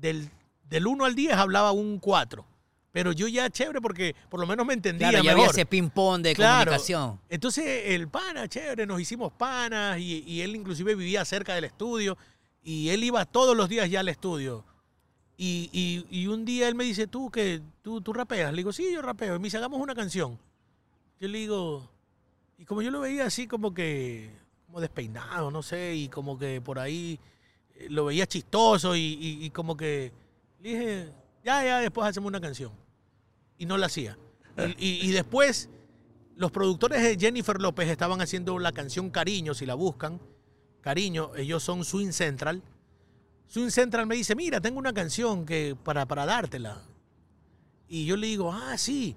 del, 0.00 0.30
del 0.68 0.86
1 0.86 1.04
al 1.04 1.14
10 1.14 1.34
hablaba 1.34 1.70
un 1.70 1.98
4. 1.98 2.44
Pero 2.90 3.12
yo 3.12 3.28
ya 3.28 3.50
chévere 3.50 3.80
porque 3.80 4.16
por 4.30 4.40
lo 4.40 4.46
menos 4.46 4.66
me 4.66 4.72
entendía 4.74 5.10
Claro, 5.10 5.24
ya 5.24 5.30
había 5.32 5.42
mejor. 5.42 5.54
ese 5.54 5.66
ping-pong 5.66 6.22
de 6.22 6.34
Claro. 6.34 6.70
comunicación. 6.70 7.20
Entonces 7.28 7.64
el 7.86 8.08
pana, 8.08 8.48
chévere, 8.48 8.86
nos 8.86 9.00
hicimos 9.00 9.32
panas 9.32 9.98
y, 9.98 10.24
y 10.26 10.40
él 10.40 10.56
inclusive 10.56 10.94
vivía 10.94 11.24
cerca 11.24 11.54
del 11.54 11.64
estudio 11.64 12.16
y 12.62 12.88
él 12.88 13.04
iba 13.04 13.24
todos 13.26 13.56
los 13.56 13.68
días 13.68 13.90
ya 13.90 14.00
al 14.00 14.08
estudio. 14.08 14.64
Y, 15.36 15.68
y- 15.72 16.06
y 16.22 16.26
un 16.26 16.44
día 16.44 16.66
él 16.66 16.74
me 16.74 16.84
dice, 16.84 17.06
tú 17.06 17.30
que 17.30 17.60
tú, 17.82 18.00
tú 18.00 18.12
rapeas. 18.12 18.50
Le 18.52 18.56
digo, 18.58 18.72
sí, 18.72 18.90
yo 18.92 19.02
rapeo. 19.02 19.36
Y 19.36 19.38
me 19.38 19.44
dice, 19.44 19.58
hagamos 19.58 19.80
una 19.80 19.94
canción. 19.94 20.38
Yo 21.20 21.28
le 21.28 21.38
digo, 21.38 21.88
y 22.58 22.64
como 22.64 22.82
yo 22.82 22.90
lo 22.90 23.00
veía 23.00 23.26
así 23.26 23.46
como 23.46 23.72
que, 23.74 24.30
como 24.66 24.80
despeinado, 24.80 25.50
no 25.50 25.62
sé, 25.62 25.94
y 25.94 26.08
como 26.08 26.38
que 26.38 26.60
por 26.60 26.78
ahí 26.80 27.20
eh, 27.76 27.86
lo 27.90 28.06
veía 28.06 28.26
chistoso 28.26 28.96
y- 28.96 29.38
y 29.42 29.50
como 29.50 29.76
que 29.76 30.10
le 30.60 30.68
dije, 30.70 31.08
ya, 31.44 31.64
ya, 31.64 31.78
después 31.80 32.08
hacemos 32.08 32.28
una 32.28 32.40
canción. 32.40 32.72
Y 33.56 33.66
no 33.66 33.76
la 33.76 33.86
hacía. 33.86 34.16
Y, 34.78 34.86
y- 34.86 35.08
y 35.08 35.10
después 35.12 35.68
los 36.36 36.50
productores 36.52 37.02
de 37.02 37.16
Jennifer 37.18 37.60
López 37.60 37.88
estaban 37.88 38.20
haciendo 38.20 38.58
la 38.58 38.72
canción 38.72 39.10
Cariño, 39.10 39.54
si 39.54 39.66
la 39.66 39.74
buscan. 39.74 40.20
Cariño, 40.80 41.32
ellos 41.36 41.62
son 41.62 41.84
Swing 41.84 42.12
Central. 42.12 42.62
Swing 43.48 43.70
Central 43.70 44.06
me 44.06 44.14
dice, 44.14 44.34
mira, 44.36 44.60
tengo 44.60 44.78
una 44.78 44.92
canción 44.92 45.44
que 45.46 45.76
para, 45.82 46.06
para 46.06 46.26
dártela. 46.26 46.82
Y 47.88 48.04
yo 48.06 48.16
le 48.16 48.26
digo, 48.26 48.52
ah, 48.52 48.76
sí. 48.78 49.16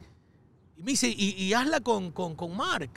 Y 0.77 0.83
me 0.83 0.91
dice, 0.91 1.07
y, 1.09 1.31
y 1.43 1.53
hazla 1.53 1.81
con, 1.81 2.11
con, 2.11 2.35
con 2.35 2.55
Mark. 2.55 2.89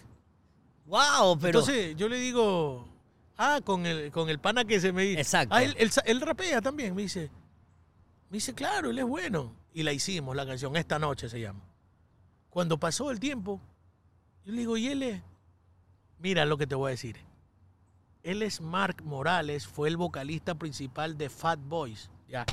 Wow, 0.87 1.38
pero... 1.38 1.58
Entonces 1.60 1.96
yo 1.96 2.08
le 2.08 2.18
digo, 2.18 2.88
ah, 3.37 3.60
con 3.64 3.84
el, 3.84 4.10
con 4.12 4.28
el 4.28 4.38
pana 4.38 4.64
que 4.64 4.80
se 4.80 4.92
me 4.92 5.02
dice. 5.02 5.20
Exacto. 5.20 5.54
Ah, 5.54 5.62
él, 5.62 5.76
él 6.06 6.20
rapea 6.20 6.60
también, 6.62 6.94
me 6.94 7.02
dice. 7.02 7.30
Me 8.30 8.37
dice, 8.37 8.54
claro, 8.54 8.90
él 8.90 8.98
es 8.98 9.04
bueno. 9.04 9.54
Y 9.72 9.82
la 9.82 9.92
hicimos, 9.92 10.37
la 10.37 10.46
canción, 10.46 10.76
esta 10.76 10.98
noche 10.98 11.28
se 11.28 11.40
llama. 11.40 11.60
Cuando 12.50 12.78
pasó 12.78 13.10
el 13.10 13.18
tiempo, 13.18 13.60
yo 14.44 14.52
le 14.52 14.58
digo, 14.60 14.76
¿y 14.76 14.88
él 14.88 15.02
es? 15.02 15.22
Mira 16.18 16.44
lo 16.44 16.56
que 16.56 16.66
te 16.66 16.74
voy 16.74 16.88
a 16.88 16.90
decir. 16.90 17.16
Él 18.22 18.42
es 18.42 18.60
Mark 18.60 19.02
Morales, 19.04 19.66
fue 19.66 19.88
el 19.88 19.96
vocalista 19.96 20.54
principal 20.54 21.18
de 21.18 21.28
Fat 21.28 21.58
Boys. 21.60 22.10
Ya. 22.28 22.46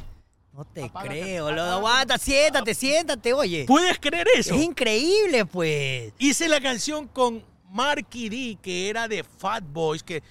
No 0.53 0.65
te 0.65 0.83
Apágate, 0.83 1.21
creo, 1.21 1.51
lo 1.51 1.61
aguanta, 1.61 2.17
siéntate, 2.17 2.73
siéntate, 2.73 3.33
oye. 3.33 3.65
¿Puedes 3.65 3.97
creer 3.99 4.27
eso? 4.35 4.53
Es 4.53 4.61
increíble, 4.61 5.45
pues. 5.45 6.13
Hice 6.17 6.49
la 6.49 6.59
canción 6.59 7.07
con 7.07 7.45
Marky 7.69 8.27
D, 8.27 8.57
que 8.61 8.89
era 8.89 9.07
de 9.07 9.23
Fat 9.23 9.63
Boys, 9.65 10.03
que 10.03 10.21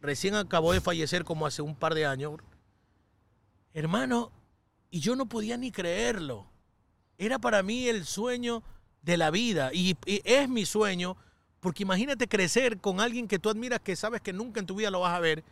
recién 0.00 0.34
acabó 0.34 0.72
de 0.72 0.80
fallecer 0.80 1.24
como 1.24 1.44
hace 1.44 1.60
un 1.60 1.74
par 1.74 1.94
de 1.94 2.06
años. 2.06 2.36
Hermano, 3.74 4.32
y 4.96 5.00
yo 5.00 5.14
no 5.14 5.26
podía 5.26 5.58
ni 5.58 5.70
creerlo. 5.70 6.46
Era 7.18 7.38
para 7.38 7.62
mí 7.62 7.86
el 7.86 8.06
sueño 8.06 8.62
de 9.02 9.18
la 9.18 9.30
vida. 9.30 9.70
Y, 9.74 9.94
y 10.06 10.22
es 10.24 10.48
mi 10.48 10.64
sueño, 10.64 11.16
porque 11.60 11.82
imagínate 11.82 12.26
crecer 12.28 12.78
con 12.78 13.00
alguien 13.00 13.28
que 13.28 13.38
tú 13.38 13.50
admiras, 13.50 13.80
que 13.80 13.94
sabes 13.94 14.22
que 14.22 14.32
nunca 14.32 14.58
en 14.60 14.64
tu 14.66 14.74
vida 14.76 14.90
lo 14.90 15.00
vas 15.00 15.14
a 15.14 15.20
ver, 15.20 15.44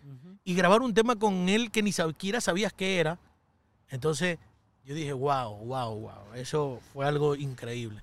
y 0.45 0.55
grabar 0.55 0.81
un 0.81 0.95
tema 0.95 1.17
con 1.17 1.49
él 1.51 1.71
que 1.71 1.83
ni 1.83 1.93
siquiera 1.93 2.41
sabías 2.41 2.73
qué 2.73 2.99
era. 3.01 3.19
Entonces 3.91 4.39
yo 4.83 4.95
dije, 4.95 5.13
wow, 5.13 5.57
wow, 5.59 5.95
wow. 5.95 6.35
Eso 6.35 6.81
fue 6.95 7.05
algo 7.07 7.35
increíble. 7.35 8.01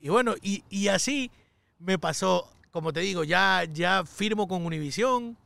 Y 0.00 0.08
bueno, 0.08 0.34
y, 0.42 0.64
y 0.70 0.88
así 0.88 1.30
me 1.78 1.98
pasó, 2.00 2.50
como 2.72 2.92
te 2.92 2.98
digo, 3.00 3.22
ya, 3.22 3.64
ya 3.72 4.04
firmo 4.04 4.48
con 4.48 4.66
Univision 4.66 5.36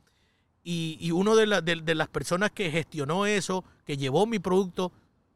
y, 0.63 0.97
y 0.99 1.11
uno 1.11 1.35
de, 1.35 1.45
la- 1.45 1.61
de- 1.61 1.81
de 1.81 1.93
las 1.95 2.07
personas 2.07 2.49
que 2.49 2.71
gestionó 2.71 3.27
eso, 3.27 3.63
que 3.85 3.95
llevó 3.95 4.25
mi 4.25 4.39
producto 4.39 4.91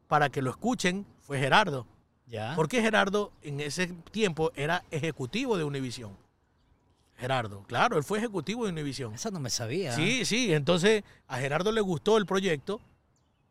para 0.10 0.30
que 0.30 0.42
lo 0.42 0.50
escuchen, 0.50 1.06
fue 1.20 1.40
Gerardo. 1.40 1.86
Ya. 2.26 2.54
Porque 2.56 2.82
Gerardo 2.82 3.32
en 3.44 3.60
ese 3.60 3.88
tiempo 4.12 4.52
era 4.56 4.84
ejecutivo 4.90 5.56
de 5.56 5.64
Univision. 5.64 6.18
Gerardo, 7.16 7.64
claro, 7.68 7.96
él 7.96 8.04
fue 8.04 8.18
ejecutivo 8.18 8.66
de 8.66 8.72
Univision. 8.72 9.14
Eso 9.14 9.30
no 9.30 9.40
me 9.40 9.52
sabía. 9.52 9.96
Sí, 9.96 10.26
sí, 10.26 10.52
entonces 10.52 11.04
a 11.28 11.38
Gerardo 11.38 11.72
le 11.72 11.82
gustó 11.82 12.18
el 12.18 12.26
proyecto 12.26 12.82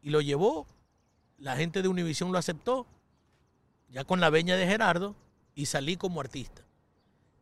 y 0.02 0.10
lo 0.10 0.20
llevó. 0.20 0.66
La 1.38 1.54
gente 1.54 1.80
de 1.80 1.86
Univision 1.86 2.32
lo 2.32 2.38
aceptó, 2.38 2.86
ya 3.88 4.02
con 4.02 4.20
la 4.20 4.28
veña 4.28 4.56
de 4.56 4.66
Gerardo, 4.66 5.14
y 5.54 5.66
salí 5.66 5.96
como 5.96 6.20
artista. 6.20 6.64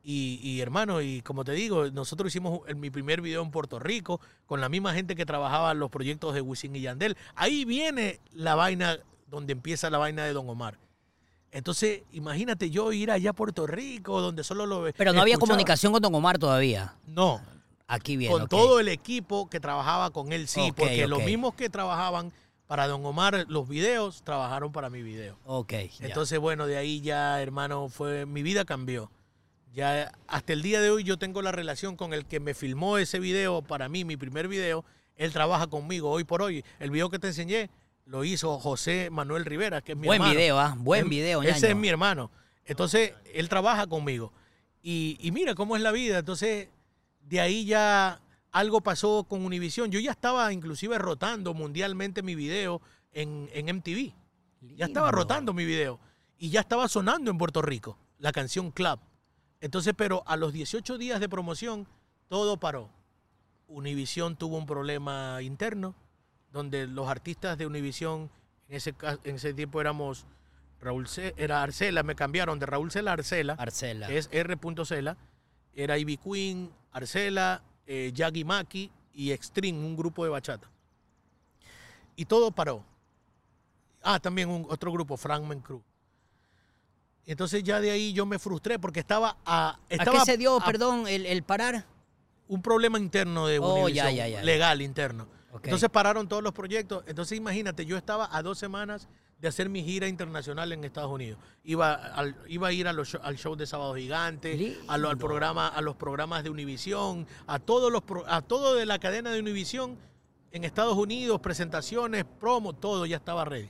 Y, 0.09 0.39
y, 0.41 0.61
hermano, 0.61 1.03
y 1.03 1.21
como 1.23 1.45
te 1.45 1.51
digo, 1.51 1.91
nosotros 1.91 2.29
hicimos 2.31 2.61
el- 2.69 2.77
mi 2.77 2.91
primer 2.91 3.21
video 3.21 3.43
en 3.43 3.51
Puerto 3.51 3.81
Rico 3.81 4.21
con 4.47 4.61
la 4.61 4.69
misma 4.69 4.95
gente 4.95 5.17
que 5.17 5.27
trabajaba 5.27 5.73
en 5.73 5.81
los 5.81 5.91
proyectos 5.91 6.33
de 6.33 6.41
Wisin 6.43 6.77
y 6.77 6.81
Yandel. 6.83 7.17
Ahí 7.35 7.65
viene 7.65 8.21
la 8.33 8.55
vaina 8.55 9.01
donde 9.27 9.53
empieza 9.55 9.91
la 9.91 9.99
vaina 9.99 10.25
de 10.25 10.33
Don 10.33 10.49
Omar. 10.49 10.79
Entonces, 11.51 12.03
imagínate 12.13 12.71
yo 12.71 12.93
ir 12.93 13.11
allá 13.11 13.31
a 13.31 13.33
Puerto 13.33 13.67
Rico, 13.67 14.21
donde 14.21 14.45
solo 14.45 14.65
lo 14.65 14.85
Pero 14.97 15.13
no 15.13 15.23
había 15.23 15.39
comunicación 15.39 15.93
con 15.93 16.01
Don 16.01 16.15
Omar 16.15 16.39
todavía. 16.39 16.95
No, 17.09 17.41
Aquí 17.89 18.17
viene. 18.17 18.33
con 18.33 18.47
todo 18.49 18.79
el 18.79 18.87
equipo 18.87 19.51
que 19.51 19.59
trabajaba 19.59 20.11
con 20.11 20.33
él, 20.33 20.47
sí, 20.47 20.73
porque 20.77 21.09
los 21.09 21.25
mismos 21.25 21.55
que 21.55 21.69
trabajaban 21.69 22.33
para 22.69 22.87
Don 22.87 23.05
Omar 23.05 23.45
los 23.49 23.69
videos, 23.69 24.23
trabajaron 24.23 24.71
para 24.71 24.89
mi 24.89 25.03
video. 25.03 25.37
Ok. 25.47 25.73
ya. 25.73 26.07
Entonces, 26.07 26.39
bueno, 26.39 26.69
de 26.69 26.77
ahí 26.77 27.01
ya, 27.01 27.43
hermano, 27.43 27.89
fue 27.89 28.25
mi 28.25 28.45
vida 28.45 28.65
cambió. 28.65 29.11
Ya 29.77 30.11
hasta 30.27 30.55
el 30.55 30.63
día 30.63 30.81
de 30.81 30.89
hoy 30.89 31.05
yo 31.05 31.19
tengo 31.19 31.43
la 31.43 31.53
relación 31.53 31.97
con 31.97 32.15
el 32.15 32.25
que 32.25 32.41
me 32.41 32.55
filmó 32.55 32.97
ese 32.97 33.19
video, 33.21 33.61
para 33.61 33.91
mí, 33.91 34.07
mi 34.07 34.17
primer 34.17 34.49
video, 34.49 34.87
él 35.17 35.35
trabaja 35.35 35.67
conmigo 35.67 36.11
hoy 36.11 36.25
por 36.25 36.41
hoy. 36.41 36.65
El 36.79 36.91
video 36.91 37.11
que 37.11 37.19
te 37.19 37.27
enseñé 37.27 37.69
lo 38.07 38.25
hizo 38.25 38.59
José 38.59 39.11
Manuel 39.11 39.45
Rivera, 39.45 39.83
que 39.83 39.93
es 39.93 39.99
mi 39.99 40.07
Buen 40.07 40.23
hermano. 40.23 40.35
video, 40.35 40.59
¿ah? 40.59 40.75
Buen 40.79 41.03
Em- 41.03 41.11
video, 41.11 41.43
Ese 41.43 41.69
es 41.73 41.77
mi 41.77 41.89
hermano. 41.89 42.31
Entonces, 42.65 43.13
él 43.35 43.51
trabaja 43.51 43.87
conmigo. 43.87 44.33
Y, 44.81 45.19
y 45.21 45.31
mira 45.31 45.55
cómo 45.55 45.77
es 45.77 45.83
la 45.83 45.93
vida. 45.93 46.21
Entonces, 46.21 46.71
de 47.21 47.41
ahí 47.41 47.67
ya 47.67 48.23
algo 48.53 48.81
pasó 48.81 49.25
con 49.25 49.45
Univision. 49.45 49.91
Yo 49.91 50.01
ya 50.01 50.13
estaba 50.13 50.55
inclusive 50.55 50.97
rotando 50.97 51.53
mundialmente 51.53 52.23
mi 52.23 52.35
video 52.35 52.81
en, 53.13 53.51
en 53.53 53.77
MTV. 53.77 54.15
Ya 54.75 54.87
estaba 54.87 55.11
rotando 55.11 55.53
mi 55.53 55.67
video. 55.67 56.01
Y 56.39 56.49
ya 56.49 56.61
estaba 56.61 56.89
sonando 56.89 57.31
en 57.31 57.37
Puerto 57.37 57.61
Rico, 57.61 57.99
la 58.19 58.33
canción 58.33 58.71
Club. 58.71 59.01
Entonces, 59.61 59.95
pero 59.97 60.23
a 60.27 60.37
los 60.37 60.53
18 60.53 60.99
días 60.99 61.21
de 61.21 61.29
promoción, 61.29 61.87
todo 62.29 62.57
paró. 62.59 62.91
Univision 63.69 64.37
tuvo 64.37 64.59
un 64.59 64.67
problema 64.67 65.41
interno, 65.43 65.95
donde 66.53 66.87
los 66.87 67.09
artistas 67.09 67.59
de 67.59 67.67
Univision, 67.67 68.31
en 68.69 68.77
ese, 68.77 68.93
ca- 68.93 69.19
en 69.25 69.37
ese 69.37 69.55
tiempo 69.55 69.81
éramos 69.81 70.27
Raúl 70.81 71.09
Ce- 71.09 71.35
era 71.37 71.63
Arcela, 71.63 72.03
me 72.03 72.15
cambiaron 72.15 72.59
de 72.59 72.67
Raúl 72.67 72.91
Cela 72.93 73.11
a 73.13 73.15
Arcela, 73.15 73.55
Arcela. 73.55 74.07
que 74.07 74.19
es 74.19 74.29
R. 74.31 74.57
Cela, 74.85 75.17
era 75.75 75.99
Ivy 75.99 76.17
Queen, 76.19 76.71
Arcela, 76.93 77.63
eh, 77.87 78.13
Yagi 78.15 78.45
Maki 78.45 78.91
y 79.15 79.33
Extreme, 79.33 79.79
un 79.79 79.97
grupo 79.97 80.23
de 80.25 80.31
bachata. 80.31 80.69
Y 82.15 82.25
todo 82.27 82.51
paró. 82.51 82.85
Ah, 84.03 84.21
también 84.21 84.49
un, 84.49 84.67
otro 84.71 84.93
grupo, 84.93 85.17
Fragment 85.17 85.65
Crew. 85.65 85.83
Entonces 87.27 87.63
ya 87.65 87.81
de 87.81 87.91
ahí 87.91 88.13
yo 88.13 88.25
me 88.25 88.39
frustré 88.39 88.79
porque 88.79 89.01
estaba 89.01 89.37
a... 89.45 89.71
¿A 89.71 89.79
Estaba 89.89 90.21
qué 90.21 90.25
se 90.25 90.37
dio, 90.39 90.57
a- 90.57 90.65
perdón, 90.65 91.07
el, 91.09 91.27
el 91.27 91.43
parar? 91.43 91.85
un 92.49 92.63
problema 92.63 92.97
interno 92.97 93.49
de 93.49 93.59
Oh, 93.59 93.75
Univision, 93.83 94.07
ya, 94.07 94.11
ya, 94.13 94.29
ya. 94.29 94.43
legal 94.45 94.81
interno. 94.81 95.27
Entonces 95.65 95.89
pararon 95.91 96.29
todos 96.29 96.45
los 96.45 96.53
proyectos. 96.53 97.03
Entonces 97.09 97.37
imagínate, 97.37 97.85
yo 97.85 97.97
estaba 97.97 98.29
a 98.31 98.41
dos 98.43 98.57
semanas 98.57 99.09
de 99.41 99.49
hacer 99.49 99.69
mi 99.69 99.83
gira 99.83 100.07
internacional 100.07 100.71
en 100.71 100.85
Estados 100.85 101.11
Unidos. 101.11 101.41
Iba, 101.65 101.95
al- 101.95 102.37
iba 102.47 102.69
a 102.69 102.73
ir 102.73 102.87
a 102.87 102.93
los 102.93 103.09
show- 103.09 103.21
al 103.25 103.37
show 103.37 103.57
de 103.57 103.67
Sábado 103.67 103.97
Gigante, 103.97 104.77
a, 104.87 104.97
lo- 104.97 105.11
al 105.11 105.19
programa, 105.19 105.67
a 105.67 105.81
los 105.81 105.97
programas 105.97 106.45
de 106.45 106.51
Univision, 106.51 107.27
a 107.49 107.59
todos 107.59 107.91
los 107.91 108.03
a 108.29 108.41
todo 108.43 108.77
de 108.77 108.87
la 108.87 109.01
cadena 109.01 109.33
de 109.33 109.41
Univision 109.41 109.99
en 110.53 110.63
Estados 110.63 110.97
Unidos, 110.97 111.41
presentaciones, 111.41 112.25
promo, 112.39 112.75
todo 112.75 113.07
ya 113.07 113.17
estaba 113.17 113.45
ready. 113.45 113.69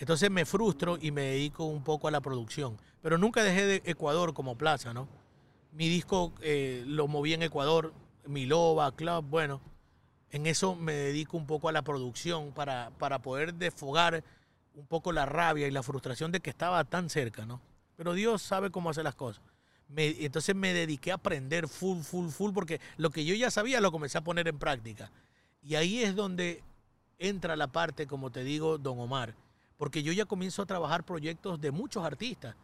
Entonces 0.00 0.30
me 0.30 0.44
frustro 0.46 0.98
y 1.00 1.10
me 1.12 1.22
dedico 1.22 1.64
un 1.64 1.84
poco 1.84 2.08
a 2.08 2.10
la 2.10 2.20
producción. 2.20 2.76
Pero 3.02 3.18
nunca 3.18 3.44
dejé 3.44 3.66
de 3.66 3.82
Ecuador 3.84 4.34
como 4.34 4.56
plaza, 4.56 4.92
¿no? 4.92 5.06
Mi 5.72 5.88
disco 5.88 6.32
eh, 6.40 6.82
lo 6.86 7.06
moví 7.06 7.32
en 7.34 7.42
Ecuador, 7.42 7.92
mi 8.26 8.46
Loba, 8.46 8.90
Club, 8.96 9.24
bueno. 9.28 9.60
En 10.32 10.46
eso 10.46 10.74
me 10.74 10.92
dedico 10.94 11.36
un 11.36 11.46
poco 11.46 11.68
a 11.68 11.72
la 11.72 11.82
producción 11.82 12.52
para, 12.52 12.90
para 12.98 13.20
poder 13.20 13.54
desfogar 13.54 14.24
un 14.74 14.86
poco 14.86 15.12
la 15.12 15.26
rabia 15.26 15.66
y 15.66 15.70
la 15.70 15.82
frustración 15.82 16.32
de 16.32 16.40
que 16.40 16.50
estaba 16.50 16.82
tan 16.84 17.10
cerca, 17.10 17.44
¿no? 17.44 17.60
Pero 17.96 18.14
Dios 18.14 18.40
sabe 18.40 18.70
cómo 18.70 18.90
hacer 18.90 19.04
las 19.04 19.14
cosas. 19.16 19.42
Me- 19.88 20.24
entonces 20.24 20.54
me 20.56 20.72
dediqué 20.72 21.10
a 21.10 21.16
aprender 21.16 21.68
full, 21.68 22.00
full, 22.02 22.28
full, 22.30 22.52
porque 22.52 22.80
lo 22.96 23.10
que 23.10 23.24
yo 23.24 23.34
ya 23.34 23.50
sabía 23.50 23.80
lo 23.80 23.92
comencé 23.92 24.16
a 24.18 24.24
poner 24.24 24.48
en 24.48 24.58
práctica. 24.58 25.10
Y 25.62 25.74
ahí 25.74 26.02
es 26.02 26.14
donde 26.16 26.62
entra 27.18 27.54
la 27.56 27.66
parte, 27.66 28.06
como 28.06 28.30
te 28.30 28.44
digo, 28.44 28.78
Don 28.78 28.98
Omar. 28.98 29.34
Porque 29.80 30.02
yo 30.02 30.12
ya 30.12 30.26
comienzo 30.26 30.60
a 30.60 30.66
trabajar 30.66 31.04
proyectos 31.04 31.58
de 31.58 31.70
muchos 31.70 32.04
artistas. 32.04 32.54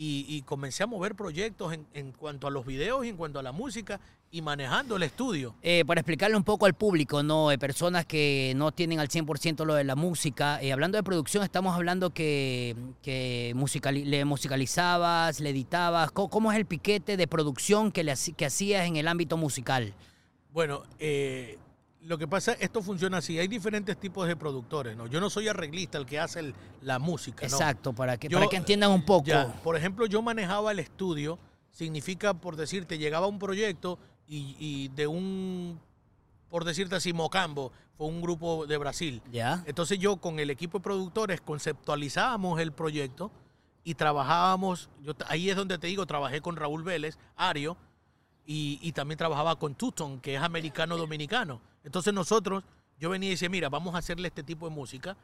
Y, 0.00 0.24
y 0.28 0.40
comencé 0.42 0.82
a 0.84 0.86
mover 0.86 1.14
proyectos 1.14 1.74
en, 1.74 1.84
en 1.92 2.12
cuanto 2.12 2.46
a 2.46 2.50
los 2.50 2.64
videos 2.64 3.04
y 3.04 3.10
en 3.10 3.16
cuanto 3.18 3.38
a 3.38 3.42
la 3.42 3.52
música 3.52 4.00
y 4.30 4.40
manejando 4.40 4.96
el 4.96 5.02
estudio. 5.02 5.56
Eh, 5.60 5.84
para 5.84 6.00
explicarle 6.00 6.36
un 6.38 6.44
poco 6.44 6.64
al 6.64 6.72
público, 6.74 7.22
¿no? 7.22 7.50
Eh, 7.50 7.58
personas 7.58 8.06
que 8.06 8.54
no 8.56 8.72
tienen 8.72 8.98
al 8.98 9.08
100% 9.08 9.66
lo 9.66 9.74
de 9.74 9.84
la 9.84 9.94
música. 9.94 10.62
Eh, 10.62 10.72
hablando 10.72 10.96
de 10.96 11.02
producción, 11.02 11.42
estamos 11.44 11.74
hablando 11.74 12.10
que, 12.10 12.76
que 13.02 13.52
musicali- 13.56 14.04
le 14.04 14.24
musicalizabas, 14.24 15.40
le 15.40 15.50
editabas. 15.50 16.12
¿Cómo, 16.12 16.30
cómo 16.30 16.50
es 16.52 16.58
el 16.58 16.64
piquete 16.64 17.16
de 17.18 17.26
producción 17.26 17.92
que, 17.92 18.04
le, 18.04 18.14
que 18.36 18.46
hacías 18.46 18.86
en 18.86 18.96
el 18.96 19.08
ámbito 19.08 19.36
musical? 19.36 19.92
Bueno, 20.52 20.84
eh, 20.98 21.58
lo 22.08 22.16
que 22.18 22.26
pasa, 22.26 22.52
esto 22.54 22.82
funciona 22.82 23.18
así. 23.18 23.38
Hay 23.38 23.48
diferentes 23.48 23.96
tipos 23.98 24.26
de 24.26 24.34
productores, 24.34 24.96
¿no? 24.96 25.06
Yo 25.06 25.20
no 25.20 25.28
soy 25.30 25.46
arreglista, 25.48 25.98
el 25.98 26.06
que 26.06 26.18
hace 26.18 26.40
el- 26.40 26.54
la 26.80 26.98
música, 26.98 27.46
¿no? 27.46 27.52
Exacto, 27.54 27.92
para 27.92 28.16
que, 28.16 28.28
Yo, 28.28 28.38
para 28.38 28.48
que 28.50 28.56
entiendan 28.56 28.90
un 28.90 29.04
poco. 29.04 29.26
Ya, 29.26 29.52
por 29.62 29.76
ejemplo, 29.76 30.06
yo 30.06 30.22
manejaba 30.22 30.72
el 30.72 30.78
estudio. 30.78 31.38
Significa, 31.70 32.32
por 32.34 32.56
decirte, 32.56 32.96
llegaba 32.98 33.26
un 33.26 33.38
proyecto 33.38 33.98
y, 34.26 34.56
y 34.58 34.88
de 34.88 35.06
un, 35.06 35.78
por 36.48 36.64
decirte 36.64 36.96
así, 36.96 37.12
Mocambo, 37.12 37.72
fue 37.96 38.06
un 38.06 38.20
grupo 38.22 38.66
de 38.66 38.78
Brasil. 38.78 39.20
¿Ya? 39.30 39.62
Entonces 39.66 39.98
yo 39.98 40.16
con 40.16 40.38
el 40.40 40.48
equipo 40.50 40.78
de 40.78 40.82
productores 40.84 41.40
conceptualizábamos 41.42 42.58
el 42.60 42.72
proyecto 42.72 43.30
y 43.84 43.94
trabajábamos, 43.94 44.88
yo, 45.02 45.12
ahí 45.26 45.50
es 45.50 45.56
donde 45.56 45.78
te 45.78 45.86
digo, 45.88 46.06
trabajé 46.06 46.40
con 46.40 46.56
Raúl 46.56 46.82
Vélez, 46.84 47.18
Ario, 47.36 47.76
y, 48.46 48.78
y 48.82 48.92
también 48.92 49.18
trabajaba 49.18 49.56
con 49.58 49.74
Tuton, 49.74 50.20
que 50.20 50.34
es 50.36 50.40
americano-dominicano. 50.42 51.60
Entonces 51.88 52.12
nosotros, 52.12 52.64
yo 52.98 53.08
venía 53.08 53.28
y 53.28 53.30
decía, 53.30 53.48
mira, 53.48 53.70
vamos 53.70 53.94
a 53.94 53.98
hacerle 53.98 54.28
este 54.28 54.42
tipo 54.42 54.68
de 54.68 54.74
música, 54.74 55.16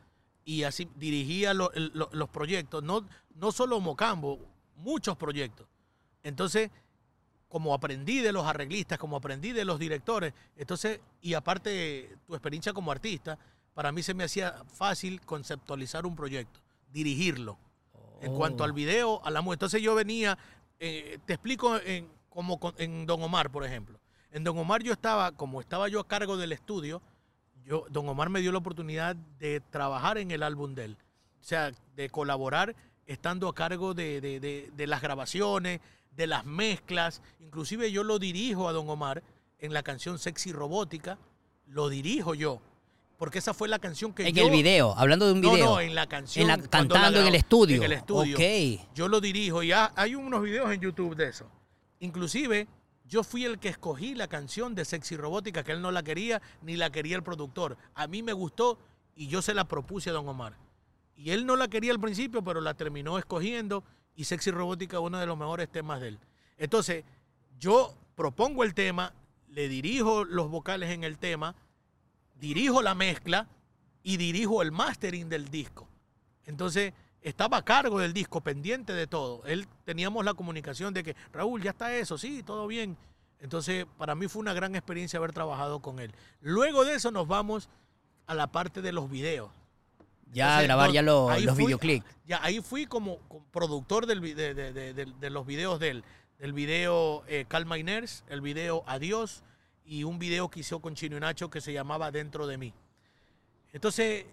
y 0.46 0.62
así 0.62 0.88
dirigía 0.96 1.52
lo- 1.52 1.70
el- 1.72 1.90
lo- 1.92 2.08
los 2.12 2.30
proyectos, 2.30 2.82
no, 2.82 3.06
no 3.34 3.52
solo 3.52 3.80
Mocambo, 3.80 4.38
muchos 4.76 5.14
proyectos. 5.18 5.66
Entonces, 6.22 6.70
como 7.50 7.74
aprendí 7.74 8.20
de 8.20 8.32
los 8.32 8.46
arreglistas, 8.46 8.98
como 8.98 9.16
aprendí 9.16 9.52
de 9.52 9.66
los 9.66 9.78
directores, 9.78 10.32
entonces, 10.56 11.00
y 11.20 11.34
aparte 11.34 12.16
tu 12.26 12.34
experiencia 12.34 12.72
como 12.72 12.90
artista, 12.90 13.38
para 13.74 13.92
mí 13.92 14.02
se 14.02 14.14
me 14.14 14.24
hacía 14.24 14.54
fácil 14.72 15.20
conceptualizar 15.20 16.06
un 16.06 16.16
proyecto, 16.16 16.60
dirigirlo. 16.90 17.58
En 18.22 18.32
Oh. 18.32 18.36
cuanto 18.36 18.64
al 18.64 18.72
video, 18.72 19.20
a 19.22 19.30
la 19.30 19.42
música. 19.42 19.56
Entonces 19.56 19.82
yo 19.82 19.94
venía, 19.94 20.38
eh, 20.80 21.18
te 21.26 21.34
explico 21.34 21.76
en 21.76 22.08
como 22.30 22.58
con- 22.58 22.74
en 22.78 23.04
Don 23.04 23.22
Omar, 23.22 23.50
por 23.50 23.64
ejemplo. 23.66 23.98
En 24.35 24.43
Don 24.43 24.59
Omar 24.59 24.82
yo 24.82 24.93
estaba, 24.93 25.30
como 25.30 25.61
estaba 25.61 25.89
yo 25.89 26.01
a 26.01 26.09
cargo 26.09 26.37
del 26.37 26.51
estudio, 26.51 27.01
yo, 27.64 27.87
Don 27.89 28.09
Omar 28.09 28.30
me 28.30 28.41
dio 28.41 28.51
la 28.51 28.59
oportunidad 28.59 29.14
de 29.39 29.61
trabajar 29.70 30.18
en 30.18 30.32
el 30.32 30.43
álbum 30.43 30.74
de 30.74 30.87
él. 30.87 30.97
O 31.41 31.45
sea, 31.45 31.70
de 31.95 32.11
colaborar 32.11 32.74
estando 33.07 33.49
a 33.49 33.55
cargo 33.55 33.95
de, 33.95 34.20
de- 34.20 34.41
de- 34.41 34.70
de 34.76 34.87
las 34.89 35.01
grabaciones, 35.01 35.80
de 36.11 36.26
las 36.26 36.45
mezclas. 36.45 37.22
Inclusive 37.39 37.93
yo 37.93 38.03
lo 38.03 38.18
dirijo 38.18 38.68
a 38.68 38.72
Don 38.72 38.89
Omar 38.91 39.22
en 39.61 39.72
la 39.72 39.85
canción 39.85 40.18
Sexy 40.18 40.51
Robótica. 40.53 41.16
Lo 41.68 41.89
dirijo 41.89 42.35
yo. 42.35 42.61
Porque 43.16 43.39
esa 43.39 43.55
fue 43.55 43.68
la 43.68 43.78
canción 43.78 44.12
que 44.12 44.26
En 44.26 44.35
yo... 44.35 44.47
el 44.47 44.51
video, 44.51 44.95
hablando 44.99 45.26
de 45.28 45.35
un 45.35 45.41
No, 45.43 45.53
video. 45.53 45.66
no, 45.66 45.80
en 45.80 45.95
la 45.95 46.09
canción. 46.09 46.43
En 46.43 46.49
la- 46.49 46.68
cantando 46.68 47.20
en 47.20 47.28
el 47.28 47.37
estudio. 47.37 47.76
En 47.76 47.82
el 47.85 47.93
estudio. 47.93 48.37
Ok. 48.37 48.89
Yo 48.97 49.07
lo 49.07 49.20
dirijo 49.20 49.62
y 49.62 49.70
ha- 49.70 49.93
hay 49.95 50.16
unos 50.16 50.43
videos 50.43 50.72
en 50.72 50.80
YouTube 50.80 51.14
de 51.14 51.28
eso. 51.28 51.47
Inclusive, 52.01 52.66
yo 53.05 53.22
fui 53.22 53.44
el 53.44 53.59
que 53.59 53.68
escogí 53.68 54.14
la 54.14 54.28
canción 54.28 54.74
de 54.74 54.84
Sexy 54.84 55.16
Robótica, 55.16 55.62
que 55.62 55.72
él 55.72 55.82
no 55.82 55.90
la 55.90 56.02
quería, 56.02 56.40
ni 56.62 56.76
la 56.76 56.90
quería 56.90 57.16
el 57.16 57.22
productor. 57.22 57.76
A 57.94 58.07
mí 58.07 58.22
me 58.22 58.32
gustó 58.32 58.78
y 59.14 59.28
yo 59.28 59.42
se 59.42 59.55
la 59.55 59.68
propuse 59.68 60.11
a 60.11 60.14
Don 60.14 60.26
Omar. 60.26 60.57
Y 61.16 61.30
él 61.30 61.46
no 61.46 61.57
la 61.57 61.68
quería 61.68 61.92
al 61.92 62.00
principio, 62.00 62.42
pero 62.42 62.61
la 62.61 62.74
terminó 62.74 63.18
escogiendo 63.18 63.84
y 64.16 64.24
Sexy 64.24 64.50
Robótica 64.50 65.00
uno 65.00 65.18
de 65.18 65.26
los 65.26 65.36
mejores 65.36 65.70
temas 65.70 66.00
de 66.00 66.09
él. 66.09 66.18
Entonces, 66.57 67.05
yo 67.59 67.94
propongo 68.14 68.64
el 68.64 68.74
tema, 68.74 69.12
le 69.48 69.68
dirijo 69.68 70.24
los 70.24 70.48
vocales 70.48 70.90
en 70.90 71.05
el 71.05 71.18
tema, 71.18 71.55
dirijo 72.40 72.82
la 72.82 72.94
mezcla 72.94 73.48
y 74.02 74.16
dirijo 74.16 74.62
el 74.62 74.72
mastering 74.72 75.28
del 75.28 75.48
disco. 75.48 75.88
Entonces, 76.46 76.92
estaba 77.24 77.56
a 77.56 77.62
cargo 77.64 77.98
del 77.98 78.12
disco, 78.12 78.40
pendiente 78.40 78.92
de 78.92 79.06
todo. 79.08 79.42
Él 79.46 79.66
teníamos 79.84 80.24
la 80.24 80.34
comunicación 80.34 80.94
de 80.94 81.02
que, 81.02 81.16
Raúl, 81.32 81.62
ya 81.62 81.70
está 81.70 81.94
eso, 81.96 82.16
sí, 82.18 82.42
todo 82.44 82.66
bien. 82.68 82.96
Entonces, 83.40 83.86
para 83.98 84.14
mí 84.14 84.28
fue 84.28 84.40
una 84.40 84.52
gran 84.54 84.74
experiencia 84.76 85.18
haber 85.18 85.32
trabajado 85.32 85.80
con 85.80 85.98
él. 85.98 86.12
Luego 86.40 86.84
de 86.84 86.94
eso 86.94 87.10
nos 87.10 87.26
vamos 87.26 87.68
a 88.26 88.34
la 88.34 88.46
parte 88.46 88.80
de 88.82 88.92
los 88.92 89.10
videos. 89.10 89.50
Ya 90.32 90.46
Entonces, 90.46 90.66
grabar 90.68 90.88
no, 90.88 90.94
ya 90.94 91.02
los 91.02 91.56
videoclips. 91.56 92.06
Ya 92.26 92.42
ahí 92.42 92.60
fui 92.60 92.86
como, 92.86 93.18
como 93.28 93.44
productor 93.52 94.06
del, 94.06 94.20
de, 94.20 94.54
de- 94.54 94.72
de- 94.72 94.94
de- 94.94 95.04
de 95.06 95.30
los 95.30 95.46
videos 95.46 95.78
del, 95.80 96.04
del 96.38 96.52
video 96.52 97.22
eh, 97.26 97.44
Calma 97.48 97.78
Iners, 97.78 98.24
el 98.28 98.40
video 98.40 98.82
Adiós 98.86 99.42
y 99.84 100.04
un 100.04 100.18
video 100.18 100.48
que 100.50 100.60
hizo 100.60 100.80
con 100.80 100.94
Chino 100.94 101.16
y 101.16 101.20
Nacho 101.20 101.50
que 101.50 101.60
se 101.60 101.72
llamaba 101.72 102.10
Dentro 102.10 102.46
de 102.46 102.58
mí. 102.58 102.72
Entonces, 103.72 104.24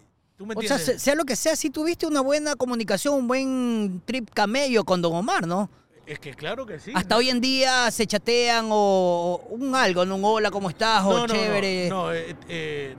tú 0.41 0.47
me 0.47 0.55
O 0.55 0.61
sea, 0.63 0.79
sea 0.79 1.13
lo 1.15 1.23
que 1.23 1.35
sea, 1.35 1.55
si 1.55 1.69
tuviste 1.69 2.07
una 2.07 2.21
buena 2.21 2.55
comunicación, 2.55 3.13
un 3.13 3.27
buen 3.27 4.01
trip 4.05 4.27
camello 4.33 4.83
con 4.83 4.99
Don 5.01 5.13
Omar, 5.13 5.45
¿no? 5.45 5.69
es 6.07 6.19
que 6.19 6.33
claro 6.33 6.65
que 6.65 6.77
sí. 6.79 6.91
Hasta 6.95 7.15
hoy 7.15 7.29
en 7.29 7.39
día 7.39 7.89
se 7.91 8.05
chatean 8.07 8.67
o, 8.71 8.75
o 8.75 9.47
un 9.51 9.73
algo, 9.75 10.03
¿no? 10.03 10.15
Un 10.15 10.25
hola, 10.25 10.49
¿cómo 10.51 10.69
estás? 10.69 11.05
O 11.05 11.11
No, 11.11 11.19
no, 11.19 11.27
no, 11.27 11.33
chévere. 11.33 11.89
No, 11.89 12.11
eh, 12.11 12.35
eh, 12.49 12.95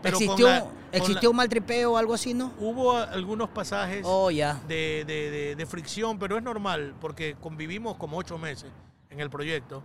pero 0.00 0.16
con 0.16 0.22
¿Existió, 0.24 0.46
la- 0.46 0.66
existió 0.92 1.22
la- 1.24 1.30
un 1.30 1.36
mal 1.36 1.48
tripeo 1.48 1.92
o 1.92 1.96
algo 1.98 2.14
así, 2.14 2.32
no? 2.32 2.52
hubo 2.60 2.96
algunos 2.96 3.48
pasajes 3.50 4.02
Oh, 4.04 4.30
ya. 4.30 4.60
de, 4.68 5.04
de- 5.06 5.30
de- 5.30 5.56
de 5.56 5.66
fricción, 5.66 6.18
pero 6.18 6.38
es 6.38 6.42
normal 6.44 6.94
porque 7.00 7.34
convivimos 7.40 7.96
como 7.96 8.16
ocho 8.16 8.38
meses 8.38 8.70
en 9.10 9.18
el 9.20 9.28
proyecto. 9.30 9.82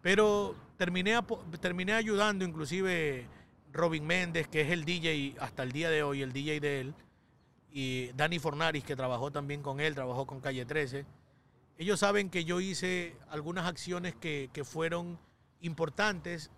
Pero 0.00 0.54
terminé, 0.78 1.18
terminé 1.60 1.92
ayudando 1.92 2.44
inclusive 2.46 3.26
Robin 3.72 4.06
Méndez, 4.06 4.48
que 4.48 4.60
es 4.62 4.70
el 4.70 4.84
DJ 4.84 5.36
hasta 5.40 5.62
el 5.62 5.72
día 5.72 5.90
de 5.90 6.02
hoy, 6.02 6.22
el 6.22 6.32
DJ 6.32 6.60
de 6.60 6.80
él, 6.80 6.94
y 7.72 8.08
Dani 8.12 8.38
Fornaris, 8.38 8.84
que 8.84 8.96
trabajó 8.96 9.30
también 9.30 9.62
con 9.62 9.80
él, 9.80 9.94
trabajó 9.94 10.26
con 10.26 10.40
Calle 10.40 10.64
13. 10.66 11.06
Ellos 11.78 11.98
saben 12.00 12.28
que 12.28 12.44
yo 12.44 12.60
hice 12.60 13.16
algunas 13.30 13.66
acciones 13.66 14.14
que, 14.14 14.50
que 14.52 14.64
fueron 14.64 15.18
importantes 15.60 16.50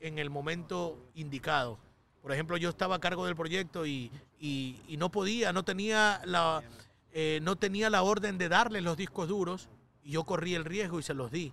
en 0.00 0.18
el 0.18 0.28
momento 0.28 0.98
indicado. 1.14 1.78
Por 2.20 2.32
ejemplo, 2.32 2.56
yo 2.56 2.68
estaba 2.68 2.96
a 2.96 3.00
cargo 3.00 3.26
del 3.26 3.36
proyecto 3.36 3.86
y, 3.86 4.10
y- 4.40 4.96
no 4.98 5.10
podía, 5.10 5.52
no 5.52 5.64
tenía, 5.64 6.20
la, 6.24 6.62
eh, 7.12 7.38
no 7.42 7.54
tenía 7.56 7.88
la 7.88 8.02
orden 8.02 8.38
de 8.38 8.48
darles 8.48 8.82
los 8.82 8.96
discos 8.96 9.28
duros 9.28 9.68
y 10.02 10.10
yo 10.12 10.24
corrí 10.24 10.54
el 10.56 10.64
riesgo 10.64 10.98
y 10.98 11.02
se 11.04 11.14
los 11.14 11.30
di 11.30 11.52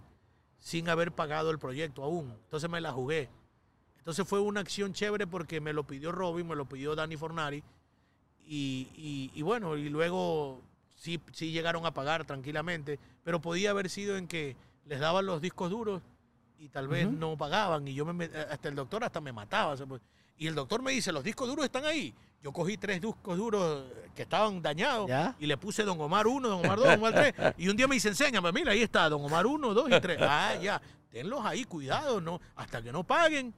sin 0.60 0.90
haber 0.90 1.12
pagado 1.12 1.52
el 1.52 1.60
proyecto 1.60 2.04
aún. 2.04 2.32
Entonces 2.46 2.70
me 2.70 2.82
la 2.82 2.92
jugué. 2.92 3.30
Entonces 4.04 4.28
fue 4.28 4.42
una 4.42 4.60
acción 4.60 4.92
chévere 4.92 5.26
porque 5.26 5.62
me 5.62 5.72
lo 5.72 5.86
pidió 5.86 6.12
Robin, 6.12 6.46
me 6.46 6.56
lo 6.56 6.66
pidió 6.66 6.94
Dani 6.94 7.16
Fornari 7.16 7.64
y, 8.46 8.90
y- 8.98 9.32
y 9.34 9.42
bueno, 9.42 9.78
y 9.78 9.88
luego 9.90 10.62
sí, 10.96 11.22
sí 11.32 11.52
llegaron 11.52 11.86
a 11.86 11.94
pagar 11.94 12.26
tranquilamente, 12.26 13.00
pero 13.24 13.42
podía 13.42 13.70
haber 13.72 13.90
sido 13.90 14.18
en 14.18 14.28
que 14.28 14.56
les 14.86 15.00
daban 15.00 15.26
los 15.26 15.42
discos 15.42 15.70
duros 15.70 16.02
y 16.60 16.68
tal 16.70 16.88
vez 16.90 17.10
no 17.10 17.38
pagaban 17.38 17.88
y 17.88 17.94
yo 17.94 18.06
me 18.06 18.26
hasta 18.26 18.68
el 18.68 18.76
doctor 18.76 19.04
hasta 19.06 19.22
me 19.22 19.32
mataba. 19.32 19.76
pues, 19.78 20.02
y 20.38 20.48
el 20.48 20.56
doctor 20.56 20.82
me 20.82 20.92
dice, 20.92 21.12
los 21.14 21.24
discos 21.24 21.48
duros 21.48 21.64
están 21.66 21.86
ahí. 21.86 22.14
Yo 22.42 22.52
cogí 22.52 22.76
tres 22.76 23.00
discos 23.00 23.38
duros 23.38 23.86
que 24.14 24.24
estaban 24.24 24.62
dañados 24.62 25.08
¿Ya? 25.08 25.34
y 25.40 25.46
le 25.46 25.56
puse 25.56 25.84
Don 25.84 26.00
Omar 26.02 26.28
1, 26.28 26.50
Don 26.50 26.60
Omar 26.66 26.78
2, 26.78 26.86
Don 26.88 27.00
Omar 27.00 27.14
3. 27.14 27.34
Y 27.58 27.70
un 27.70 27.78
día 27.78 27.88
me 27.88 27.96
dice, 27.96 28.10
enséñame, 28.10 28.52
mira, 28.52 28.74
ahí 28.74 28.82
está, 28.82 29.08
Don 29.08 29.24
Omar 29.24 29.46
1, 29.46 29.74
2 29.74 29.90
y 29.90 30.02
3. 30.02 30.18
Ah, 30.22 30.56
ya, 30.62 30.82
tenlos 31.10 31.46
ahí, 31.46 31.64
cuidado, 31.64 32.20
no, 32.20 32.42
hasta 32.58 32.82
que 32.82 32.92
no 32.92 33.06
paguen, 33.06 33.54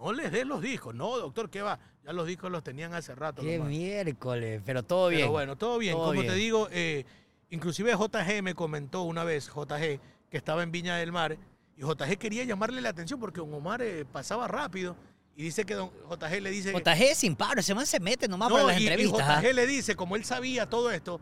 no 0.00 0.12
les 0.12 0.30
des 0.32 0.46
los 0.46 0.62
discos. 0.62 0.94
No, 0.94 1.18
doctor, 1.18 1.50
¿qué 1.50 1.60
va? 1.62 1.78
Ya 2.04 2.12
los 2.12 2.26
discos 2.26 2.50
los 2.50 2.62
tenían 2.62 2.94
hace 2.94 3.14
rato. 3.14 3.42
Qué 3.42 3.58
nomás. 3.58 3.70
miércoles, 3.70 4.62
pero 4.64 4.82
todo 4.82 5.08
bien. 5.08 5.22
Pero 5.22 5.32
bueno, 5.32 5.56
todo 5.56 5.78
bien. 5.78 5.94
Todo 5.94 6.06
Como 6.08 6.12
bien. 6.20 6.26
te 6.26 6.34
digo, 6.34 6.68
eh, 6.70 7.04
inclusive 7.50 7.92
JG 7.94 8.42
me 8.42 8.54
comentó 8.54 9.02
una 9.02 9.24
vez, 9.24 9.48
JG, 9.48 10.00
que 10.30 10.36
estaba 10.36 10.62
en 10.62 10.70
Viña 10.70 10.96
del 10.96 11.12
Mar, 11.12 11.36
y 11.76 11.82
JG 11.82 12.16
quería 12.18 12.44
llamarle 12.44 12.80
la 12.80 12.90
atención 12.90 13.18
porque 13.20 13.40
Don 13.40 13.52
Omar 13.52 13.82
eh, 13.82 14.04
pasaba 14.04 14.46
rápido. 14.48 14.96
Y 15.36 15.42
dice 15.42 15.64
que 15.64 15.74
don 15.74 15.90
JG 16.10 16.40
le 16.42 16.50
dice... 16.50 16.72
JG 16.72 17.14
sin 17.14 17.36
paro, 17.36 17.60
ese 17.60 17.72
man 17.74 17.86
se 17.86 18.00
mete 18.00 18.26
nomás 18.26 18.48
No, 18.48 18.56
para 18.56 18.66
las 18.68 18.80
y- 18.80 18.86
entrevistas. 18.88 19.22
¿ah? 19.28 19.40
JG 19.40 19.54
le 19.54 19.66
dice, 19.68 19.94
como 19.94 20.16
él 20.16 20.24
sabía 20.24 20.68
todo 20.68 20.90
esto, 20.90 21.20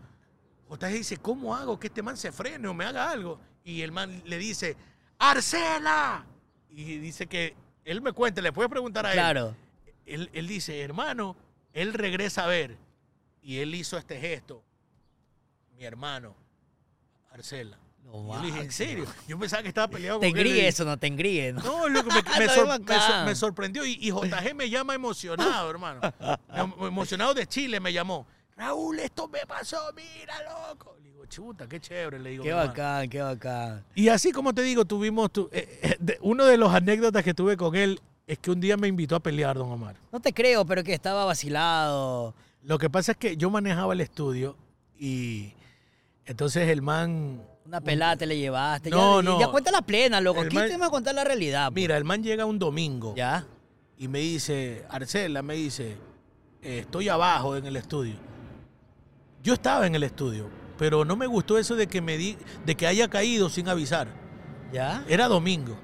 JG 0.71 0.87
dice, 0.93 1.17
¿cómo 1.19 1.55
hago 1.55 1.79
que 1.79 1.89
este 1.89 2.03
man 2.03 2.17
se 2.17 2.33
frene 2.33 2.67
o 2.69 2.73
me 2.75 2.85
haga 2.87 3.11
algo? 3.11 3.39
Y 3.63 3.83
el 3.83 3.93
man 3.93 4.23
le 4.25 4.39
dice, 4.39 4.75
¡Arcela! 5.19 6.25
Y 6.71 6.99
dice 6.99 7.27
que, 7.27 7.55
él 7.87 8.03
me 8.03 8.13
cuenta, 8.13 8.43
le 8.43 8.53
puedes 8.53 8.71
preguntar 8.71 9.07
a 9.07 9.11
él. 9.11 9.15
Claro. 9.15 9.57
Él, 10.05 10.29
él 10.35 10.47
dice, 10.47 10.81
hermano, 10.83 11.35
él 11.73 11.95
regresa 11.95 12.45
a 12.45 12.47
ver. 12.49 12.77
Y 13.43 13.59
él 13.59 13.75
hizo 13.75 13.97
este 13.97 14.21
gesto. 14.21 14.63
Mi 15.77 15.85
hermano, 15.85 16.35
Arcela. 17.33 17.79
No, 18.05 18.13
Y 18.13 18.33
yo 18.37 18.41
le 18.41 18.47
dije, 18.47 18.61
¿en 18.61 18.73
serio? 18.73 19.07
Yo 19.27 19.37
pensaba 19.39 19.63
que 19.63 19.69
estaba 19.69 19.89
peleado 19.89 20.21
Te 20.21 20.31
con 20.31 20.39
él. 20.39 20.45
Le 20.45 20.51
engríe 20.51 20.69
eso, 20.69 20.85
no 20.85 20.97
te 20.97 21.07
engríe, 21.09 21.53
¿no? 21.53 21.61
no, 21.63 21.89
loco, 21.89 22.09
me, 22.11 22.23
me 22.23 22.23
sor- 22.23 22.39
me 22.39 22.49
sor- 22.49 22.67
bacán. 22.69 23.25
me 23.27 23.35
sorprendió. 23.35 23.85
Y, 23.85 23.99
y 24.01 24.11
JG 24.11 24.55
me 24.55 24.71
llama 24.71 24.95
emocionado, 24.95 25.69
hermano. 25.71 26.01
Em- 26.55 26.73
emocionado 26.87 27.35
de 27.35 27.47
Chile 27.47 27.81
me 27.81 27.93
llamó. 27.93 28.27
Raúl, 28.57 28.99
esto 29.01 29.29
me 29.29 29.41
pasó, 29.47 29.77
mira, 29.95 30.35
loco. 30.71 30.97
Le 31.03 31.11
digo, 31.11 31.27
chuta, 31.27 31.69
qué 31.69 31.79
chévere, 31.79 32.19
le 32.19 32.31
digo. 32.31 32.45
Qué 32.45 32.53
bacán, 32.53 33.09
qué 33.11 33.21
bacán. 33.21 33.85
Y 33.95 34.09
así 34.09 34.33
como 34.33 34.55
te 34.55 34.63
digo, 34.63 34.85
tuvimos, 34.87 35.31
tu- 35.31 35.49
eh, 35.53 35.79
eh, 35.83 35.97
de- 36.01 36.19
uno 36.23 36.47
de 36.47 36.57
los 36.57 36.73
anécdotas 36.73 37.23
que 37.23 37.35
tuve 37.35 37.57
con 37.57 37.75
él 37.77 38.01
es 38.27 38.39
que 38.39 38.51
un 38.51 38.61
día 38.61 38.77
me 38.79 38.89
invitó 38.89 39.15
a 39.15 39.21
pelear, 39.21 39.57
don 39.59 39.71
Omar. 39.71 39.97
No 40.11 40.21
te 40.21 40.33
creo, 40.33 40.65
pero 40.65 40.83
que 40.83 40.95
estaba 40.95 41.27
vacilado. 41.27 42.35
Lo 42.63 42.79
que 42.79 42.89
pasa 42.89 43.13
es 43.13 43.19
que 43.19 43.37
yo 43.37 43.51
manejaba 43.51 43.93
el 43.93 44.01
estudio 44.01 44.57
y 44.99 45.53
entonces 46.25 46.69
el 46.71 46.81
man, 46.81 47.43
Una 47.67 47.81
pelada 47.83 48.17
te 48.17 48.25
le 48.27 48.39
llevaste. 48.39 48.89
No, 48.89 49.21
ya, 49.21 49.31
no. 49.31 49.39
Ya 49.41 49.49
cuenta 49.49 49.71
la 49.71 49.83
plena, 49.83 50.21
loco. 50.23 50.41
El 50.41 50.47
Aquí 50.47 50.57
man- 50.57 50.69
te 50.69 50.77
va 50.79 50.87
a 50.87 50.91
contar 50.91 51.15
la 51.15 51.25
realidad. 51.25 51.67
pues. 51.67 51.75
mira, 51.75 51.97
el 51.99 52.05
man 52.05 52.23
llega 52.23 52.47
un 52.47 52.59
domingo 52.59 53.15
Ya. 53.17 53.45
y 53.99 54.09
me 54.09 54.21
dice, 54.21 54.85
Arcela, 54.89 55.43
me 55.43 55.55
dice, 55.55 55.97
eh, 56.63 56.79
estoy 56.81 57.09
abajo 57.11 57.55
en 57.57 57.67
el 57.67 57.77
estudio. 57.77 58.15
Yo 59.47 59.55
estaba 59.55 59.87
en 59.87 59.95
el 59.95 60.03
estudio, 60.03 60.49
pero 60.77 61.05
no 61.05 61.15
me 61.15 61.29
gustó 61.29 61.57
eso 61.57 61.77
de 61.77 61.87
que 61.87 62.01
me 62.01 62.19
di, 62.19 62.37
de 62.65 62.75
que 62.75 62.85
haya 62.85 63.07
caído 63.07 63.49
sin 63.49 63.69
avisar. 63.69 64.09
¿Ya? 64.73 65.05
Era 65.07 65.29
domingo. 65.29 65.77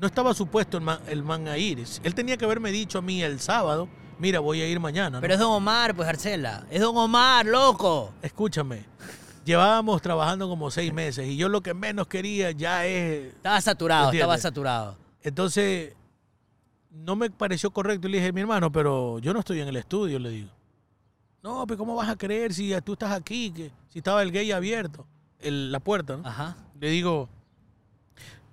No 0.00 0.06
estaba 0.06 0.32
supuesto 0.32 0.78
el 0.78 0.84
man, 0.84 0.98
el 1.06 1.22
man 1.22 1.48
a 1.48 1.58
ir. 1.58 1.84
Él 2.02 2.14
tenía 2.14 2.38
que 2.38 2.46
haberme 2.46 2.72
dicho 2.72 3.00
a 3.00 3.02
mí 3.02 3.22
el 3.22 3.40
sábado, 3.40 3.90
mira, 4.18 4.40
voy 4.40 4.62
a 4.62 4.66
ir 4.66 4.80
mañana. 4.80 5.18
¿no? 5.18 5.20
Pero 5.20 5.34
es 5.34 5.38
Don 5.38 5.52
Omar, 5.52 5.94
pues, 5.94 6.08
Arcela. 6.08 6.64
Es 6.70 6.80
Don 6.80 6.96
Omar, 6.96 7.44
loco. 7.44 8.14
Escúchame, 8.22 8.86
llevábamos 9.44 10.00
trabajando 10.00 10.48
como 10.48 10.70
seis 10.70 10.90
meses 10.90 11.28
y 11.28 11.36
yo 11.36 11.50
lo 11.50 11.60
que 11.60 11.74
menos 11.74 12.06
quería 12.06 12.52
ya 12.52 12.86
es... 12.86 13.34
Estaba 13.34 13.60
saturado, 13.60 14.04
¿Entiendes? 14.06 14.22
estaba 14.22 14.38
saturado. 14.38 14.96
Entonces, 15.20 15.92
no 16.90 17.16
me 17.16 17.28
pareció 17.28 17.70
correcto 17.70 18.08
y 18.08 18.12
le 18.12 18.18
dije, 18.20 18.32
mi 18.32 18.40
hermano, 18.40 18.72
pero 18.72 19.18
yo 19.18 19.34
no 19.34 19.40
estoy 19.40 19.60
en 19.60 19.68
el 19.68 19.76
estudio, 19.76 20.18
le 20.18 20.30
digo. 20.30 20.57
No, 21.42 21.66
pero 21.66 21.78
¿cómo 21.78 21.94
vas 21.94 22.08
a 22.08 22.16
creer 22.16 22.52
si 22.52 22.72
tú 22.82 22.94
estás 22.94 23.12
aquí? 23.12 23.50
Que, 23.50 23.70
si 23.90 23.98
estaba 23.98 24.22
el 24.22 24.32
gay 24.32 24.50
abierto, 24.52 25.06
el- 25.40 25.70
la 25.72 25.80
puerta, 25.80 26.16
¿no? 26.16 26.26
Ajá. 26.28 26.56
Le 26.80 26.90
digo, 26.90 27.28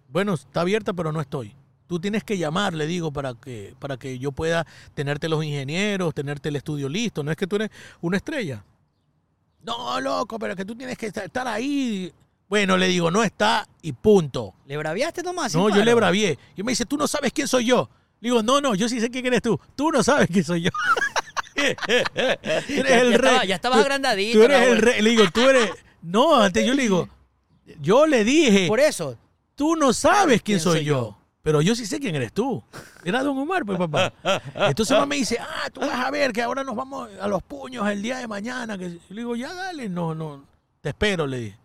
bueno, 0.10 0.34
está 0.36 0.62
abierta, 0.62 0.94
pero 0.94 1.12
no 1.12 1.20
estoy. 1.22 1.54
Tú 1.88 2.00
tienes 2.00 2.24
que 2.24 2.38
llamar, 2.38 2.74
le 2.74 2.88
digo, 2.88 3.12
para 3.12 3.34
que, 3.36 3.76
para 3.80 3.98
que 3.98 4.18
yo 4.18 4.32
pueda 4.32 4.66
tenerte 4.94 5.30
los 5.30 5.44
ingenieros, 5.44 6.14
tenerte 6.14 6.50
el 6.50 6.56
estudio 6.56 6.90
listo. 6.90 7.24
No 7.24 7.32
es 7.32 7.38
que 7.38 7.46
tú 7.48 7.58
eres 7.58 7.70
una 8.02 8.18
estrella. 8.18 8.64
No, 9.64 10.00
loco, 10.02 10.38
pero 10.40 10.56
que 10.56 10.66
tú 10.66 10.76
tienes 10.76 10.98
que 10.98 11.08
estar- 11.08 11.48
ahí. 11.48 12.12
Bueno, 12.48 12.78
le 12.78 12.88
digo, 12.88 13.10
no 13.10 13.24
está 13.24 13.68
y 13.82 13.92
punto. 13.94 14.54
¿Le 14.68 14.78
braviaste 14.78 15.24
nomás? 15.24 15.54
No, 15.56 15.70
yo 15.70 15.84
le 15.84 15.94
bravié. 15.96 16.38
Y 16.56 16.62
me 16.64 16.72
dice, 16.72 16.86
tú 16.86 16.98
no 16.98 17.08
sabes 17.08 17.34
quién 17.34 17.48
soy 17.48 17.66
yo. 17.66 17.90
Le 18.22 18.30
digo, 18.30 18.44
no, 18.44 18.62
no, 18.62 18.76
yo 18.76 18.88
sí 18.88 19.00
sé 19.00 19.10
quién 19.10 19.26
eres 19.26 19.42
tú. 19.42 19.60
Tú 19.76 19.92
no 19.92 20.04
sabes 20.04 20.28
quién 20.32 20.44
soy 20.44 20.62
yo. 20.64 20.70
Tú 21.56 21.62
eres 21.64 22.68
el 22.68 22.86
ya 22.86 23.01
rey. 23.01 23.14
estaba- 23.14 23.45
ya 23.45 23.56
estabas 23.56 23.78
Tú- 23.80 23.84
agrandadito, 23.84 24.39
Tú 24.39 24.43
eres 24.45 24.60
Raúl. 24.60 24.76
el 24.78 24.82
rey. 24.82 25.01
Le 25.01 25.10
digo, 25.12 25.24
tú 25.34 25.41
eres. 25.49 25.72
No, 26.01 26.36
antes 26.41 26.66
yo 26.66 26.74
le 26.74 26.84
digo, 26.84 27.10
yo 27.82 28.06
le 28.06 28.24
dije, 28.24 28.68
Por 28.68 28.80
eso. 28.80 29.18
tú 29.56 29.76
no 29.76 29.93
sabes 29.93 30.41
quién, 30.41 30.58
¿Quién 30.58 30.60
soy, 30.60 30.78
soy 30.80 30.86
yo. 30.86 30.93
yo? 31.12 31.18
Pero 31.41 31.62
yo 31.62 31.76
sí 31.76 31.86
sé 31.86 31.99
quién 31.99 32.16
eres 32.16 32.34
tú. 32.34 32.64
Era 33.03 33.22
Don 33.24 33.38
Omar, 33.38 33.64
pues 33.66 33.78
papá. 33.78 34.12
Entonces 34.70 34.93
mamá 34.95 35.06
me 35.06 35.16
dice, 35.18 35.38
ah, 35.39 35.70
tú 35.72 35.80
vas 35.80 35.91
a 36.06 36.10
ver 36.12 36.34
que 36.34 36.41
ahora 36.41 36.64
nos 36.64 36.76
vamos 36.76 37.08
a 37.22 37.28
los 37.28 37.41
puños 37.43 37.88
el 37.89 38.01
día 38.01 38.18
de 38.18 38.28
mañana. 38.28 38.78
Que... 38.78 38.89
Le 38.89 38.99
digo, 39.10 39.36
ya 39.36 39.53
dale, 39.53 39.88
no, 39.88 40.16
no, 40.16 40.43
te 40.82 40.89
espero, 40.89 41.28
le 41.28 41.38
dije. 41.39 41.58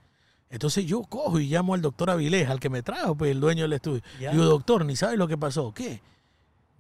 Entonces 0.51 0.84
yo 0.84 1.03
cojo 1.03 1.38
y 1.38 1.47
llamo 1.47 1.74
al 1.74 1.80
doctor 1.80 2.11
Avilés, 2.11 2.49
al 2.51 2.61
que 2.61 2.68
me 2.68 2.82
trajo, 2.82 3.14
pues 3.14 3.30
el 3.30 3.41
dueño 3.41 3.62
del 3.62 3.72
estudio. 3.74 4.03
Ya. 4.20 4.32
Digo, 4.32 4.45
doctor, 4.45 4.84
ni 4.84 4.97
sabes 4.97 5.16
lo 5.16 5.28
que 5.28 5.38
pasó. 5.38 5.72
¿Qué? 5.72 6.01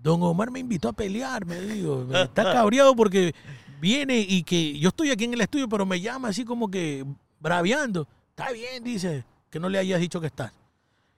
Don 0.02 0.22
Omar 0.22 0.50
me 0.50 0.60
invitó 0.60 0.88
a 0.88 0.92
pelear, 0.92 1.44
me 1.44 1.60
digo. 1.60 2.06
Está 2.14 2.44
cabreado 2.44 2.96
porque 2.96 3.34
viene 3.80 4.18
y 4.18 4.42
que 4.42 4.78
yo 4.78 4.88
estoy 4.88 5.10
aquí 5.10 5.24
en 5.24 5.34
el 5.34 5.40
estudio, 5.42 5.68
pero 5.68 5.84
me 5.84 6.00
llama 6.00 6.28
así 6.28 6.44
como 6.44 6.70
que 6.70 7.04
braviando. 7.38 8.06
Está 8.30 8.52
bien, 8.52 8.82
dice, 8.82 9.24
que 9.50 9.60
no 9.60 9.68
le 9.68 9.78
hayas 9.78 10.00
dicho 10.00 10.20
que 10.20 10.28
estás. 10.28 10.52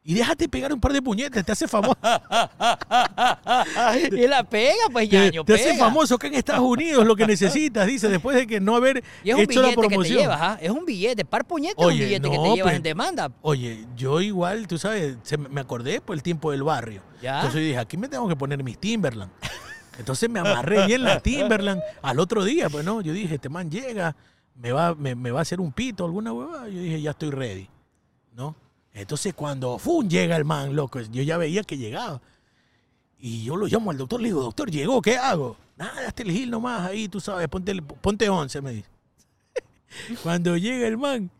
Y 0.05 0.15
déjate 0.15 0.49
pegar 0.49 0.73
un 0.73 0.81
par 0.81 0.93
de 0.93 1.01
puñetes, 1.01 1.45
te 1.45 1.53
hace 1.53 1.69
famoso. 1.69 1.97
Y 4.13 4.27
la 4.27 4.43
pega, 4.43 4.75
pues, 4.91 5.09
Te, 5.09 5.17
ñaño, 5.17 5.45
te 5.45 5.55
hace 5.55 5.77
famoso 5.77 6.19
que 6.19 6.27
en 6.27 6.35
Estados 6.35 6.65
Unidos 6.65 7.07
lo 7.07 7.15
que 7.15 7.27
necesitas, 7.27 7.87
dice, 7.87 8.09
después 8.09 8.37
de 8.37 8.47
que 8.47 8.61
no 8.61 8.75
haber 8.75 9.03
Y 9.23 9.31
es 9.31 9.37
un 9.37 9.43
hecho 9.43 9.63
la 9.63 9.69
billete 9.69 9.81
que 9.81 9.83
te 9.83 9.89
promoción. 9.89 10.19
llevas, 10.19 10.39
¿ah? 10.41 10.59
Es 10.61 10.71
un 10.71 10.85
billete. 10.85 11.25
Par 11.25 11.45
puñete 11.45 11.81
es 11.81 11.87
un 11.87 11.99
billete 11.99 12.31
que 12.31 12.37
te 12.37 12.43
llevas 12.43 12.63
pues. 12.63 12.77
en 12.77 12.83
demanda. 12.83 13.31
Oye, 13.43 13.87
yo 13.97 14.21
igual, 14.21 14.67
tú 14.67 14.77
sabes, 14.77 15.17
se 15.23 15.39
me 15.39 15.49
me 15.49 15.61
acordé 15.61 16.01
por 16.01 16.17
el 16.17 16.23
tiempo 16.23 16.51
del 16.51 16.65
barrio. 16.65 17.03
Ya. 17.21 17.37
Entonces 17.37 17.61
dije, 17.61 17.79
aquí 17.79 17.97
me 17.97 18.09
tengo 18.09 18.27
que 18.27 18.37
poner 18.37 18.63
mis 18.65 18.79
Timberland. 18.79 19.31
Entonces 19.99 20.29
me 20.29 20.41
amarré 20.41 20.87
bien 20.87 21.05
la 21.05 21.21
Timberland 21.21 21.81
al 22.01 22.19
otro 22.19 22.45
día, 22.45 22.69
pues 22.71 22.85
no, 22.85 23.03
yo 23.03 23.13
dije, 23.13 23.35
este 23.37 23.49
man 23.49 23.71
llega, 23.71 24.17
me 24.57 24.73
va, 24.73 24.95
me, 24.95 25.15
me 25.15 25.31
va 25.31 25.41
a 25.41 25.43
hacer 25.43 25.61
un 25.61 25.71
pito, 25.71 26.05
alguna 26.05 26.33
huevada. 26.33 26.69
Yo 26.69 26.81
dije, 26.81 27.03
ya 27.03 27.11
estoy 27.11 27.31
ready, 27.31 27.69
¿no? 28.35 28.57
Entonces 28.95 29.35
cuando 29.35 29.79
¡fum! 29.79 30.09
llega 30.09 30.37
el 30.37 30.45
man, 30.45 30.77
loco, 30.77 31.01
yo 31.01 31.23
ya 31.23 31.39
veía 31.39 31.63
que 31.63 31.79
llegaba. 31.79 32.21
Y 33.19 33.45
yo 33.45 33.57
lo 33.57 33.67
llamo 33.67 33.91
al 33.91 33.99
doctor, 33.99 34.21
le 34.21 34.29
digo, 34.29 34.43
doctor, 34.43 34.71
llegó, 34.71 35.01
¿qué 35.01 35.17
hago? 35.17 35.57
Nada, 35.77 36.09
hasta 36.09 36.23
el 36.23 36.33
gil 36.33 36.51
nomás 36.51 36.89
ahí, 36.89 37.09
tú 37.09 37.21
sabes, 37.21 37.49
ponte, 37.49 37.81
ponte 37.81 38.29
11, 38.29 38.61
me 38.61 38.73
dice. 38.73 38.89
Cuando 40.23 40.57
llega 40.57 40.87
el 40.87 40.99
man, 40.99 41.31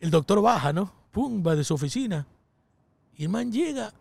el 0.00 0.10
doctor 0.10 0.42
baja, 0.42 0.72
¿no? 0.72 0.92
Pum, 1.12 1.42
va 1.46 1.54
de 1.54 1.64
su 1.64 1.74
oficina. 1.74 2.26
Y 3.16 3.22
el 3.24 3.28
man 3.28 3.50
llega 3.50 3.92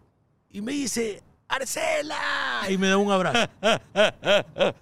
y 0.49 0.61
me 0.61 0.73
dice, 0.73 1.21
¡Arcela! 1.47 2.63
Y 2.69 2.77
me 2.77 2.87
da 2.89 2.97
un 2.97 3.11
abrazo. 3.11 3.49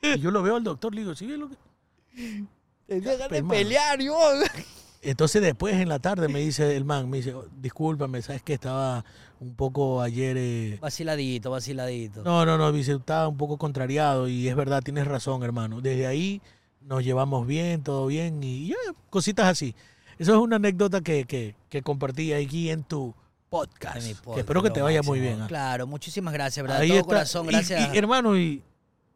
Y 0.00 0.20
yo 0.20 0.30
lo 0.30 0.42
veo 0.44 0.54
al 0.54 0.62
doctor, 0.62 0.94
le 0.94 1.00
digo, 1.00 1.14
¿sí 1.16 1.26
ves 1.26 1.38
lo 1.38 1.48
que...? 1.48 1.56
Hermano. 2.88 3.48
pelear, 3.48 4.00
yo. 4.00 4.16
Entonces 5.02 5.40
después 5.42 5.74
en 5.76 5.88
la 5.88 5.98
tarde 6.00 6.28
me 6.28 6.40
dice 6.40 6.76
el 6.76 6.84
man, 6.84 7.08
me 7.08 7.18
dice, 7.18 7.32
"Oh, 7.34 7.46
discúlpame, 7.60 8.20
sabes 8.22 8.42
que 8.42 8.54
estaba 8.54 9.04
un 9.40 9.54
poco 9.54 10.00
ayer... 10.02 10.36
eh, 10.38 10.78
Vaciladito, 10.80 11.50
vaciladito. 11.52 12.22
No, 12.24 12.44
no, 12.44 12.58
no, 12.58 12.72
dice, 12.72 12.92
estaba 12.94 13.28
un 13.28 13.36
poco 13.36 13.56
contrariado 13.58 14.26
y 14.28 14.48
es 14.48 14.56
verdad, 14.56 14.82
tienes 14.82 15.06
razón, 15.06 15.42
hermano. 15.44 15.80
Desde 15.80 16.06
ahí 16.08 16.42
nos 16.80 17.04
llevamos 17.04 17.46
bien, 17.46 17.82
todo 17.82 18.06
bien 18.06 18.42
y 18.42 18.68
ya, 18.68 18.76
cositas 19.10 19.46
así. 19.46 19.74
Eso 20.18 20.32
es 20.34 20.38
una 20.40 20.56
anécdota 20.56 21.00
que, 21.00 21.24
que, 21.24 21.54
que 21.68 21.82
compartí 21.82 22.32
aquí 22.32 22.70
en 22.70 22.82
tu 22.82 23.14
podcast. 23.50 23.96
En 23.98 24.16
que 24.34 24.40
espero 24.40 24.62
que 24.64 24.70
te 24.70 24.82
vaya 24.82 25.02
muy 25.02 25.20
bien. 25.20 25.42
¿ah? 25.42 25.46
Claro, 25.46 25.86
muchísimas 25.86 26.34
gracias, 26.34 26.60
¿verdad? 26.64 26.80
Ahí 26.80 26.88
Todo 26.88 26.98
está. 26.98 27.08
corazón, 27.08 27.46
Y- 27.46 27.48
gracias. 27.50 27.94
y, 27.94 27.98
hermano, 27.98 28.36
y, 28.36 28.62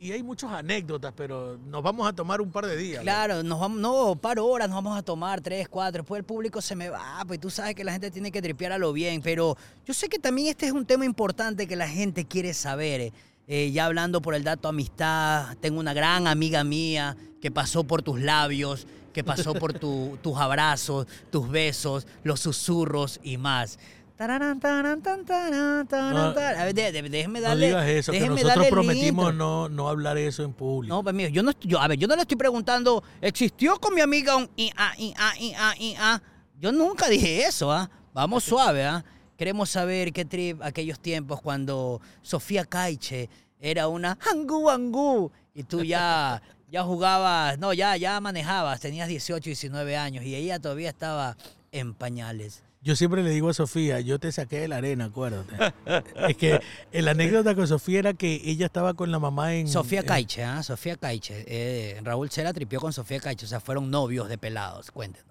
y 0.02 0.12
hay 0.12 0.22
muchas 0.22 0.50
anécdotas, 0.50 1.12
pero 1.16 1.58
nos 1.66 1.82
vamos 1.82 2.06
a 2.08 2.12
tomar 2.12 2.40
un 2.40 2.50
par 2.50 2.66
de 2.66 2.76
días. 2.76 2.98
¿no? 2.98 3.02
Claro, 3.04 3.42
nos 3.42 3.60
vamos, 3.60 3.78
no, 3.78 4.16
par 4.16 4.38
horas 4.40 4.68
nos 4.68 4.76
vamos 4.82 4.98
a 4.98 5.02
tomar, 5.02 5.40
tres, 5.40 5.68
cuatro, 5.68 6.02
después 6.02 6.18
el 6.18 6.24
público 6.24 6.60
se 6.60 6.74
me 6.74 6.88
va, 6.88 7.22
pues 7.26 7.38
tú 7.40 7.48
sabes 7.50 7.74
que 7.74 7.84
la 7.84 7.92
gente 7.92 8.10
tiene 8.10 8.32
que 8.32 8.42
tripear 8.42 8.72
a 8.72 8.78
lo 8.78 8.92
bien, 8.92 9.22
pero 9.22 9.56
yo 9.86 9.94
sé 9.94 10.08
que 10.08 10.18
también 10.18 10.48
este 10.48 10.66
es 10.66 10.72
un 10.72 10.84
tema 10.84 11.04
importante 11.04 11.66
que 11.68 11.76
la 11.76 11.88
gente 11.88 12.24
quiere 12.26 12.52
saber. 12.52 13.00
eh. 13.00 13.12
Eh, 13.48 13.70
ya 13.72 13.86
hablando 13.86 14.22
por 14.22 14.34
el 14.34 14.44
dato 14.44 14.68
amistad, 14.68 15.56
tengo 15.60 15.80
una 15.80 15.92
gran 15.94 16.26
amiga 16.26 16.62
mía 16.64 17.16
que 17.40 17.50
pasó 17.50 17.82
por 17.84 18.00
tus 18.02 18.20
labios, 18.20 18.86
que 19.12 19.24
pasó 19.24 19.52
por 19.54 19.72
tu- 19.72 20.16
tus 20.22 20.38
abrazos, 20.38 21.06
tus 21.30 21.48
besos, 21.50 22.06
los 22.22 22.40
susurros 22.40 23.18
y 23.22 23.36
más. 23.38 23.78
Tararán, 24.22 24.60
No, 24.60 26.34
ver, 26.34 26.74
déjeme 27.10 27.40
No 27.40 27.48
darle. 27.48 27.66
digas 27.66 27.88
eso, 27.88 28.12
que 28.12 28.28
nosotros 28.28 28.68
prometimos 28.68 29.34
no, 29.34 29.68
no 29.68 29.88
hablar 29.88 30.16
eso 30.16 30.44
en 30.44 30.52
público. 30.52 30.94
No, 30.94 31.02
pues 31.02 31.12
mío, 31.12 31.28
yo 31.28 31.42
no 31.42 31.50
yo, 31.60 31.80
a 31.80 31.88
ver, 31.88 31.98
yo 31.98 32.06
no 32.06 32.14
le 32.14 32.22
estoy 32.22 32.36
preguntando, 32.36 33.02
¿existió 33.20 33.80
con 33.80 33.94
mi 33.94 34.00
amiga 34.00 34.36
un 34.36 34.48
i 34.56 34.70
a 34.76 34.92
i 34.96 35.12
a 35.18 35.36
i 35.40 35.54
a 35.54 35.74
i 35.76 35.94
a? 35.98 36.22
Yo 36.60 36.70
nunca 36.70 37.08
dije 37.08 37.44
eso, 37.46 37.72
¿ah? 37.72 37.90
Vamos 38.14 38.44
suave, 38.44 38.84
¿ah? 38.84 39.04
Queremos 39.36 39.70
saber 39.70 40.12
qué 40.12 40.24
trip 40.24 40.62
aquellos 40.62 41.00
tiempos 41.00 41.40
cuando 41.40 42.00
Sofía 42.20 42.64
Caiche 42.64 43.28
era 43.58 43.88
una 43.88 44.16
hangu 44.20 44.70
hangu 44.70 45.32
y 45.52 45.64
tú 45.64 45.82
ya 45.82 46.40
ya 46.70 46.84
jugabas, 46.84 47.58
no, 47.58 47.72
ya 47.72 47.96
ya 47.96 48.20
manejabas, 48.20 48.78
tenías 48.78 49.08
18, 49.08 49.42
19 49.46 49.96
años 49.96 50.24
y 50.24 50.36
ella 50.36 50.60
todavía 50.60 50.90
estaba 50.90 51.36
en 51.72 51.92
pañales. 51.92 52.62
Yo 52.82 52.96
siempre 52.96 53.22
le 53.22 53.30
digo 53.30 53.48
a 53.48 53.54
Sofía, 53.54 54.00
yo 54.00 54.18
te 54.18 54.32
saqué 54.32 54.58
de 54.58 54.66
la 54.68 54.78
arena, 54.78 55.04
acuérdate. 55.04 55.54
es 56.28 56.36
que 56.36 56.60
la 56.92 57.12
anécdota 57.12 57.54
con 57.54 57.68
Sofía 57.68 58.00
era 58.00 58.12
que 58.14 58.40
ella 58.44 58.66
estaba 58.66 58.94
con 58.94 59.12
la 59.12 59.20
mamá 59.20 59.54
en... 59.54 59.68
Sofía 59.68 60.02
Caiche, 60.02 60.42
¿ah? 60.42 60.62
Sofía 60.64 60.96
Caiche. 60.96 61.44
Eh, 61.46 62.00
Raúl 62.02 62.28
Cera 62.30 62.52
tripió 62.52 62.80
con 62.80 62.92
Sofía 62.92 63.20
Caiche, 63.20 63.46
o 63.46 63.48
sea, 63.48 63.60
fueron 63.60 63.88
novios 63.90 64.28
de 64.28 64.36
pelados, 64.36 64.90
cuéntenos. 64.90 65.30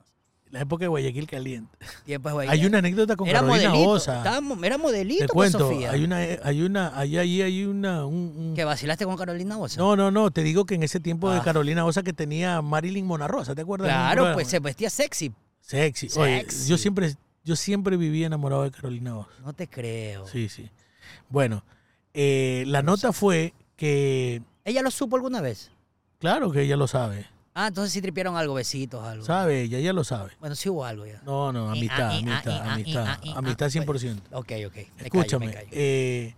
la 0.49 0.61
época 0.61 0.85
de 0.85 0.87
Guayaquil 0.87 1.27
Caliente. 1.27 1.77
Tiempos, 2.05 2.31
güey. 2.31 2.47
Hay 2.47 2.65
una 2.65 2.77
anécdota 2.77 3.17
con 3.17 3.27
era 3.27 3.41
Carolina 3.41 3.69
modelito, 3.69 3.89
Osa. 3.89 4.17
estaba 4.19 4.65
era 4.65 4.77
modelito 4.77 5.19
Te 5.23 5.27
con 5.27 5.35
cuento, 5.35 5.59
Sofía. 5.59 5.91
hay 5.91 6.03
una, 6.05 6.17
hay 6.43 6.61
una, 6.61 6.97
ahí, 6.97 7.17
ahí 7.17 7.41
hay 7.41 7.65
una, 7.65 8.05
un- 8.05 8.33
un- 8.37 8.53
¿Que 8.55 8.63
vacilaste 8.63 9.03
con 9.03 9.17
Carolina 9.17 9.57
Osa? 9.57 9.77
no, 9.77 9.97
no, 9.97 10.09
no, 10.09 10.31
te 10.31 10.41
digo 10.43 10.65
que 10.65 10.75
en 10.75 10.83
ese 10.83 11.01
tiempo 11.01 11.29
de 11.29 11.39
Ah. 11.39 11.43
Carolina 11.43 11.83
Osa 11.85 12.01
que 12.01 12.13
tenía 12.13 12.61
Marilyn 12.61 13.05
Monarrosa, 13.05 13.53
¿te 13.55 13.61
acuerdas? 13.63 13.89
Claro, 13.89 14.31
pues 14.33 14.47
se 14.47 14.59
vestía 14.59 14.89
sexy. 14.89 15.33
Sexy. 15.59 16.07
Oye, 16.17 16.39
Sexy. 16.41 16.69
yo 16.69 16.77
siempre, 16.77 17.13
yo 17.43 17.55
siempre 17.55 17.97
viví 17.97 18.23
enamorado 18.23 18.63
de 18.63 18.71
Carolina 18.71 19.17
Osa. 19.17 19.29
No 19.43 19.53
te 19.53 19.67
creo. 19.67 20.27
Sí, 20.27 20.49
sí. 20.49 20.69
Bueno, 21.29 21.63
eh, 22.13 22.63
la 22.67 22.81
nota 22.81 23.11
fue 23.13 23.53
que, 23.75 24.41
¿Ella 24.65 24.81
lo 24.81 24.91
supo 24.91 25.15
alguna 25.15 25.41
vez? 25.41 25.71
claro 26.19 26.51
que 26.51 26.61
ella 26.61 26.75
lo 26.77 26.87
sabe, 26.87 27.25
Ah, 27.53 27.67
entonces 27.67 27.91
sí 27.91 28.01
tripiaron 28.01 28.37
algo, 28.37 28.53
besitos, 28.53 29.03
algo. 29.03 29.25
sabe 29.25 29.63
ella, 29.63 29.77
ella 29.79 29.91
lo 29.91 30.05
sabe. 30.05 30.31
Bueno, 30.39 30.55
sí 30.55 30.69
hubo 30.69 30.85
algo 30.85 31.05
ya. 31.05 31.21
No, 31.25 31.51
no, 31.51 31.69
amistad, 31.69 32.11
amistad, 32.17 32.69
amistad, 32.69 33.19
amistad 33.35 33.69
pues. 33.85 34.03
100%. 34.05 34.21
Ok, 34.31 34.51
ok. 34.67 34.75
Me 34.75 35.03
Escúchame, 35.03 35.07
callo, 35.07 35.39
me 35.47 35.53
callo. 35.53 35.67
eh, 35.71 36.33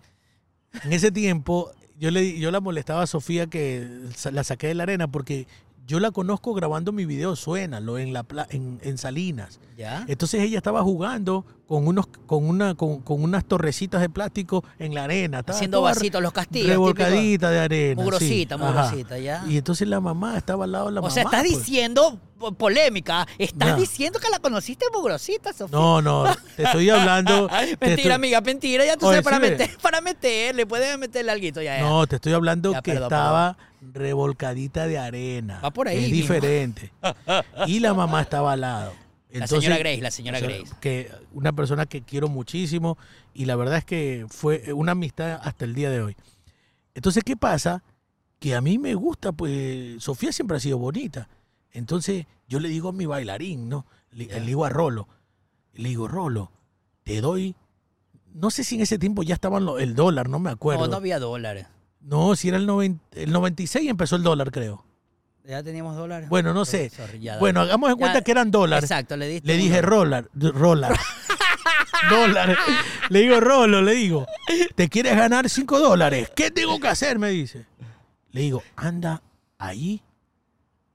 en 0.83 0.91
ese 0.93 1.11
tiempo 1.11 1.71
yo 1.99 2.09
le 2.09 2.39
yo 2.39 2.49
la 2.49 2.61
molestaba 2.61 3.03
a 3.03 3.07
Sofía 3.07 3.45
que 3.45 3.87
la 4.31 4.43
saqué 4.43 4.67
de 4.67 4.73
la 4.73 4.83
arena 4.83 5.07
porque 5.07 5.45
yo 5.85 5.99
la 5.99 6.11
conozco 6.11 6.53
grabando 6.53 6.91
mi 6.91 7.05
video 7.05 7.35
Suénalo 7.35 7.97
en 7.97 8.13
la 8.13 8.25
en, 8.49 8.79
en 8.83 8.97
Salinas. 8.97 9.59
¿Ya? 9.77 10.05
Entonces 10.07 10.41
ella 10.41 10.57
estaba 10.57 10.81
jugando 10.83 11.45
con 11.67 11.87
unos 11.87 12.05
con 12.27 12.45
una 12.47 12.75
con, 12.75 13.01
con 13.01 13.23
unas 13.23 13.43
torrecitas 13.45 13.99
de 14.01 14.09
plástico 14.09 14.63
en 14.79 14.93
la 14.93 15.05
arena, 15.05 15.39
estaba 15.39 15.57
Haciendo 15.57 15.81
vasitos, 15.81 16.21
los 16.21 16.31
castillos. 16.31 16.69
revolcadita 16.69 17.49
de 17.49 17.59
arena. 17.59 18.01
Mugrosita, 18.01 18.57
sí, 18.57 18.63
mugrosita, 18.63 19.17
ya. 19.17 19.43
Y 19.47 19.57
entonces 19.57 19.87
la 19.87 19.99
mamá 19.99 20.37
estaba 20.37 20.65
al 20.65 20.71
lado 20.71 20.85
de 20.87 20.91
la 20.93 20.99
O 20.99 21.03
mamá. 21.03 21.13
sea, 21.13 21.23
estás 21.23 21.41
pues. 21.41 21.57
diciendo 21.65 22.19
po- 22.37 22.51
polémica. 22.53 23.27
Estás 23.37 23.69
No. 23.71 23.77
diciendo 23.77 24.19
que 24.19 24.29
la 24.29 24.39
conociste 24.39 24.85
mugrosita, 24.93 25.51
Sofía. 25.53 25.75
No, 25.77 26.01
no, 26.01 26.25
te 26.55 26.63
estoy 26.63 26.89
hablando. 26.91 27.47
te 27.49 27.65
mentira, 27.65 27.93
estoy- 27.95 28.11
amiga, 28.11 28.41
mentira. 28.41 28.85
Ya 28.85 28.95
tú 28.95 29.07
Oye, 29.07 29.21
sabes, 29.21 29.23
para, 29.23 29.37
sí, 29.37 29.51
meter, 29.51 29.77
para 29.81 30.01
meterle, 30.01 30.65
puedes 30.67 30.97
meterle 30.99 31.31
algo. 31.31 31.43
Ya, 31.61 31.77
ya. 31.77 31.81
No, 31.81 32.05
te 32.07 32.17
estoy 32.17 32.33
hablando 32.33 32.71
Ya, 32.71 32.81
que 32.83 32.91
perdón, 32.91 33.07
estaba 33.07 33.57
revolcadita 33.91 34.87
de 34.87 34.97
arena. 34.97 35.59
Va 35.63 35.71
por 35.71 35.87
ahí 35.87 35.97
Es 35.97 36.11
mismo. 36.11 36.17
diferente. 36.21 36.91
y 37.67 37.79
la 37.79 37.93
mamá 37.93 38.21
estaba 38.21 38.53
al 38.53 38.61
lado. 38.61 38.93
La 39.31 39.47
señora 39.47 39.77
Grace, 39.79 40.01
la 40.01 40.11
señora 40.11 40.37
o 40.37 40.41
sea, 40.41 40.49
Grace. 40.49 40.73
Que 40.79 41.11
una 41.33 41.53
persona 41.53 41.85
que 41.87 42.03
quiero 42.03 42.27
muchísimo 42.29 42.97
y 43.33 43.45
la 43.45 43.55
verdad 43.55 43.79
es 43.79 43.85
que 43.85 44.25
fue 44.29 44.71
una 44.73 44.91
amistad 44.91 45.39
hasta 45.43 45.65
el 45.65 45.73
día 45.73 45.89
de 45.89 46.01
hoy. 46.01 46.15
Entonces, 46.93 47.23
¿qué 47.23 47.35
pasa? 47.35 47.83
Que 48.39 48.53
a 48.53 48.61
mí 48.61 48.77
me 48.77 48.93
gusta, 48.93 49.31
pues 49.31 50.03
Sofía 50.03 50.31
siempre 50.31 50.57
ha 50.57 50.59
sido 50.59 50.77
bonita. 50.77 51.29
Entonces, 51.71 52.27
yo 52.47 52.59
le 52.59 52.69
digo 52.69 52.89
a 52.89 52.93
mi 52.93 53.07
bailarín, 53.07 53.69
¿no? 53.69 53.87
Le 54.11 54.27
digo 54.41 54.65
a 54.65 54.69
Rolo, 54.69 55.07
le 55.73 55.89
digo, 55.89 56.07
Rolo, 56.07 56.51
te 57.03 57.19
doy, 57.19 57.55
no 58.35 58.51
sé 58.51 58.63
si 58.63 58.75
en 58.75 58.81
ese 58.81 58.99
tiempo 58.99 59.23
ya 59.23 59.33
estaban 59.33 59.65
lo- 59.65 59.79
el 59.79 59.95
dólar, 59.95 60.29
no 60.29 60.37
me 60.37 60.51
acuerdo. 60.51 60.81
No, 60.85 60.87
no 60.91 60.97
había 60.97 61.17
dólares. 61.17 61.65
No, 62.03 62.35
si 62.35 62.49
era 62.49 62.57
el, 62.57 62.67
noven- 62.67 62.99
el 63.13 63.31
96 63.31 63.89
empezó 63.89 64.15
el 64.15 64.23
dólar, 64.23 64.51
creo. 64.51 64.85
Ya 65.45 65.61
teníamos 65.63 65.95
dólares. 65.95 66.29
Bueno, 66.29 66.53
no 66.53 66.63
sé. 66.65 66.89
Sorry, 66.89 67.19
ya, 67.19 67.31
dale. 67.33 67.39
Bueno, 67.41 67.61
hagamos 67.61 67.89
en 67.91 67.97
cuenta 67.97 68.19
Ya, 68.19 68.23
que 68.23 68.31
eran 68.31 68.51
dólares. 68.51 68.89
Exacto, 68.89 69.17
le 69.17 69.27
diste 69.27 69.47
Le 69.47 69.57
dije 69.57 69.81
dólar. 69.81 70.29
roller. 70.33 70.91
dólares. 72.09 72.57
Le 73.09 73.19
digo, 73.19 73.39
Rolo, 73.39 73.81
le 73.81 73.93
digo, 73.93 74.25
¿te 74.75 74.89
quieres 74.89 75.15
ganar 75.15 75.49
5 75.49 75.79
dólares? 75.79 76.31
¿Qué 76.35 76.51
tengo 76.51 76.79
que 76.79 76.87
hacer? 76.87 77.19
Me 77.19 77.29
dice. 77.29 77.65
Le 78.31 78.41
digo, 78.41 78.63
anda 78.75 79.21
ahí 79.57 80.01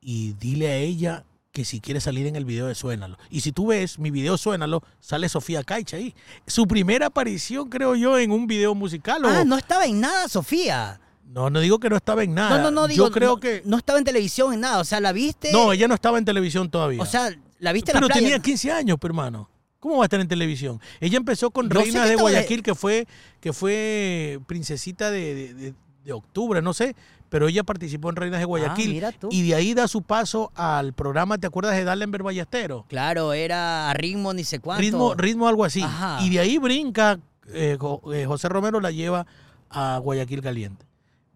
y 0.00 0.32
dile 0.34 0.68
a 0.68 0.76
ella 0.76 1.24
que 1.58 1.64
si 1.64 1.80
quiere 1.80 2.00
salir 2.00 2.24
en 2.28 2.36
el 2.36 2.44
video 2.44 2.68
de 2.68 2.76
Suénalo. 2.76 3.18
Y 3.30 3.40
si 3.40 3.50
tú 3.50 3.66
ves 3.66 3.98
mi 3.98 4.12
video 4.12 4.38
Suénalo, 4.38 4.80
sale 5.00 5.28
Sofía 5.28 5.64
Caicha 5.64 5.96
ahí. 5.96 6.14
Su 6.46 6.68
primera 6.68 7.06
aparición, 7.06 7.68
creo 7.68 7.96
yo, 7.96 8.16
en 8.16 8.30
un 8.30 8.46
video 8.46 8.76
musical. 8.76 9.24
o- 9.24 9.28
Ah, 9.28 9.42
no 9.44 9.58
estaba 9.58 9.84
en 9.86 9.98
nada, 10.00 10.28
Sofía. 10.28 11.00
no, 11.26 11.50
no 11.50 11.58
digo 11.58 11.80
que 11.80 11.90
no 11.90 11.96
estaba 11.96 12.22
en 12.22 12.32
nada. 12.32 12.58
No, 12.58 12.62
no, 12.62 12.70
no, 12.70 12.86
digo. 12.86 13.06
Yo 13.08 13.12
creo 13.12 13.30
no, 13.30 13.40
que... 13.40 13.62
No 13.64 13.76
estaba 13.76 13.98
en 13.98 14.04
televisión 14.04 14.54
en 14.54 14.60
nada. 14.60 14.78
O 14.78 14.84
sea, 14.84 15.00
la 15.00 15.10
viste. 15.12 15.50
No, 15.50 15.72
ella 15.72 15.88
no 15.88 15.94
estaba 15.94 16.16
en 16.18 16.24
televisión 16.24 16.70
todavía. 16.70 17.02
O 17.02 17.06
sea, 17.06 17.28
la 17.58 17.72
viste 17.72 17.90
en 17.90 17.94
Pero 17.96 18.06
la 18.06 18.12
playa. 18.14 18.26
tenía 18.28 18.38
15 18.40 18.70
años, 18.70 18.96
pero 19.00 19.10
hermano. 19.12 19.50
¿Cómo 19.80 19.96
va 19.96 20.04
a 20.04 20.06
estar 20.06 20.20
en 20.20 20.28
televisión? 20.28 20.80
Ella 21.00 21.16
empezó 21.16 21.50
con 21.50 21.68
Yo 21.68 21.82
que 21.82 21.90
de 21.90 22.14
Guayaquil, 22.14 22.62
que 22.62 22.76
fue, 22.76 23.08
que 23.40 23.52
fue 23.52 24.38
princesita 24.46 25.10
de- 25.10 25.74
de 26.04 26.12
octubre, 26.12 26.62
no 26.62 26.72
sé, 26.72 26.94
pero 27.28 27.48
ella 27.48 27.62
participó 27.64 28.10
en 28.10 28.16
Reinas 28.16 28.40
de 28.40 28.46
Guayaquil. 28.46 29.04
Ah, 29.04 29.12
tú. 29.12 29.28
Y 29.30 29.46
de 29.48 29.54
ahí 29.54 29.74
da 29.74 29.88
su 29.88 30.02
paso 30.02 30.50
al 30.54 30.92
programa, 30.92 31.38
¿te 31.38 31.46
acuerdas 31.46 31.76
de 31.76 31.84
Dallenberg 31.84 32.24
Ballestero? 32.24 32.86
Claro, 32.88 33.32
era 33.32 33.90
a 33.90 33.94
ritmo 33.94 34.32
ni 34.32 34.44
sé 34.44 34.60
cuánto. 34.60 34.82
Ritmo, 34.82 35.14
ritmo 35.14 35.48
algo 35.48 35.64
así. 35.64 35.82
Ajá. 35.82 36.18
Y 36.22 36.30
de 36.30 36.40
ahí 36.40 36.58
brinca, 36.58 37.18
eh, 37.48 37.78
eh, 38.12 38.24
José 38.26 38.48
Romero 38.48 38.80
la 38.80 38.90
lleva 38.90 39.26
a 39.70 39.98
Guayaquil 39.98 40.42
Caliente. 40.42 40.86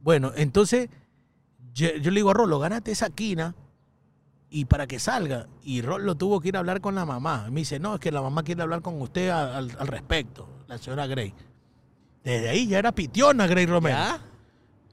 Bueno, 0.00 0.32
entonces 0.34 0.88
yo, 1.74 1.88
yo 1.96 2.10
le 2.10 2.16
digo 2.16 2.30
a 2.30 2.34
Rolo, 2.34 2.58
gánate 2.58 2.90
esa 2.90 3.10
quina 3.10 3.54
y 4.50 4.64
para 4.64 4.86
que 4.86 4.98
salga. 4.98 5.46
Y 5.62 5.82
Rolo 5.82 6.14
tuvo 6.14 6.40
que 6.40 6.48
ir 6.48 6.56
a 6.56 6.60
hablar 6.60 6.80
con 6.80 6.94
la 6.94 7.04
mamá. 7.04 7.48
Me 7.50 7.60
dice, 7.60 7.78
no, 7.78 7.94
es 7.94 8.00
que 8.00 8.10
la 8.10 8.22
mamá 8.22 8.42
quiere 8.42 8.62
hablar 8.62 8.82
con 8.82 9.00
usted 9.00 9.28
al, 9.28 9.70
al 9.78 9.86
respecto, 9.86 10.48
la 10.68 10.78
señora 10.78 11.06
Gray. 11.06 11.34
Desde 12.24 12.48
ahí 12.48 12.66
ya 12.66 12.78
era 12.78 12.92
pitiona 12.92 13.46
Gray 13.46 13.66
Romero. 13.66 13.96
¿Ya? 13.96 14.20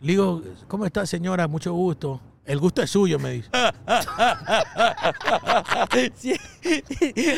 Le 0.01 0.11
digo, 0.13 0.41
¿cómo 0.67 0.85
está 0.85 1.05
señora? 1.05 1.47
Mucho 1.47 1.73
gusto. 1.73 2.21
El 2.45 2.57
gusto 2.59 2.81
es 2.81 2.89
suyo, 2.89 3.19
me 3.19 3.31
dice. 3.31 3.49
Sí. 6.15 6.33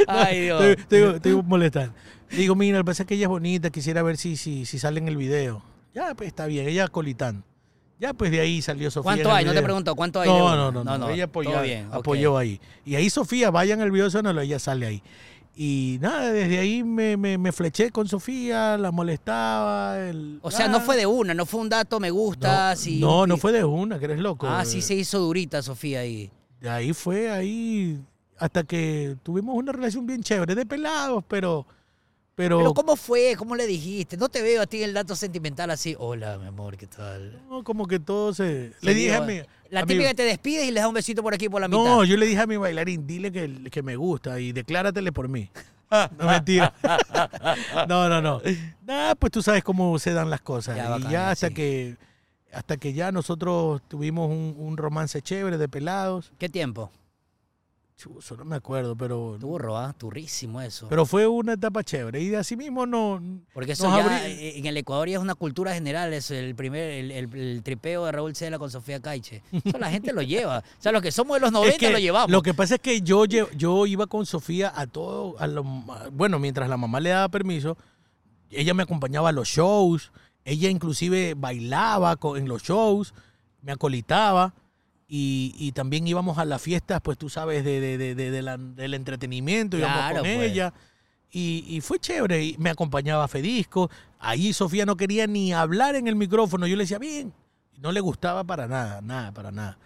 Ay, 0.08 0.42
Dios. 0.42 0.64
Estoy, 0.64 1.00
estoy- 1.00 1.16
estoy 1.16 1.42
molestando. 1.44 1.94
Digo, 2.30 2.56
mira, 2.56 2.78
lo 2.78 2.84
que 2.84 2.88
pasa 2.92 3.04
es 3.04 3.08
que 3.08 3.16
ella 3.16 3.26
es 3.26 3.30
bonita, 3.30 3.70
quisiera 3.70 4.02
ver 4.04 4.16
si, 4.18 4.38
si, 4.38 4.66
si 4.66 4.80
sale 4.80 5.00
en 5.00 5.08
el 5.08 5.18
video. 5.18 5.64
Ya, 5.94 6.14
pues 6.16 6.28
está 6.28 6.46
bien, 6.46 6.68
ella 6.68 6.88
colitando. 6.88 7.44
Ya, 8.00 8.14
pues 8.14 8.32
de 8.32 8.40
ahí 8.40 8.62
salió 8.62 8.90
Sofía. 8.90 9.04
¿Cuánto 9.12 9.32
hay? 9.32 9.46
No 9.46 9.54
te 9.54 9.62
pregunto, 9.62 9.96
¿cuánto 9.96 10.22
hay? 10.22 10.30
No, 10.30 10.56
no, 10.56 10.72
no, 10.72 10.98
no, 10.98 11.10
Ella 11.10 11.26
apoyó, 11.26 11.62
bien, 11.62 11.90
apoyó 11.92 12.38
ahí. 12.38 12.60
Y 12.86 12.96
ahí 12.96 13.10
Sofía, 13.10 13.52
vayan 13.52 13.82
al 13.82 13.92
video 13.92 14.10
sonoro, 14.10 14.40
ella 14.42 14.58
sale 14.60 14.88
ahí. 14.88 15.04
Y 15.56 15.98
nada, 16.02 16.32
desde 16.32 16.60
ahí 16.60 16.84
me, 16.84 17.18
me, 17.18 17.38
me 17.38 17.52
fleché 17.52 17.92
con 17.92 18.08
Sofía, 18.08 18.78
la 18.78 18.92
molestaba. 18.92 20.00
el- 20.00 20.40
O 20.42 20.50
sea, 20.50 20.68
no 20.68 20.80
fue 20.82 20.96
de 20.98 21.06
una, 21.06 21.34
no 21.34 21.46
fue 21.46 21.60
un 21.60 21.70
dato, 21.70 22.00
me 22.00 22.10
gusta. 22.10 22.74
No, 23.00 23.22
no, 23.22 23.28
no 23.28 23.38
fue 23.38 23.52
de 23.52 23.64
una, 23.64 24.00
que 24.00 24.06
eres 24.06 24.20
loco. 24.20 24.48
Ah, 24.48 24.64
sí 24.66 24.82
se 24.82 24.96
hizo 24.96 25.20
durita, 25.20 25.62
Sofía, 25.62 26.00
ahí. 26.02 26.32
Ahí 26.68 26.94
fue 26.94 27.30
ahí 27.30 28.00
hasta 28.38 28.64
que 28.64 29.18
tuvimos 29.24 29.56
una 29.56 29.72
relación 29.72 30.06
bien 30.06 30.24
chévere, 30.24 30.56
de 30.56 30.66
pelados, 30.66 31.24
pero... 31.28 31.66
Pero, 32.34 32.58
Pero 32.60 32.74
¿cómo 32.74 32.96
fue? 32.96 33.36
¿Cómo 33.38 33.56
le 33.56 33.68
dijiste? 33.68 34.16
No 34.16 34.30
te 34.30 34.42
veo 34.42 34.62
a 34.62 34.66
ti 34.66 34.82
el 34.82 34.94
dato 34.94 35.16
sentimental 35.18 35.70
así. 35.70 35.96
Hola, 36.00 36.38
mi 36.40 36.48
amor, 36.48 36.78
¿qué 36.78 36.88
tal? 36.88 37.40
no, 37.50 37.62
como 37.64 37.86
que 37.88 38.00
todo 38.00 38.34
se... 38.34 38.72
Le 38.82 38.94
dije 38.94 39.14
a 39.16 39.22
mi... 39.22 39.42
La 39.72 39.86
típica 39.86 40.10
que 40.10 40.16
te 40.16 40.24
despides 40.24 40.68
y 40.68 40.72
le 40.72 40.82
das 40.82 40.88
un 40.88 40.94
besito 40.94 41.24
por 41.24 41.34
aquí 41.34 41.50
por 41.50 41.62
la 41.62 41.68
mitad. 41.68 41.84
No, 41.84 42.04
yo 42.04 42.18
le 42.18 42.26
dije 42.26 42.42
a 42.42 42.46
mi 42.46 42.58
bailarín, 42.58 43.08
dile 43.08 43.32
que, 43.32 43.70
que 43.72 43.82
me 43.82 43.96
gusta 43.96 44.40
y 44.40 44.52
decláratele 44.52 45.12
por 45.12 45.28
mí. 45.28 45.50
No, 46.18 46.26
mentira. 46.26 46.74
No, 47.90 48.08
no, 48.08 48.22
no. 48.22 48.42
Nada, 48.86 49.14
pues 49.16 49.30
tú 49.30 49.42
sabes 49.42 49.62
cómo 49.62 50.00
se 50.00 50.14
dan 50.14 50.30
las 50.30 50.40
cosas. 50.40 50.78
Ya, 50.78 50.98
y 50.98 51.12
ya 51.12 51.32
hasta 51.32 51.50
sí. 51.50 51.54
que 51.54 51.98
hasta 52.54 52.78
que 52.78 52.94
ya 52.94 53.12
nosotros 53.12 53.82
tuvimos 53.90 54.30
un, 54.30 54.56
un 54.58 54.78
romance 54.78 55.22
chévere 55.22 55.58
de 55.58 55.68
pelados. 55.68 56.32
¿Qué 56.38 56.48
tiempo? 56.48 56.92
No 58.38 58.46
me 58.46 58.56
acuerdo, 58.56 58.96
pero 58.96 59.38
Turro, 59.40 59.78
¿ah? 59.78 59.94
Turrísimo 59.98 60.62
eso. 60.62 60.88
pero 60.90 61.06
fue 61.06 61.28
una 61.28 61.54
etapa 61.54 61.84
chévere. 61.84 62.22
Y 62.22 62.30
de 62.30 62.38
así 62.38 62.56
mismo 62.58 62.86
no. 62.86 63.22
Porque 63.54 63.74
eso 63.74 63.86
ya 63.96 64.06
abrí- 64.06 64.26
eh, 64.26 64.58
en 64.58 64.66
el 64.66 64.78
Ecuador 64.78 65.08
ya 65.10 65.18
es 65.18 65.22
una 65.22 65.36
cultura 65.36 65.74
general, 65.74 66.14
es 66.14 66.32
el 66.32 66.56
primer, 66.56 66.90
el, 66.92 67.12
el- 67.12 67.36
el 67.36 67.64
tripeo 67.64 68.06
de 68.06 68.12
Raúl 68.12 68.36
Cela 68.36 68.58
con 68.60 68.72
Sofía 68.72 69.00
Caiche. 69.02 69.44
Eso 69.64 69.78
la 69.78 69.90
gente 69.92 70.14
lo 70.14 70.22
lleva. 70.22 70.60
O 70.60 70.82
sea, 70.82 70.92
los 70.92 71.02
que 71.02 71.12
somos 71.12 71.36
de 71.38 71.42
los 71.42 71.52
90 71.52 71.74
Es 71.76 71.80
que 71.80 71.92
lo 71.92 72.00
llevamos. 72.00 72.32
Lo 72.32 72.42
que 72.42 72.54
pasa 72.54 72.76
es 72.76 72.82
que 72.82 73.02
yo, 73.02 73.26
yo 73.26 73.86
iba 73.86 74.08
con 74.08 74.26
Sofía 74.26 74.72
a 74.76 74.88
todo, 74.88 75.36
a 75.40 75.48
lo- 75.48 75.64
bueno, 76.12 76.40
mientras 76.40 76.68
la 76.70 76.78
mamá 76.78 77.00
le 77.00 77.10
daba 77.12 77.30
permiso, 77.30 77.78
ella 78.50 78.74
me 78.74 78.84
acompañaba 78.84 79.30
a 79.30 79.32
los 79.32 79.48
shows, 79.48 80.12
ella 80.44 80.70
inclusive 80.70 81.36
bailaba 81.36 82.18
en 82.36 82.48
los 82.48 82.64
shows, 82.64 83.14
me 83.62 83.72
acolitaba 83.72 84.54
y, 85.14 85.54
y 85.60 85.74
también 85.74 86.08
íbamos 86.08 86.38
a 86.38 86.46
las 86.46 86.62
fiestas, 86.62 87.02
pues 87.02 87.18
tú 87.18 87.28
sabes, 87.28 87.66
de, 87.66 88.42
la- 88.42 88.56
del 88.58 88.94
entretenimiento, 88.94 89.78
íbamos 89.78 89.98
Claro, 89.98 90.16
con 90.22 90.24
pues. 90.24 90.52
ella. 90.52 90.74
Y, 91.34 91.66
y 91.68 91.82
fue 91.82 92.00
chévere, 92.00 92.42
y 92.46 92.56
me 92.58 92.70
acompañaba 92.70 93.26
a 93.26 93.28
Fedisco. 93.28 93.90
Ahí 94.20 94.54
Sofía 94.54 94.86
no 94.86 94.96
quería 94.96 95.28
ni 95.28 95.52
hablar 95.52 95.96
en 95.96 96.08
el 96.08 96.16
micrófono. 96.16 96.66
Yo 96.66 96.78
le 96.78 96.84
decía, 96.84 96.98
bien, 96.98 97.34
no 97.78 97.92
le 97.92 98.00
gustaba 98.00 98.46
para 98.46 98.68
nada, 98.70 99.02
nada, 99.02 99.34
para 99.34 99.52
nada. 99.52 99.78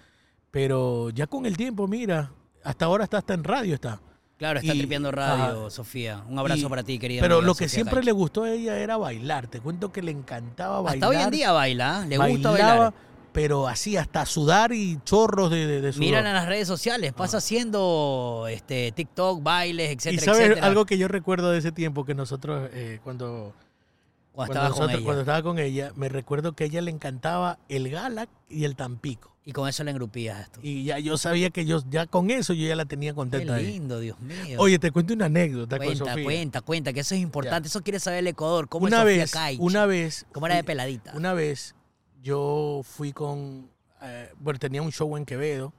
Pero 0.51 1.09
ya 1.09 1.25
con 1.25 1.45
el 1.47 1.57
tiempo, 1.57 1.87
mira, 1.87 2.31
hasta 2.63 2.85
ahora 2.85 3.05
está 3.05 3.17
hasta 3.17 3.33
en 3.33 3.43
radio 3.43 3.73
está. 3.73 3.99
Claro, 4.37 4.59
está 4.59 4.73
y- 4.75 4.77
tripeando 4.77 5.11
radio. 5.11 5.69
Sofía. 5.71 6.23
Un 6.29 6.37
abrazo 6.37 6.67
Y- 6.67 6.69
para 6.69 6.83
ti, 6.83 6.99
querida. 6.99 7.21
Pero 7.21 7.35
amiga 7.37 7.47
lo 7.47 7.55
que 7.55 7.65
Sofía 7.67 7.83
siempre 7.83 8.03
le 8.03 8.11
gustó 8.11 8.43
a 8.43 8.51
ella 8.51 8.77
era 8.77 8.97
bailar. 8.97 9.47
Te 9.47 9.59
cuento 9.59 9.91
que 9.91 10.01
le 10.03 10.11
encantaba 10.11 10.81
bailar. 10.81 11.09
Hasta 11.09 11.19
hoy 11.19 11.23
en 11.25 11.31
día 11.31 11.51
baila, 11.51 12.01
¿ah? 12.01 12.05
le 12.05 12.17
gusta 12.17 12.51
bailar. 12.51 12.93
Pero 13.35 13.67
así 13.67 13.97
hasta 13.97 14.25
sudar 14.25 14.71
y 14.73 14.97
chorros 15.03 15.51
de, 15.51 15.67
de, 15.67 15.81
de 15.81 15.91
sudor. 15.93 16.05
Miran 16.07 16.25
en 16.25 16.33
las 16.33 16.47
redes 16.47 16.67
sociales, 16.67 17.13
pasa 17.13 17.37
haciendo 17.37 18.47
este, 18.49 18.91
TikTok, 18.93 19.43
bailes, 19.43 19.89
y 19.89 19.93
etcétera, 19.93 20.21
sabes 20.23 20.41
etcétera. 20.41 20.65
algo 20.67 20.85
que 20.85 20.97
yo 20.97 21.07
recuerdo 21.07 21.51
de 21.51 21.59
ese 21.59 21.71
tiempo 21.71 22.05
que 22.05 22.15
nosotros 22.15 22.69
eh, 22.73 22.99
cuando 23.03 23.53
cuando 24.33 24.53
cuando, 24.53 24.53
estabas 24.53 24.69
con 24.71 24.79
nosotros- 24.79 24.97
ella. 24.99 25.05
cuando 25.05 25.21
estaba 25.21 25.43
con 25.43 25.59
ella, 25.59 25.91
me 25.95 26.09
recuerdo 26.09 26.53
que 26.53 26.63
a 26.63 26.67
ella 26.67 26.81
le 26.81 26.91
encantaba 26.91 27.59
el 27.69 27.89
Galac 27.89 28.29
y 28.49 28.65
el 28.65 28.75
Tampico. 28.75 29.31
Y 29.47 29.51
con 29.51 29.69
eso 29.69 29.83
la 29.83 29.91
engrupías 29.91 30.39
esto. 30.41 30.59
Y 30.63 30.85
ya 30.85 30.97
yo 30.97 31.17
sabía 31.19 31.51
que 31.51 31.65
yo 31.65 31.79
ya 31.89 32.07
con 32.07 32.31
eso 32.31 32.53
yo 32.53 32.67
ya 32.67 32.75
la 32.75 32.85
tenía 32.85 33.11
Qué 33.11 33.15
contenta. 33.15 33.53
ahí. 33.55 33.67
lindo, 33.67 33.99
Dios 33.99 34.19
mío. 34.19 34.57
Oye, 34.59 34.79
te 34.79 34.91
cuento 34.91 35.13
una 35.13 35.25
anécdota 35.25 35.77
con 35.77 35.85
cuenta, 35.85 36.05
Sofía. 36.05 36.23
cuenta, 36.23 36.61
cuenta, 36.61 36.93
que 36.93 37.01
eso 37.01 37.13
es 37.13 37.21
importante. 37.21 37.67
Eso 37.67 37.83
quiere 37.83 37.99
saber 37.99 38.19
el 38.19 38.27
Ecuador. 38.27 38.67
¿Cómo 38.67 38.87
una 38.87 39.03
es 39.09 39.29
Sofía 39.29 39.45
vez, 39.49 39.59
una 39.59 39.85
vez, 39.85 40.25
¿Cómo 40.31 40.47
era 40.47 40.55
de 40.55 40.63
peladita? 40.63 41.11
Una 41.15 41.33
vez 41.33 41.75
yo 42.25 42.81
fui 42.83 43.13
con, 43.13 43.69
eh, 44.01 44.31
bueno, 44.39 44.57
tenía 44.59 44.81
un 44.81 44.91
show 44.91 45.15
en 45.15 45.25
Quevedo 45.25 45.71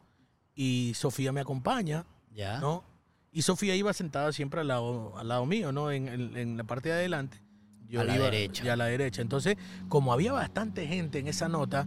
y 0.55 0.93
Sofía 0.95 1.33
me 1.33 1.41
acompaña, 1.41 2.07
¿Ya? 2.33 2.61
¿no? 2.61 2.85
Y 3.33 3.43
Sofía 3.43 3.75
iba 3.75 3.93
sentada 3.93 4.33
siempre 4.33 4.61
al 4.61 4.69
lado, 4.69 5.19
al 5.19 5.27
lado 5.27 5.45
mío, 5.45 5.73
¿no? 5.73 5.91
En, 5.91 6.07
en- 6.07 6.37
en 6.37 6.57
la 6.57 6.63
parte 6.65 6.89
de 6.91 6.95
adelante. 6.95 7.43
Yo 7.89 8.01
A 8.01 8.05
la 8.05 8.15
iba- 8.15 8.25
derecha. 8.27 8.65
Y 8.65 8.69
a 8.69 8.77
la 8.77 8.85
derecha. 8.87 9.23
Entonces, 9.23 9.57
como 9.89 10.13
había 10.13 10.33
bastante 10.33 10.87
gente 10.87 11.19
en 11.19 11.27
esa 11.27 11.49
nota, 11.49 11.87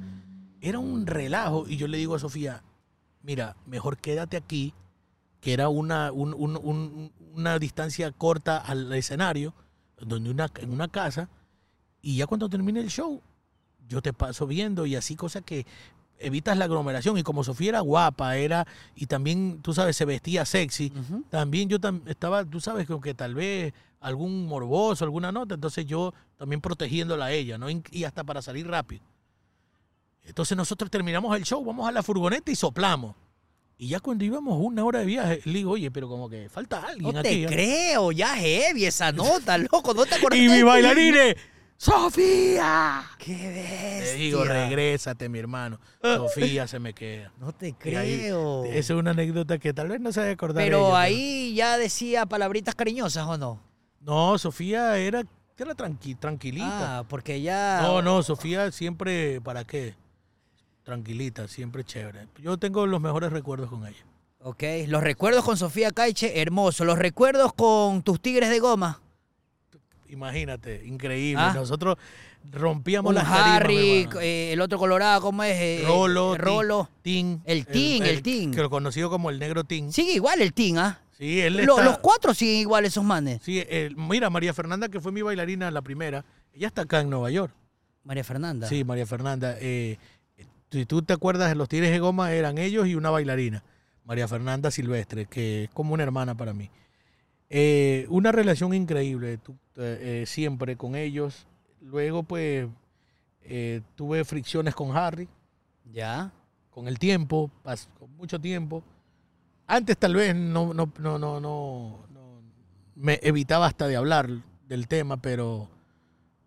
era 0.59 0.77
un 0.79 1.07
relajo 1.07 1.65
y 1.67 1.77
yo 1.77 1.87
le 1.87 1.97
digo 1.97 2.15
a 2.15 2.19
Sofía, 2.19 2.61
mira, 3.23 3.55
mejor 3.65 3.97
quédate 3.97 4.35
aquí, 4.35 4.73
que 5.39 5.53
era 5.53 5.69
una, 5.69 6.11
un- 6.11 6.33
un- 6.33 6.57
un- 6.61 7.11
una 7.33 7.57
distancia 7.59 8.11
corta 8.11 8.57
al 8.57 8.91
escenario, 8.91 9.53
donde 9.97 10.29
una, 10.31 10.51
en 10.57 10.71
una 10.73 10.89
casa, 10.89 11.29
y 12.01 12.17
ya 12.17 12.27
cuando 12.27 12.49
termine 12.49 12.81
el 12.81 12.89
show, 12.89 13.21
yo 13.89 14.01
te 14.01 14.13
paso 14.13 14.47
viendo 14.47 14.85
y 14.85 14.95
así 14.95 15.15
cosas 15.17 15.43
que 15.45 15.65
evitas 16.19 16.57
la 16.57 16.65
aglomeración. 16.65 17.17
Y 17.17 17.23
como 17.23 17.43
Sofía 17.43 17.69
era 17.69 17.79
guapa, 17.81 18.37
era, 18.37 18.65
y 18.95 19.07
también, 19.07 19.59
tú 19.61 19.73
sabes, 19.73 19.97
se 19.97 20.05
vestía 20.05 20.45
sexy, 20.45 20.93
también 21.29 21.67
yo 21.67 21.79
tam- 21.79 22.01
estaba, 22.07 22.45
tú 22.45 22.61
sabes, 22.61 22.87
como 22.87 23.01
que 23.01 23.13
tal 23.13 23.35
vez 23.35 23.73
algún 23.99 24.45
morboso, 24.45 25.03
alguna 25.03 25.31
nota, 25.31 25.55
entonces 25.55 25.85
yo 25.85 26.13
también 26.37 26.61
protegiéndola 26.61 27.25
a 27.25 27.31
ella, 27.33 27.57
¿no? 27.57 27.67
Y 27.69 28.03
hasta 28.05 28.23
para 28.23 28.41
salir 28.41 28.65
rápido. 28.67 29.03
Entonces 30.23 30.55
nosotros 30.55 30.91
terminamos 30.91 31.35
el 31.35 31.43
show, 31.43 31.63
vamos 31.65 31.87
a 31.87 31.91
la 31.91 32.03
furgoneta 32.03 32.51
y 32.51 32.55
soplamos. 32.55 33.15
Y 33.77 33.87
ya 33.87 33.99
cuando 34.01 34.25
íbamos 34.25 34.59
una 34.61 34.83
hora 34.83 34.99
de 34.99 35.05
viaje, 35.05 35.41
le 35.45 35.53
digo, 35.53 35.71
oye, 35.71 35.89
pero 35.89 36.09
como 36.09 36.29
que 36.29 36.49
falta 36.49 36.81
alguien 36.81 37.13
No 37.13 37.19
aquí. 37.21 37.29
te 37.29 37.43
¿eh?". 37.43 37.47
creo, 37.47 38.11
ya 38.11 38.35
heavy 38.35 38.85
esa 38.85 39.11
nota, 39.13 39.57
loco. 39.71 39.93
¿No 39.93 40.05
te 40.05 40.15
acordás? 40.15 40.37
Y 40.39 40.49
mi 40.49 40.61
bailarín 40.63 41.15
es, 41.15 41.35
¡Sofía! 41.79 43.03
¡Qué 43.17 43.31
bestia! 44.01 44.13
digo, 44.17 44.43
regrésate, 44.43 45.29
mi 45.29 45.39
hermano. 45.39 45.79
Sofía 46.03 46.67
se 46.67 46.77
me 46.77 46.93
queda. 46.93 47.31
No 47.39 47.53
te 47.53 47.67
ahí- 47.67 47.73
creo. 47.79 48.65
Esa 48.65 48.93
es 48.93 48.99
una 48.99 49.11
anécdota 49.11 49.57
que 49.59 49.73
tal 49.73 49.87
vez 49.87 50.01
no 50.01 50.11
se 50.11 50.19
va 50.19 50.27
a 50.27 50.31
acordar. 50.31 50.61
Pero 50.61 50.89
ella, 50.89 50.99
ahí 50.99 51.53
ya 51.55 51.77
decía 51.77 52.25
palabritas 52.25 52.75
cariñosas, 52.75 53.25
¿o 53.25 53.37
no? 53.37 53.61
No, 54.01 54.37
Sofía 54.37 54.97
era, 54.97 55.23
era 55.57 55.73
tranqui- 55.73 56.19
tranquilita. 56.19 56.99
Ah, 56.99 57.03
porque 57.07 57.41
ya... 57.41 57.79
No, 57.81 58.01
no, 58.01 58.23
Sofía 58.23 58.71
siempre, 58.73 59.39
¿para 59.39 59.63
qué? 59.63 59.95
tranquilita, 60.83 61.47
siempre 61.47 61.83
chévere. 61.85 62.27
Yo 62.39 62.57
tengo 62.57 62.87
los 62.87 62.99
mejores 62.99 63.31
recuerdos 63.31 63.69
con 63.69 63.87
ella. 63.87 64.03
Ok, 64.41 64.63
los 64.87 65.01
recuerdos 65.03 65.45
con 65.45 65.55
Sofía 65.55 65.91
Caiche, 65.91 66.41
hermoso. 66.41 66.83
Los 66.83 66.97
recuerdos 66.99 67.53
con 67.53 68.01
tus 68.03 68.19
tigres 68.19 68.49
de 68.49 68.59
goma. 68.59 68.99
Imagínate, 70.09 70.83
increíble. 70.85 71.41
Ah. 71.43 71.53
Nosotros 71.53 71.97
rompíamos 72.51 73.13
las 73.13 73.23
tarimas, 73.25 73.55
Harry, 73.61 74.01
hermano. 74.01 74.21
eh, 74.21 74.53
el 74.53 74.61
otro 74.61 74.77
colorado, 74.79 75.21
¿cómo 75.21 75.43
es? 75.43 75.55
Eh, 75.59 75.83
Rolo, 75.85 76.35
eh, 76.35 76.37
Rolo. 76.37 76.89
Tin, 77.01 77.41
El 77.45 77.65
Tin, 77.65 78.03
el 78.03 78.21
Tin. 78.21 78.51
Que 78.51 78.61
lo 78.61 78.69
conocido 78.69 79.09
como 79.09 79.29
el 79.29 79.39
negro 79.39 79.63
Tin. 79.63 79.91
Sigue 79.91 80.13
igual 80.13 80.41
el 80.41 80.53
Team, 80.53 80.77
¿ah? 80.77 80.99
Sí, 81.17 81.41
él 81.41 81.57
Lo- 81.65 81.73
está- 81.77 81.83
Los 81.83 81.97
cuatro 81.99 82.33
siguen 82.33 82.61
igual 82.61 82.85
esos 82.85 83.03
manes. 83.03 83.41
Sí, 83.43 83.63
el- 83.69 83.95
mira, 83.97 84.29
María 84.29 84.53
Fernanda, 84.53 84.87
que 84.89 84.99
fue 85.01 85.11
mi 85.11 85.21
bailarina 85.21 85.69
la 85.69 85.81
primera, 85.81 86.23
ella 86.53 86.67
está 86.67 86.83
acá 86.83 87.01
en 87.01 87.09
Nueva 87.09 87.29
York. 87.29 87.53
María 88.03 88.23
Fernanda. 88.23 88.67
Sí, 88.67 88.83
María 88.83 89.05
Fernanda. 89.05 89.55
eh, 89.59 89.97
si 90.71 90.85
tú 90.85 91.01
te 91.01 91.13
acuerdas, 91.13 91.55
los 91.57 91.67
Tigres 91.67 91.91
de 91.91 91.99
Goma 91.99 92.31
eran 92.31 92.57
ellos 92.57 92.87
y 92.87 92.95
una 92.95 93.09
bailarina, 93.09 93.63
María 94.05 94.27
Fernanda 94.27 94.71
Silvestre, 94.71 95.25
que 95.25 95.65
es 95.65 95.69
como 95.71 95.93
una 95.93 96.03
hermana 96.03 96.35
para 96.35 96.53
mí. 96.53 96.69
Eh, 97.49 98.05
una 98.09 98.31
relación 98.31 98.73
increíble, 98.73 99.37
tú- 99.37 99.55
eh, 99.77 100.21
eh, 100.21 100.25
siempre 100.27 100.75
con 100.75 100.95
ellos. 100.95 101.47
Luego, 101.81 102.23
pues, 102.23 102.67
tuve 103.95 104.23
fricciones 104.25 104.75
con 104.75 104.95
Harry, 104.95 105.27
Ya. 105.91 106.31
con 106.69 106.87
el 106.87 106.99
tiempo, 106.99 107.49
con 107.97 108.15
mucho 108.15 108.39
tiempo. 108.39 108.83
Antes 109.65 109.97
tal 109.97 110.15
vez 110.15 110.35
no, 110.35 110.73
no, 110.73 110.91
no, 110.99 111.17
no, 111.17 111.39
no, 111.39 111.99
no- 112.13 112.41
me 112.95 113.19
evitaba 113.23 113.65
hasta 113.65 113.87
de 113.87 113.95
hablar 113.95 114.29
del 114.67 114.87
tema, 114.87 115.17
pero 115.17 115.67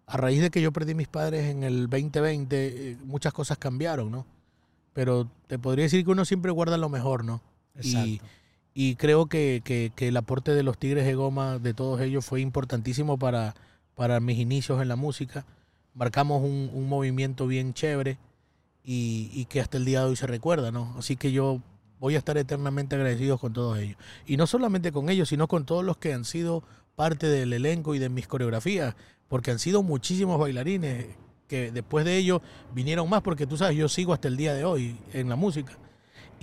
a 0.07 0.17
raíz 0.17 0.43
de 0.43 0.51
que 0.51 0.61
yo 0.61 0.71
perdí 0.73 0.95
mis 0.95 1.09
padres 1.09 1.47
en 1.51 1.65
el 1.65 1.89
2020, 1.89 2.91
eh, 2.93 2.97
muchas 3.05 3.33
cosas 3.33 3.59
cambiaron, 3.59 4.11
¿no? 4.13 4.27
Pero 4.93 5.29
te 5.47 5.59
podría 5.59 5.85
decir 5.85 6.05
que 6.05 6.11
uno 6.11 6.25
siempre 6.25 6.53
guarda 6.53 6.77
lo 6.77 6.89
mejor, 6.89 7.25
¿no? 7.25 7.41
Exacto. 7.75 8.07
y 8.09 8.21
creo 8.97 9.27
que, 9.27 9.61
que- 9.65 9.93
que 9.95 10.09
el 10.09 10.17
aporte 10.17 10.53
de 10.53 10.63
los 10.63 10.79
Tigres 10.79 11.05
de 11.07 11.15
Goma, 11.15 11.59
de 11.59 11.75
todos 11.75 12.01
ellos, 12.01 12.25
fue 12.25 12.41
importantísimo 12.41 13.19
para, 13.19 13.55
para 13.95 14.21
mis 14.21 14.39
inicios 14.39 14.81
en 14.83 14.89
la 14.89 14.97
música. 14.97 15.45
Marcamos 15.95 16.43
un, 16.43 16.71
un 16.73 16.89
movimiento 16.89 17.47
bien 17.47 17.75
chévere 17.75 18.19
y, 18.85 19.31
y 19.33 19.45
que 19.47 19.61
hasta 19.61 19.77
el 19.77 19.85
día 19.85 20.01
de 20.01 20.07
hoy 20.07 20.17
se 20.17 20.27
recuerda, 20.27 20.71
¿no? 20.73 20.95
Así 20.99 21.17
que 21.17 21.33
yo 21.33 21.61
voy 22.01 22.15
a 22.17 22.19
estar 22.19 22.37
eternamente 22.39 22.97
agradecido 22.97 23.39
con 23.39 23.53
todos 23.53 23.79
ellos. 23.79 23.97
Y 24.27 24.37
no 24.37 24.47
solamente 24.47 24.91
con 24.91 25.09
ellos, 25.09 25.29
sino 25.29 25.47
con 25.49 25.65
todos 25.67 25.85
los 25.85 25.99
que 25.99 26.13
han 26.13 26.25
sido 26.25 26.65
parte 26.97 27.29
del 27.29 27.53
elenco 27.53 27.95
y 27.95 27.99
de 27.99 28.09
mis 28.09 28.27
coreografías, 28.27 28.97
porque 29.29 29.51
han 29.51 29.59
sido 29.59 29.83
muchísimos 29.83 30.39
bailarines 30.39 31.07
que 31.47 31.71
después 31.71 32.05
de 32.05 32.17
ellos 32.17 32.41
vinieron 32.75 33.09
más, 33.09 33.21
porque 33.23 33.47
tú 33.47 33.57
sabes, 33.57 33.77
yo 33.77 33.89
sigo 33.89 34.13
hasta 34.15 34.29
el 34.29 34.37
día 34.37 34.55
de 34.55 34.65
hoy 34.65 34.97
en 35.13 35.29
la 35.29 35.37
música. 35.37 35.79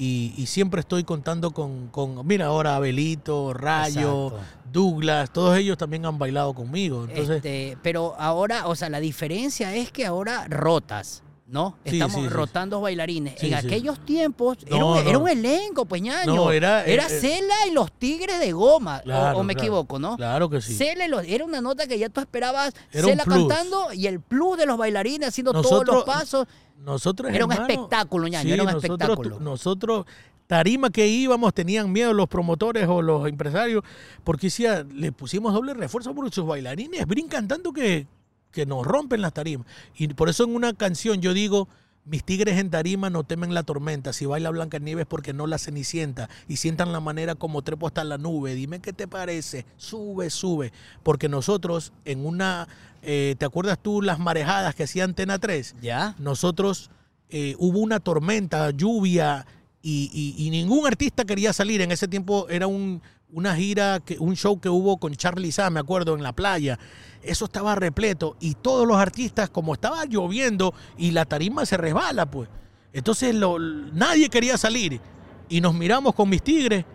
Y, 0.02 0.34
y 0.38 0.46
siempre 0.46 0.80
estoy 0.80 1.04
contando 1.04 1.52
con, 1.52 1.90
con, 1.90 2.26
mira, 2.26 2.46
ahora 2.46 2.78
Abelito, 2.78 3.54
Rayo, 3.54 4.28
Exacto. 4.28 4.40
Douglas, 4.72 5.34
todos 5.34 5.58
ellos 5.58 5.78
también 5.78 6.06
han 6.06 6.18
bailado 6.18 6.54
conmigo. 6.54 7.04
Entonces, 7.04 7.38
Este, 7.38 7.78
pero 7.84 8.16
ahora, 8.18 8.68
o 8.68 8.76
sea, 8.76 8.88
la 8.90 9.02
diferencia 9.02 9.76
es 9.76 9.92
que 9.92 10.06
ahora 10.06 10.46
rotas, 10.48 11.22
¿no? 11.48 11.76
Sí, 11.84 11.96
Estamos 11.98 12.16
sí, 12.16 12.22
sí. 12.22 12.28
rotando 12.30 12.80
bailarines. 12.80 13.44
En 13.44 13.56
aquellos 13.56 14.00
tiempos 14.06 14.60
era, 14.68 14.78
No, 14.80 14.92
un, 14.94 14.98
era 15.00 15.32
elenco, 15.34 15.84
pues 15.86 16.02
ñaño. 16.02 16.34
No, 16.34 16.52
era- 16.52 16.86
Era 16.86 17.08
eh, 17.10 17.18
eh, 17.18 17.20
Cela 17.20 17.56
y 17.68 17.72
los 17.74 17.92
Tigres 17.92 18.40
de 18.40 18.52
Goma. 18.54 19.00
o- 19.00 19.04
Claro, 19.04 19.40
o, 19.40 19.44
me 19.44 19.54
claro. 19.54 19.66
equivoco, 19.66 20.00
¿no? 20.00 20.16
claro 20.16 20.50
que 20.50 20.62
sí. 20.62 20.76
Cela 20.76 21.08
y 21.08 21.10
los- 21.10 21.24
era 21.26 21.44
una 21.44 21.60
nota 21.60 21.88
que 21.88 22.00
ya 22.00 22.08
tú 22.08 22.22
esperabas 22.22 22.74
Era 22.94 23.04
Cela 23.08 23.24
cantando 23.26 23.92
y 23.92 24.08
el 24.08 24.22
plus 24.22 24.58
de 24.58 24.66
los 24.66 24.78
bailarines 24.78 25.28
haciendo 25.28 25.52
todos 25.52 25.70
Nosotros- 25.72 25.96
los 25.96 26.06
pasos. 26.06 26.48
Nosotros, 26.80 27.32
Era 27.34 27.46
un 27.46 27.52
hermano, 27.52 27.70
espectáculo, 27.70 28.28
ñaño, 28.28 28.54
era 28.54 28.64
un 28.64 28.72
nosotros, 28.72 29.00
espectáculo. 29.00 29.40
Nosotros, 29.40 30.06
tarima 30.48 30.90
que 30.90 31.08
íbamos, 31.08 31.54
tenían 31.54 31.92
miedo 31.92 32.14
los 32.14 32.28
promotores 32.28 32.88
o 32.88 33.02
los 33.02 33.28
empresarios, 33.28 33.84
porque 34.24 34.48
decía, 34.48 34.84
le 34.84 35.12
pusimos 35.12 35.54
doble 35.54 35.74
refuerzo 35.74 36.16
porque 36.16 36.32
sus 36.34 36.46
bailarines 36.46 37.06
brincan 37.06 37.48
tanto 37.48 37.74
que, 37.74 38.08
que 38.52 38.66
nos 38.66 38.86
rompen 38.86 39.22
las 39.22 39.34
tarimas. 39.34 39.68
Y 39.96 40.08
por 40.10 40.30
eso 40.30 40.46
en 40.46 40.56
una 40.56 40.74
canción 40.74 41.22
yo 41.22 41.34
digo, 41.34 41.68
mis 42.06 42.24
tigres 42.24 42.58
en 42.58 42.70
tarima 42.70 43.10
no 43.10 43.24
temen 43.24 43.54
la 43.54 43.64
tormenta, 43.64 44.14
si 44.14 44.26
baila 44.26 44.50
Blanca 44.50 44.80
Nieves 44.80 45.06
porque 45.08 45.34
no 45.34 45.46
la 45.48 45.58
cenicienta, 45.58 46.30
y 46.48 46.58
sientan 46.58 46.92
la 46.92 47.00
manera 47.00 47.36
como 47.36 47.62
trepo 47.62 47.88
hasta 47.88 48.04
la 48.04 48.18
nube, 48.18 48.56
dime 48.56 48.80
qué 48.80 48.94
te 48.94 49.08
parece, 49.08 49.66
sube, 49.78 50.30
sube, 50.30 50.72
porque 51.04 51.30
nosotros 51.30 51.92
en 52.06 52.26
una, 52.26 52.68
eh, 53.04 53.36
¿te 53.38 53.46
acuerdas 53.46 53.78
tú 53.82 54.02
las 54.02 54.18
marejadas 54.20 54.74
que 54.76 54.84
hacía 54.84 55.04
Antena 55.04 55.38
3? 55.40 55.76
¿Ya? 55.82 56.16
nosotros 56.18 56.90
eh, 57.30 57.56
hubo 57.60 57.78
una 57.80 58.00
tormenta, 58.00 58.72
lluvia 58.72 59.46
y, 59.84 60.10
y- 60.12 60.46
y 60.46 60.50
ningún 60.50 60.88
artista 60.88 61.26
quería 61.26 61.54
salir. 61.54 61.80
En 61.82 61.92
ese 61.92 62.08
tiempo 62.08 62.48
era 62.50 62.66
un, 62.66 63.02
una 63.32 63.56
gira, 63.56 64.00
que, 64.00 64.18
un 64.20 64.36
show 64.36 64.60
que 64.60 64.70
hubo 64.70 64.98
con 64.98 65.14
Charlie 65.16 65.52
Sa, 65.52 65.70
me 65.70 65.80
acuerdo, 65.80 66.16
en 66.16 66.24
la 66.24 66.34
playa. 66.34 66.80
Eso 67.22 67.46
estaba 67.46 67.76
repleto 67.76 68.36
y 68.40 68.56
todos 68.56 68.88
los 68.88 68.98
artistas, 68.98 69.50
como 69.50 69.74
estaba 69.74 70.06
lloviendo 70.06 70.74
y 70.98 71.12
la 71.12 71.26
tarima 71.26 71.66
se 71.66 71.78
resbala, 71.78 72.26
pues. 72.30 72.50
Entonces 72.94 73.36
lo- 73.36 73.60
nadie 73.60 74.30
quería 74.30 74.58
salir 74.58 75.00
y 75.48 75.62
nos 75.62 75.74
miramos 75.76 76.16
con 76.16 76.30
mis 76.30 76.42
tigres, 76.42 76.86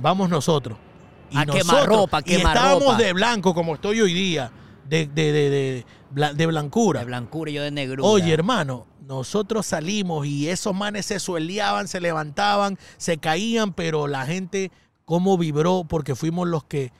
vamos 0.00 0.28
nosotros. 0.28 0.76
Y 1.30 1.38
A 1.38 1.46
quemarropa, 1.46 2.20
y 2.26 2.34
estábamos 2.34 2.98
de 2.98 3.12
blanco 3.12 3.54
como 3.54 3.74
estoy 3.74 4.00
hoy 4.00 4.12
día, 4.12 4.50
de, 4.88 5.06
de, 5.06 5.32
de, 5.32 5.50
de, 5.50 5.86
bla- 6.12 6.32
de 6.34 6.46
blancura. 6.46 7.00
De 7.00 7.06
blancura 7.06 7.50
y 7.50 7.54
yo 7.54 7.62
de 7.62 7.70
negrura. 7.70 8.08
Oye, 8.08 8.32
hermano, 8.32 8.86
nosotros 9.06 9.64
salimos 9.66 10.26
y 10.26 10.48
esos 10.48 10.74
manes 10.74 11.06
se 11.06 11.20
sueleaban, 11.20 11.86
se 11.88 12.00
levantaban, 12.00 12.76
se 12.96 13.18
caían, 13.18 13.72
pero 13.72 14.08
la 14.08 14.26
gente 14.26 14.72
cómo 15.10 15.36
vibró 15.36 15.82
porque 15.88 16.14
fuimos 16.14 16.46
los 16.46 16.62
que 16.62 16.92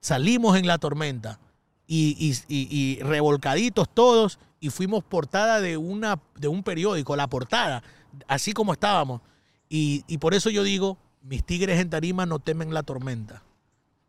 salimos 0.00 0.56
en 0.56 0.66
la 0.66 0.78
tormenta 0.78 1.38
y, 1.86 2.16
y- 2.48 2.66
y- 2.70 3.02
revolcaditos 3.02 3.90
todos 3.92 4.38
y 4.58 4.70
fuimos 4.70 5.04
portada 5.04 5.60
de, 5.60 5.76
una, 5.76 6.18
de 6.36 6.48
un 6.48 6.62
periódico, 6.62 7.14
la 7.14 7.26
portada, 7.26 7.82
así 8.26 8.54
como 8.54 8.72
estábamos. 8.72 9.20
Y, 9.68 10.02
y 10.06 10.16
por 10.16 10.32
eso 10.32 10.48
yo 10.48 10.62
digo, 10.62 10.96
mis 11.20 11.44
tigres 11.44 11.78
en 11.78 11.90
tarima 11.90 12.24
no 12.24 12.38
temen 12.38 12.72
la 12.72 12.82
tormenta, 12.84 13.42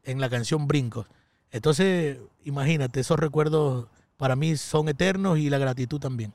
en 0.06 0.22
la 0.22 0.30
canción 0.30 0.66
Brincos. 0.66 1.08
Entonces, 1.52 2.18
imagínate, 2.46 3.02
esos 3.02 3.20
recuerdos 3.20 3.88
para 4.16 4.38
mí 4.38 4.56
son 4.56 4.88
eternos 4.88 5.38
y 5.38 5.50
la 5.50 5.58
gratitud 5.58 6.00
también. 6.00 6.32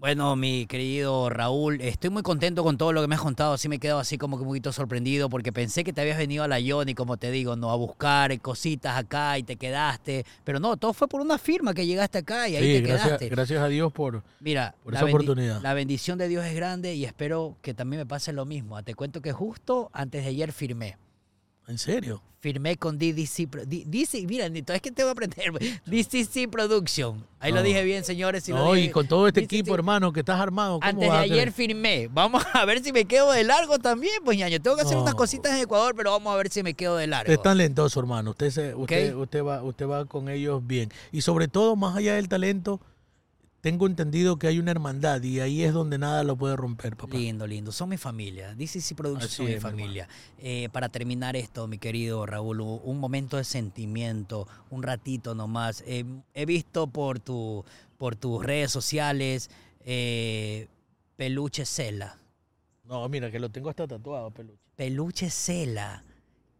Bueno, 0.00 0.34
mi 0.34 0.64
querido 0.64 1.28
Raúl, 1.28 1.78
estoy 1.82 2.08
muy 2.08 2.22
contento 2.22 2.64
con 2.64 2.78
todo 2.78 2.90
lo 2.90 3.02
que 3.02 3.06
me 3.06 3.16
has 3.16 3.20
contado. 3.20 3.58
Sí 3.58 3.68
me 3.68 3.76
he 3.76 3.78
quedado 3.78 4.00
así 4.00 4.16
como 4.16 4.38
que 4.38 4.44
un 4.44 4.48
poquito 4.48 4.72
sorprendido 4.72 5.28
porque 5.28 5.52
pensé 5.52 5.84
que 5.84 5.92
te 5.92 6.00
habías 6.00 6.16
venido 6.16 6.42
a 6.42 6.48
la 6.48 6.58
Yoni, 6.58 6.94
como 6.94 7.18
te 7.18 7.30
digo, 7.30 7.54
no 7.54 7.70
a 7.70 7.76
buscar 7.76 8.40
cositas 8.40 8.96
acá 8.96 9.36
y 9.36 9.42
te 9.42 9.56
quedaste. 9.56 10.24
Pero 10.42 10.58
no, 10.58 10.78
todo 10.78 10.94
fue 10.94 11.06
por 11.06 11.20
una 11.20 11.36
firma 11.36 11.74
que 11.74 11.84
llegaste 11.84 12.16
acá 12.16 12.48
y 12.48 12.56
ahí 12.56 12.62
Sí, 12.62 12.72
te 12.82 12.88
gracias, 12.88 13.06
quedaste. 13.08 13.28
gracias 13.28 13.62
a 13.62 13.68
Dios 13.68 13.92
por... 13.92 14.22
Mira, 14.40 14.74
por 14.82 14.94
esa 14.94 15.04
oportunidad. 15.04 15.60
La 15.60 15.74
bendición 15.74 16.16
de 16.16 16.28
Dios 16.28 16.46
es 16.46 16.54
grande 16.54 16.94
y 16.94 17.04
espero 17.04 17.58
que 17.60 17.74
también 17.74 18.00
me 18.00 18.06
pase 18.06 18.32
lo 18.32 18.46
mismo. 18.46 18.82
Te 18.82 18.94
cuento 18.94 19.20
que 19.20 19.32
justo 19.32 19.90
antes 19.92 20.22
de 20.24 20.30
ayer 20.30 20.52
firmé. 20.52 20.96
¿En 21.70 21.78
serio? 21.78 22.20
Firmé 22.40 22.76
con 22.76 22.98
DDC. 22.98 23.46
DC, 23.86 24.26
mira, 24.26 24.48
Nito, 24.48 24.72
es 24.72 24.80
que 24.80 24.90
te 24.90 25.02
voy 25.02 25.10
a 25.10 25.12
aprender. 25.12 25.52
DCC 25.84 26.48
Production. 26.50 27.24
Ahí 27.38 27.52
lo 27.52 27.62
dije 27.62 27.84
bien, 27.84 28.02
señores. 28.02 28.48
lo 28.48 28.56
No, 28.64 28.76
y 28.76 28.88
con 28.90 29.06
todo 29.06 29.28
este 29.28 29.42
DCC. 29.42 29.54
equipo, 29.56 29.74
hermano, 29.74 30.10
que 30.12 30.20
estás 30.20 30.40
armado. 30.40 30.80
¿cómo 30.80 30.88
Antes 30.88 31.10
de 31.10 31.16
ayer 31.16 31.52
firmé. 31.52 32.08
Vamos 32.10 32.42
a 32.52 32.64
ver 32.64 32.82
si 32.82 32.92
me 32.92 33.04
quedo 33.04 33.30
de 33.32 33.44
largo 33.44 33.78
también, 33.78 34.14
pues 34.24 34.38
ñaño. 34.38 34.58
Tengo 34.60 34.74
que 34.76 34.82
hacer 34.82 34.96
No. 34.96 35.02
unas 35.02 35.14
cositas 35.14 35.52
en 35.52 35.58
Ecuador, 35.60 35.94
pero 35.94 36.12
vamos 36.12 36.32
a 36.32 36.36
ver 36.36 36.48
si 36.48 36.62
me 36.62 36.72
quedo 36.74 36.96
de 36.96 37.06
largo. 37.06 37.24
Usted 37.24 37.34
es 37.34 37.40
hermano. 38.00 38.30
Usted, 38.30 38.50
se- 38.50 38.74
usted, 38.74 39.14
usted, 39.14 39.44
va, 39.44 39.62
usted 39.62 39.86
va 39.86 40.06
con 40.06 40.28
ellos 40.30 40.66
bien. 40.66 40.90
Y 41.12 41.20
sobre 41.20 41.46
todo, 41.46 41.76
más 41.76 41.94
allá 41.94 42.14
del 42.14 42.28
talento, 42.28 42.80
tengo 43.60 43.86
entendido 43.86 44.38
que 44.38 44.46
hay 44.46 44.58
una 44.58 44.70
hermandad 44.70 45.22
y 45.22 45.40
ahí 45.40 45.62
es 45.62 45.72
donde 45.72 45.98
nada 45.98 46.24
lo 46.24 46.36
puede 46.36 46.56
romper, 46.56 46.96
papá. 46.96 47.16
Lindo, 47.16 47.46
lindo. 47.46 47.72
Son 47.72 47.88
mi 47.88 47.98
familia. 47.98 48.54
DCC 48.54 48.94
Productions 48.94 49.32
son 49.32 49.46
mi 49.46 49.52
es, 49.52 49.62
familia. 49.62 50.08
Eh, 50.38 50.68
para 50.72 50.88
terminar 50.88 51.36
esto, 51.36 51.66
mi 51.66 51.78
querido 51.78 52.24
Raúl, 52.24 52.60
un 52.60 52.98
momento 52.98 53.36
de 53.36 53.44
sentimiento, 53.44 54.48
un 54.70 54.82
ratito 54.82 55.34
nomás. 55.34 55.84
Eh, 55.86 56.04
he 56.34 56.46
visto 56.46 56.86
por, 56.86 57.20
tu, 57.20 57.64
por 57.98 58.16
tus 58.16 58.42
redes 58.42 58.70
sociales 58.70 59.50
eh, 59.84 60.68
Peluche 61.16 61.66
Cela. 61.66 62.16
No, 62.84 63.08
mira, 63.08 63.30
que 63.30 63.38
lo 63.38 63.50
tengo 63.50 63.68
hasta 63.68 63.86
tatuado, 63.86 64.30
peluche. 64.30 64.62
Peluche 64.74 65.28
Cela. 65.28 66.02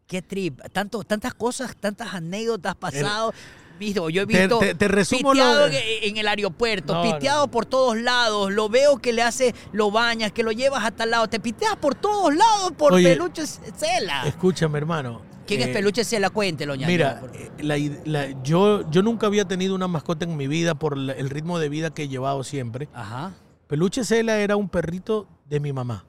Qué 0.07 0.21
trip. 0.21 0.61
Tanto, 0.73 1.03
tantas 1.05 1.33
cosas, 1.35 1.75
tantas 1.77 2.13
anécdotas 2.13 2.75
pasado. 2.75 3.33
Visto, 3.81 4.11
yo 4.11 4.23
he 4.23 4.27
visto 4.27 4.59
te- 4.59 4.75
te 4.75 4.87
resumo 4.89 5.33
piteado 5.33 5.67
en, 5.67 5.75
en 6.03 6.17
el 6.19 6.29
aeropuerto, 6.29 6.93
No, 6.93 7.03
piteado 7.03 7.47
no. 7.47 7.51
por 7.51 7.65
todos 7.67 7.97
lados. 7.97 8.53
Lo 8.53 8.69
veo 8.69 8.99
que 8.99 9.13
le 9.13 9.23
hace, 9.23 9.55
lo 9.73 9.91
bañas, 9.91 10.31
que 10.33 10.43
lo 10.43 10.53
llevas 10.53 10.85
hasta 10.85 11.05
el 11.05 11.11
lado. 11.11 11.27
Te 11.29 11.41
piteas 11.41 11.77
por 11.77 11.95
todos 11.95 12.35
lados 12.35 12.73
por 12.77 12.93
Oye, 12.93 13.09
Peluche 13.09 13.47
Cela. 13.47 14.25
Escúchame, 14.27 14.77
hermano. 14.79 15.23
¿Quién 15.47 15.63
es 15.63 15.69
eh, 15.69 15.73
Peluche 15.73 16.05
Cela? 16.05 16.29
Cuéntelo, 16.31 16.75
ñaño. 16.75 16.87
Mira, 16.87 17.23
eh, 17.35 17.51
la 17.63 17.79
id- 17.79 18.03
la- 18.05 18.31
yo, 18.43 18.89
yo 18.91 19.03
nunca 19.03 19.27
había 19.27 19.47
tenido 19.47 19.75
una 19.75 19.89
mascota 19.89 20.25
en 20.27 20.37
mi 20.37 20.47
vida 20.47 20.75
por 20.75 20.97
la- 20.99 21.15
el 21.15 21.31
ritmo 21.31 21.59
de 21.59 21.69
vida 21.71 21.89
que 21.91 22.03
he 22.03 22.09
llevado 22.09 22.45
siempre. 22.45 22.89
Ajá. 22.95 23.33
Peluche 23.67 24.05
Cela 24.05 24.37
era 24.39 24.57
un 24.57 24.69
perrito 24.69 25.27
de 25.49 25.59
mi 25.59 25.73
mamá. 25.73 26.05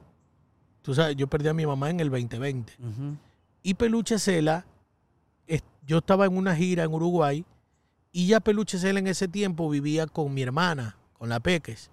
Tú 0.82 0.94
sabes, 0.94 1.16
yo 1.16 1.26
perdí 1.26 1.48
a 1.48 1.54
mi 1.54 1.64
mamá 1.64 1.88
en 1.90 2.00
el 2.00 2.10
2020. 2.10 2.74
Ujú. 2.78 3.16
Y 3.62 3.74
Peluche 3.74 4.18
Cela, 4.18 4.66
yo 5.86 5.98
estaba 5.98 6.26
en 6.26 6.36
una 6.36 6.54
gira 6.54 6.84
en 6.84 6.92
Uruguay 6.94 7.44
y 8.12 8.26
ya 8.26 8.40
Peluche 8.40 8.78
Cela 8.78 8.98
en 8.98 9.06
ese 9.06 9.26
tiempo 9.26 9.68
vivía 9.70 10.06
con 10.06 10.32
mi 10.34 10.42
hermana, 10.42 10.96
con 11.14 11.30
la 11.30 11.40
Peques. 11.40 11.90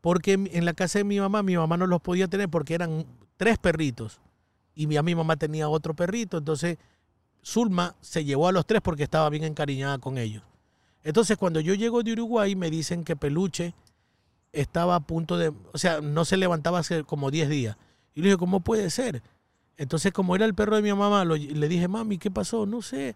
Porque 0.00 0.32
en 0.32 0.64
la 0.64 0.74
casa 0.74 0.98
de 0.98 1.04
mi 1.04 1.20
mamá, 1.20 1.44
mi 1.44 1.56
mamá 1.56 1.76
no 1.76 1.86
los 1.86 2.02
podía 2.02 2.26
tener 2.26 2.48
porque 2.48 2.74
eran 2.74 3.06
tres 3.36 3.56
perritos. 3.56 4.20
Y 4.74 4.88
mi, 4.88 5.00
mi 5.00 5.14
mamá 5.14 5.36
tenía 5.36 5.68
otro 5.68 5.94
perrito. 5.94 6.38
Entonces, 6.38 6.78
Zulma 7.44 7.94
se 8.00 8.24
llevó 8.24 8.48
a 8.48 8.52
los 8.52 8.66
tres 8.66 8.80
porque 8.82 9.04
estaba 9.04 9.30
bien 9.30 9.44
encariñada 9.44 9.98
con 9.98 10.18
ellos. 10.18 10.42
Entonces, 11.04 11.36
cuando 11.36 11.60
yo 11.60 11.74
llego 11.74 12.02
de 12.02 12.12
Uruguay, 12.12 12.56
me 12.56 12.68
dicen 12.68 13.04
que 13.04 13.14
Peluche 13.14 13.74
estaba 14.52 14.96
a 14.96 15.00
punto 15.00 15.38
de, 15.38 15.52
o 15.72 15.78
sea, 15.78 16.00
no 16.00 16.24
se 16.24 16.36
levantaba 16.36 16.80
hace 16.80 17.04
como 17.04 17.30
10 17.30 17.48
días. 17.48 17.76
Y 18.14 18.22
le 18.22 18.28
dije, 18.28 18.38
¿cómo 18.38 18.60
puede 18.60 18.90
ser? 18.90 19.22
Entonces, 19.76 20.12
como 20.12 20.34
era 20.34 20.44
el 20.44 20.54
perro 20.54 20.76
de 20.76 20.82
mi 20.82 20.92
mamá, 20.92 21.24
le 21.24 21.68
dije, 21.68 21.86
mami, 21.86 22.18
¿qué 22.18 22.30
pasó? 22.30 22.66
No 22.66 22.82
sé. 22.82 23.14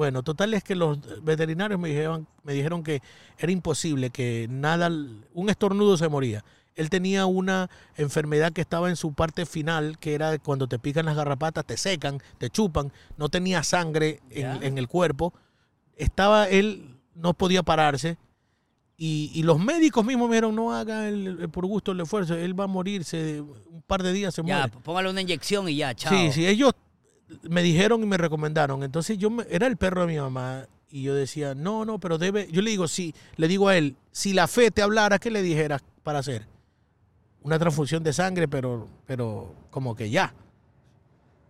Bueno, 0.00 0.22
total 0.22 0.54
es 0.54 0.64
que 0.64 0.74
los 0.74 0.98
veterinarios 1.22 1.78
me 1.78 1.90
dijeron, 1.90 2.26
me 2.42 2.54
dijeron 2.54 2.82
que 2.82 3.02
era 3.38 3.52
imposible, 3.52 4.08
que 4.08 4.46
nada, 4.48 4.88
un 4.88 5.50
estornudo 5.50 5.98
se 5.98 6.08
moría. 6.08 6.42
Él 6.74 6.88
tenía 6.88 7.26
una 7.26 7.68
enfermedad 7.98 8.50
que 8.50 8.62
estaba 8.62 8.88
en 8.88 8.96
su 8.96 9.12
parte 9.12 9.44
final, 9.44 9.98
que 9.98 10.14
era 10.14 10.38
cuando 10.38 10.66
te 10.68 10.78
pican 10.78 11.04
las 11.04 11.16
garrapatas, 11.16 11.66
te 11.66 11.76
secan, 11.76 12.22
te 12.38 12.48
chupan, 12.48 12.90
no 13.18 13.28
tenía 13.28 13.62
sangre 13.62 14.22
Ya. 14.34 14.56
en, 14.56 14.62
en 14.62 14.78
el 14.78 14.88
cuerpo. 14.88 15.34
Estaba, 15.98 16.48
él 16.48 16.96
no 17.14 17.34
podía 17.34 17.62
pararse. 17.62 18.16
Y, 18.96 19.30
y 19.34 19.42
los 19.42 19.58
médicos 19.60 20.02
mismos 20.02 20.30
me 20.30 20.36
dijeron, 20.36 20.54
no 20.54 20.72
haga 20.72 21.08
el- 21.10 21.40
el- 21.42 21.48
por 21.50 21.66
gusto 21.66 21.92
el 21.92 22.00
esfuerzo, 22.00 22.36
él 22.36 22.58
va 22.58 22.64
a 22.64 22.68
morirse, 22.68 23.42
un 23.42 23.82
par 23.86 24.02
de 24.02 24.14
días 24.14 24.32
se 24.32 24.42
Ya, 24.46 24.60
muere. 24.60 24.72
póngale 24.82 25.10
una 25.10 25.20
inyección 25.20 25.68
y 25.68 25.76
ya, 25.76 25.94
chao. 25.94 26.10
Sí, 26.10 26.32
sí, 26.32 26.46
ellos 26.46 26.72
me 27.48 27.62
dijeron 27.62 28.02
y 28.02 28.06
me 28.06 28.16
recomendaron. 28.16 28.82
Entonces 28.82 29.18
yo 29.18 29.30
me- 29.30 29.46
era 29.50 29.66
el 29.66 29.76
perro 29.76 30.02
de 30.02 30.06
mi 30.08 30.18
mamá 30.18 30.66
y 30.90 31.02
yo 31.02 31.14
decía, 31.14 31.54
no, 31.54 31.84
no, 31.84 31.98
pero 31.98 32.18
debe, 32.18 32.48
yo 32.50 32.62
le 32.62 32.70
digo, 32.70 32.88
sí, 32.88 33.14
le 33.36 33.48
digo 33.48 33.68
a 33.68 33.76
él, 33.76 33.96
si 34.12 34.32
la 34.32 34.48
fe 34.48 34.70
te 34.70 34.82
hablara, 34.82 35.18
¿qué 35.18 35.30
le 35.30 35.42
dijeras 35.42 35.82
para 36.02 36.18
hacer? 36.18 36.46
Una 37.42 37.58
transfusión 37.58 38.02
de 38.02 38.12
sangre, 38.12 38.48
pero, 38.48 38.88
pero 39.06 39.54
como 39.70 39.94
que 39.94 40.10
ya. 40.10 40.34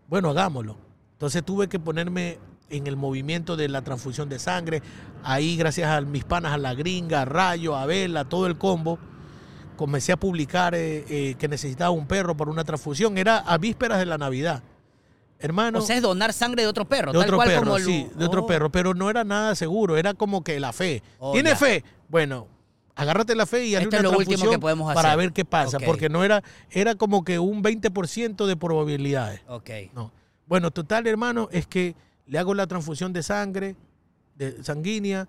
Bueno, 0.08 0.30
hagámoslo. 0.30 0.76
Entonces 1.12 1.44
tuve 1.44 1.68
que 1.68 1.78
ponerme 1.78 2.38
en 2.68 2.86
el 2.86 2.96
movimiento 2.96 3.56
de 3.56 3.68
la 3.68 3.82
transfusión 3.82 4.28
de 4.28 4.38
sangre. 4.38 4.82
Ahí, 5.22 5.56
gracias 5.56 5.90
a 5.90 6.00
mis 6.02 6.24
panas, 6.24 6.52
a 6.52 6.58
la 6.58 6.74
gringa, 6.74 7.22
a 7.22 7.24
Rayo, 7.24 7.76
a 7.76 7.86
Vela, 7.86 8.24
todo 8.24 8.46
el 8.46 8.56
combo, 8.58 8.98
comencé 9.76 10.12
a 10.12 10.16
publicar 10.16 10.74
eh, 10.74 11.04
eh, 11.08 11.34
que 11.38 11.48
necesitaba 11.48 11.90
un 11.90 12.06
perro 12.06 12.36
para 12.36 12.50
una 12.50 12.64
transfusión. 12.64 13.18
Era 13.18 13.38
a 13.38 13.58
vísperas 13.58 13.98
de 13.98 14.06
la 14.06 14.18
Navidad. 14.18 14.62
Hermano, 15.40 15.78
O 15.78 15.82
sea, 15.82 15.96
es 15.96 16.02
donar 16.02 16.32
sangre 16.32 16.62
de 16.62 16.68
otro 16.68 16.84
perro, 16.86 17.12
de 17.12 17.18
tal 17.18 17.28
otro 17.28 17.36
cual 17.38 17.48
perro, 17.48 17.60
como 17.62 17.76
el- 17.78 17.84
sí, 17.84 18.06
de 18.14 18.24
otro 18.26 18.42
Oh. 18.42 18.46
perro, 18.46 18.70
pero 18.70 18.92
no 18.94 19.08
era 19.08 19.24
nada 19.24 19.54
seguro, 19.54 19.96
era 19.96 20.12
como 20.14 20.44
que 20.44 20.60
la 20.60 20.72
fe. 20.72 21.02
Oh, 21.18 21.32
¿Tiene 21.32 21.50
ya. 21.50 21.56
fe? 21.56 21.82
Bueno, 22.08 22.46
agárrate 22.94 23.34
la 23.34 23.46
fe 23.46 23.64
y 23.64 23.74
hazle 23.74 23.88
es 23.88 24.00
una 24.00 24.08
último 24.10 24.16
transfusión 24.24 24.50
que 24.52 24.58
podemos 24.58 24.94
para 24.94 25.16
ver 25.16 25.32
qué 25.32 25.44
pasa, 25.46 25.78
porque 25.80 26.08
no 26.10 26.22
era, 26.24 26.42
era 26.70 26.94
como 26.94 27.24
que 27.24 27.38
un 27.38 27.62
20% 27.62 28.46
de 28.46 28.56
probabilidades. 28.56 29.40
Ok. 29.48 29.70
No. 29.94 30.12
Bueno, 30.46 30.70
total, 30.70 31.06
hermano, 31.06 31.48
es 31.52 31.66
que 31.66 31.94
le 32.26 32.38
hago 32.38 32.52
la 32.54 32.66
transfusión 32.66 33.12
de 33.14 33.22
sangre, 33.22 33.76
de 34.34 34.62
sanguínea, 34.62 35.26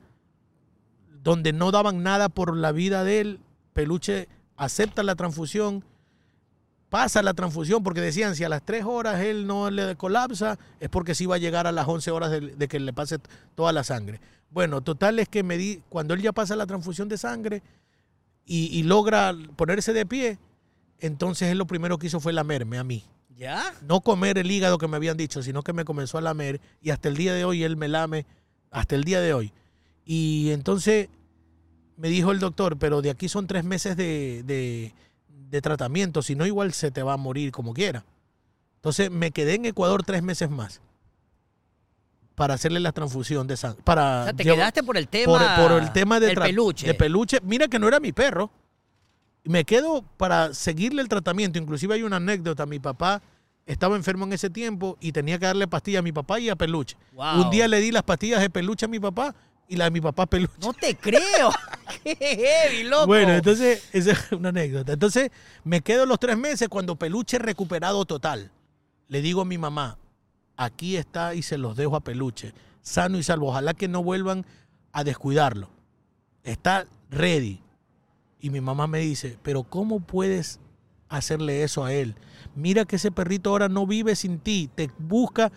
donde 1.23 1.53
no 1.53 1.71
daban 1.71 2.03
nada 2.03 2.29
por 2.29 2.55
la 2.55 2.71
vida 2.71 3.03
de 3.03 3.21
él. 3.21 3.39
Peluche 3.73 4.27
acepta 4.57 5.03
la 5.03 5.15
transfusión, 5.15 5.83
pasa 6.91 7.23
la 7.23 7.33
transfusión, 7.33 7.81
porque 7.83 8.01
decían, 8.01 8.35
si 8.35 8.43
a 8.43 8.49
las 8.49 8.63
3 8.63 8.83
horas 8.85 9.21
él 9.21 9.47
no 9.47 9.71
le 9.71 9.95
colapsa, 9.95 10.59
es 10.81 10.89
porque 10.89 11.15
sí 11.15 11.25
va 11.25 11.35
a 11.35 11.39
llegar 11.39 11.65
a 11.65 11.71
las 11.71 11.87
11 11.87 12.11
horas 12.11 12.29
de, 12.31 12.41
de 12.41 12.67
que 12.67 12.81
le 12.81 12.91
pase 12.91 13.17
toda 13.55 13.71
la 13.71 13.85
sangre. 13.85 14.19
Bueno, 14.49 14.81
total 14.81 15.17
es 15.19 15.29
que 15.29 15.41
me 15.41 15.57
di, 15.57 15.81
cuando 15.87 16.13
él 16.13 16.21
ya 16.21 16.33
pasa 16.33 16.57
la 16.57 16.65
transfusión 16.67 17.07
de 17.07 17.17
sangre 17.17 17.63
y, 18.45 18.65
y 18.77 18.83
logra 18.83 19.33
ponerse 19.55 19.93
de 19.93 20.05
pie, 20.05 20.37
entonces 20.99 21.49
él 21.49 21.57
lo 21.57 21.65
primero 21.65 21.97
que 21.97 22.07
hizo 22.07 22.19
fue 22.19 22.33
lamerme 22.33 22.77
a 22.77 22.83
mí 22.83 23.05
¿Ya? 23.37 23.73
no 23.87 24.01
comer 24.01 24.37
el 24.37 24.51
hígado 24.51 24.77
que 24.77 24.87
me 24.89 24.97
habían 24.97 25.15
dicho, 25.15 25.41
sino 25.41 25.63
que 25.63 25.71
me 25.73 25.85
comenzó 25.85 26.17
a 26.17 26.21
lamer 26.21 26.59
y 26.81 26.89
hasta 26.89 27.07
el 27.07 27.15
día 27.15 27.33
de 27.33 27.45
hoy 27.45 27.63
él 27.63 27.77
me 27.77 27.87
lame, 27.87 28.25
hasta 28.69 28.95
el 28.95 29.03
día 29.05 29.19
de 29.21 29.33
hoy. 29.33 29.53
Y 30.05 30.51
entonces 30.51 31.07
me 31.95 32.09
dijo 32.09 32.31
el 32.33 32.39
doctor, 32.39 32.77
pero 32.77 33.01
de 33.01 33.09
aquí 33.11 33.29
son 33.29 33.47
tres 33.47 33.63
meses 33.63 33.95
de, 33.95 34.43
de- 34.43 34.93
de 35.51 35.61
tratamiento, 35.61 36.21
si 36.21 36.33
no 36.35 36.45
igual 36.45 36.73
se 36.73 36.89
te 36.91 37.03
va 37.03 37.13
a 37.13 37.17
morir 37.17 37.51
como 37.51 37.73
quiera. 37.73 38.03
Entonces 38.77 39.11
me 39.11 39.31
quedé 39.31 39.55
en 39.55 39.65
Ecuador 39.65 40.03
tres 40.03 40.23
meses 40.23 40.49
más 40.49 40.81
para 42.35 42.53
hacerle 42.55 42.79
la 42.79 42.91
transfusión 42.91 43.45
de 43.45 43.57
sangre. 43.57 43.81
Para 43.83 44.21
O 44.21 44.23
sea, 44.23 44.33
te 44.33 44.43
llevar- 44.43 44.57
quedaste 44.57 44.83
por 44.83 44.97
el 44.97 45.07
tema. 45.07 45.55
por, 45.57 45.67
por 45.69 45.81
el 45.81 45.91
tema 45.91 46.19
de, 46.19 46.33
peluche. 46.33 46.87
de 46.87 46.93
peluche. 46.95 47.39
Mira 47.43 47.67
que 47.67 47.77
no 47.77 47.87
era 47.87 47.99
mi 47.99 48.11
perro. 48.11 48.49
Me 49.43 49.63
quedo 49.65 50.03
para 50.17 50.53
seguirle 50.53 51.01
el 51.01 51.09
tratamiento. 51.09 51.59
Inclusive 51.59 51.93
hay 51.95 52.03
una 52.03 52.15
anécdota. 52.17 52.65
Mi 52.65 52.79
papá 52.79 53.21
estaba 53.65 53.95
enfermo 53.95 54.25
en 54.25 54.33
ese 54.33 54.49
tiempo 54.49 54.97
y 55.01 55.11
tenía 55.11 55.37
que 55.37 55.45
darle 55.45 55.67
pastillas 55.67 55.99
a 55.99 56.03
mi 56.03 56.11
papá 56.11 56.39
y 56.39 56.49
a 56.49 56.55
peluche. 56.55 56.95
Wow. 57.13 57.41
Un 57.43 57.49
día 57.51 57.67
le 57.67 57.79
di 57.79 57.91
las 57.91 58.03
pastillas 58.03 58.39
de 58.39 58.49
peluche 58.49 58.85
a 58.85 58.89
mi 58.89 58.99
papá 58.99 59.35
y 59.71 59.77
la 59.77 59.85
de 59.85 59.91
mi 59.91 60.01
papá 60.01 60.25
peluche. 60.25 60.53
No 60.61 60.73
te 60.73 60.95
creo. 60.97 61.49
Qué 62.03 62.15
heavy, 62.15 62.83
loco. 62.83 63.07
Bueno, 63.07 63.33
entonces, 63.33 63.87
esa 63.93 64.11
es 64.11 64.31
una 64.33 64.49
anécdota. 64.49 64.93
Entonces, 64.93 65.31
me 65.63 65.79
quedo 65.79 66.05
los 66.05 66.19
tres 66.19 66.37
meses 66.37 66.67
cuando 66.67 66.97
peluche 66.97 67.39
recuperado 67.39 68.03
total. 68.03 68.51
Le 69.07 69.21
digo 69.21 69.41
a 69.41 69.45
mi 69.45 69.57
mamá, 69.57 69.97
aquí 70.57 70.97
está 70.97 71.35
y 71.35 71.41
se 71.41 71.57
los 71.57 71.77
dejo 71.77 71.95
a 71.95 72.01
peluche, 72.01 72.53
sano 72.81 73.17
y 73.17 73.23
salvo. 73.23 73.47
Ojalá 73.47 73.73
que 73.73 73.87
no 73.87 74.03
vuelvan 74.03 74.45
a 74.91 75.05
descuidarlo. 75.05 75.69
Está 76.43 76.85
ready. 77.09 77.61
Y 78.41 78.49
mi 78.49 78.59
mamá 78.59 78.87
me 78.87 78.99
dice, 78.99 79.37
pero 79.41 79.63
¿cómo 79.63 80.01
puedes 80.01 80.59
hacerle 81.07 81.63
eso 81.63 81.85
a 81.85 81.93
él? 81.93 82.15
Mira 82.55 82.83
que 82.83 82.97
ese 82.97 83.11
perrito 83.11 83.51
ahora 83.51 83.69
no 83.69 83.87
vive 83.87 84.17
sin 84.17 84.39
ti, 84.39 84.69
te 84.73 84.91
busca. 84.97 85.49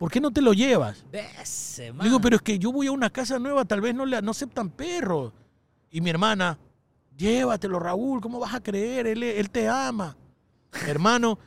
¿Por 0.00 0.10
qué 0.10 0.18
no 0.18 0.30
te 0.30 0.40
lo 0.40 0.54
llevas? 0.54 1.04
Bese, 1.12 1.84
Le 1.88 1.92
man. 1.92 2.06
Digo, 2.06 2.18
pero 2.22 2.36
es 2.36 2.40
que 2.42 2.58
yo 2.58 2.72
voy 2.72 2.86
a 2.86 2.90
una 2.92 3.10
casa 3.10 3.38
nueva, 3.38 3.66
tal 3.66 3.82
vez 3.82 3.94
no, 3.94 4.06
le, 4.06 4.22
no 4.22 4.30
aceptan 4.30 4.70
perros. 4.70 5.34
Y 5.90 6.00
mi 6.00 6.08
hermana, 6.08 6.58
llévatelo, 7.18 7.78
Raúl, 7.78 8.22
¿cómo 8.22 8.38
vas 8.38 8.54
a 8.54 8.62
creer? 8.62 9.06
Él, 9.06 9.22
él 9.22 9.50
te 9.50 9.68
ama. 9.68 10.16
Hermano, 10.86 11.38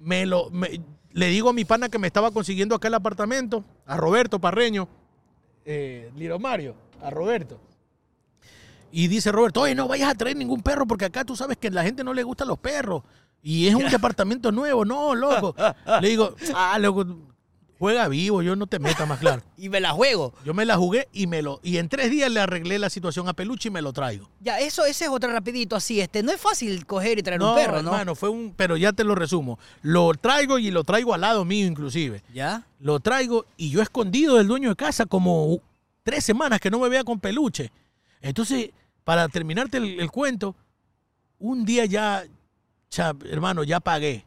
me 0.00 0.26
lo, 0.26 0.50
me- 0.50 0.80
le 1.12 1.28
digo 1.28 1.48
a 1.50 1.52
mi 1.52 1.64
pana 1.64 1.88
que 1.88 2.00
me 2.00 2.08
estaba 2.08 2.32
consiguiendo 2.32 2.74
acá 2.74 2.88
el 2.88 2.94
apartamento, 2.94 3.64
a 3.86 3.96
Roberto 3.96 4.40
Parreño, 4.40 4.88
eh, 5.64 6.10
Liro 6.16 6.40
Mario, 6.40 6.74
a 7.00 7.08
Roberto. 7.10 7.60
Y 8.90 9.06
dice 9.06 9.30
Roberto, 9.30 9.60
oye, 9.60 9.76
no 9.76 9.86
vayas 9.86 10.10
a 10.10 10.14
traer 10.16 10.36
ningún 10.36 10.60
perro 10.60 10.86
porque 10.86 11.04
acá 11.04 11.24
tú 11.24 11.36
sabes 11.36 11.56
que 11.56 11.68
a 11.68 11.70
la 11.70 11.84
gente 11.84 12.02
no 12.02 12.12
le 12.12 12.24
gustan 12.24 12.48
los 12.48 12.58
perros. 12.58 13.04
Y 13.42 13.68
es 13.68 13.76
un 13.76 13.88
departamento 13.90 14.50
nuevo, 14.50 14.84
no, 14.84 15.14
loco. 15.14 15.54
Le 16.00 16.08
digo, 16.08 16.34
ah, 16.52 16.78
loco, 16.80 17.04
juega 17.78 18.08
vivo, 18.08 18.42
yo 18.42 18.56
no 18.56 18.66
te 18.66 18.78
metas 18.78 19.06
más 19.08 19.18
claro. 19.18 19.42
Y 19.58 19.68
me 19.68 19.80
la 19.80 19.92
juego. 19.92 20.32
Yo 20.44 20.54
me 20.54 20.64
la 20.64 20.76
jugué 20.76 21.08
y 21.12 21.26
me 21.26 21.42
lo 21.42 21.60
y 21.62 21.78
en 21.78 21.88
tres 21.88 22.10
días 22.10 22.30
le 22.30 22.40
arreglé 22.40 22.78
la 22.78 22.90
situación 22.90 23.28
a 23.28 23.32
Peluche 23.34 23.68
y 23.68 23.72
me 23.72 23.82
lo 23.82 23.92
traigo. 23.92 24.28
Ya, 24.40 24.60
eso, 24.60 24.84
ese 24.84 25.04
es 25.06 25.10
otro 25.10 25.30
rapidito 25.32 25.76
así. 25.76 26.00
Este, 26.00 26.22
no 26.22 26.32
es 26.32 26.40
fácil 26.40 26.84
coger 26.86 27.18
y 27.18 27.22
traer 27.22 27.42
un 27.42 27.54
perro, 27.54 27.82
¿no? 27.82 27.90
hermano, 27.90 28.14
fue 28.14 28.28
un, 28.28 28.52
pero 28.56 28.76
ya 28.76 28.92
te 28.92 29.04
lo 29.04 29.14
resumo. 29.14 29.58
Lo 29.82 30.12
traigo 30.14 30.58
y 30.58 30.70
lo 30.70 30.84
traigo 30.84 31.14
al 31.14 31.20
lado 31.22 31.44
mío 31.44 31.66
inclusive. 31.66 32.22
¿Ya? 32.34 32.66
Lo 32.80 33.00
traigo 33.00 33.46
y 33.56 33.70
yo 33.70 33.82
escondido 33.82 34.36
del 34.36 34.46
dueño 34.48 34.68
de 34.70 34.76
casa 34.76 35.06
como 35.06 35.58
tres 36.02 36.24
semanas 36.24 36.60
que 36.60 36.70
no 36.70 36.78
me 36.78 36.88
vea 36.88 37.02
con 37.04 37.18
Peluche. 37.20 37.70
Entonces, 38.20 38.70
para 39.04 39.28
terminarte 39.28 39.76
el, 39.78 40.00
el 40.00 40.10
cuento, 40.10 40.54
un 41.38 41.64
día 41.64 41.84
ya, 41.84 42.24
cha- 42.88 43.14
hermano, 43.30 43.62
ya 43.64 43.80
pagué. 43.80 44.24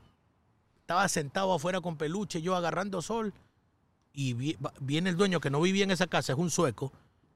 Estaba 0.89 1.07
sentado 1.07 1.53
afuera 1.53 1.81
con 1.81 1.97
Peluche, 1.97 2.41
yo 2.41 2.55
agarrando 2.55 2.99
sol 3.03 3.31
y 4.11 4.33
vi- 4.33 4.57
viene 4.79 5.11
el 5.11 5.17
dueño 5.17 5.39
que 5.39 5.51
no 5.51 5.61
vivía 5.61 5.83
en 5.83 5.91
esa 5.91 6.07
casa, 6.07 6.33
es 6.33 6.39
un 6.39 6.49
sueco. 6.49 6.91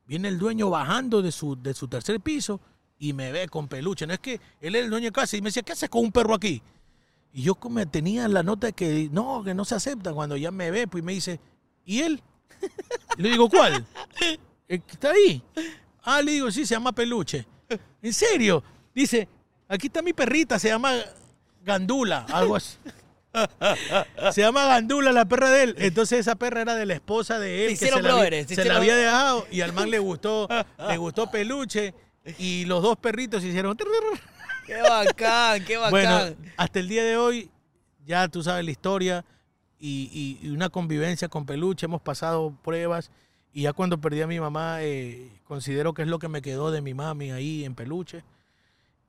Viene 0.07 0.27
el 0.29 0.39
dueño 0.39 0.71
bajando 0.71 1.21
de 1.21 1.31
su, 1.31 1.55
de 1.61 1.75
su 1.75 1.87
tercer 1.87 2.19
piso 2.19 2.59
y 2.97 3.13
me 3.13 3.31
ve 3.31 3.47
con 3.47 3.67
peluche. 3.67 4.07
No 4.07 4.13
es 4.13 4.19
que 4.21 4.41
él 4.59 4.73
es 4.73 4.85
el 4.85 4.89
dueño 4.89 5.05
de 5.05 5.11
casa 5.11 5.37
y 5.37 5.41
me 5.43 5.49
decía, 5.49 5.61
¿qué 5.61 5.73
haces 5.73 5.87
con 5.87 6.01
un 6.01 6.11
perro 6.11 6.33
aquí? 6.33 6.63
Y 7.31 7.43
yo 7.43 7.53
como 7.53 7.85
tenía 7.85 8.27
la 8.27 8.41
nota 8.41 8.65
de 8.65 8.73
que 8.73 9.07
no, 9.11 9.43
que 9.43 9.53
no 9.53 9.65
se 9.65 9.75
acepta. 9.75 10.13
Cuando 10.15 10.35
ya 10.35 10.49
me 10.49 10.71
ve, 10.71 10.87
pues 10.87 11.03
me 11.03 11.13
dice, 11.13 11.39
¿y 11.85 11.99
él? 11.99 12.23
Le 13.17 13.29
digo, 13.29 13.51
¿cuál? 13.51 13.85
¿El 14.67 14.81
que 14.81 14.91
está 14.93 15.11
ahí? 15.11 15.43
Ah, 16.01 16.23
le 16.23 16.31
digo, 16.31 16.49
sí, 16.49 16.65
se 16.65 16.73
llama 16.73 16.91
peluche. 16.91 17.45
¿En 18.01 18.13
serio? 18.13 18.63
Dice, 18.95 19.27
aquí 19.67 19.85
está 19.87 20.01
mi 20.01 20.13
perrita, 20.13 20.57
se 20.57 20.69
llama 20.69 20.93
Gandula, 21.63 22.25
algo 22.29 22.55
así. 22.55 22.77
Se 24.31 24.41
llama 24.41 24.65
Gandula, 24.65 25.11
la 25.11 25.25
perra 25.25 25.49
de 25.49 25.63
él. 25.63 25.75
Entonces 25.79 26.19
esa 26.19 26.35
perra 26.35 26.61
era 26.61 26.75
de 26.75 26.85
la 26.85 26.93
esposa 26.93 27.39
de 27.39 27.65
él. 27.65 27.71
Se 27.77 27.85
que 27.85 27.85
hicieron 27.85 27.97
se 27.99 28.03
la, 28.03 28.09
había- 28.13 28.21
brothers, 28.29 28.47
se 28.49 28.55
se 28.55 28.61
la 28.61 28.63
hicieron- 28.63 28.77
había 28.77 28.95
dejado 28.95 29.47
y 29.51 29.61
al 29.61 29.73
man 29.73 29.89
le 29.89 29.99
gustó, 29.99 30.47
le 30.89 30.97
gustó 30.97 31.29
peluche. 31.31 31.93
y 32.37 32.65
los 32.65 32.81
dos 32.81 32.95
perritos 32.97 33.43
hicieron... 33.43 33.77
Qué 34.65 34.81
bacán, 34.81 35.65
qué 35.65 35.75
bacán. 35.75 35.91
Bueno, 35.91 36.19
hasta 36.55 36.79
el 36.79 36.87
día 36.87 37.03
de 37.03 37.17
hoy, 37.17 37.51
ya 38.05 38.29
tú 38.29 38.41
sabes 38.43 38.63
la 38.63 38.71
historia 38.71 39.25
y, 39.77 40.09
y- 40.41 40.47
y 40.47 40.51
una 40.51 40.69
convivencia 40.69 41.27
con 41.27 41.45
peluche, 41.45 41.85
hemos 41.85 42.01
pasado 42.01 42.55
pruebas 42.63 43.11
y 43.51 43.63
ya 43.63 43.73
cuando 43.73 43.99
perdí 43.99 44.21
a 44.21 44.27
mi 44.27 44.39
mamá, 44.39 44.77
eh, 44.79 45.29
considero 45.43 45.93
que 45.93 46.03
es 46.03 46.07
lo 46.07 46.17
que 46.17 46.29
me 46.29 46.41
quedó 46.41 46.71
de 46.71 46.79
mi 46.81 46.93
mami 46.93 47.31
ahí 47.31 47.65
en 47.65 47.75
peluche 47.75 48.23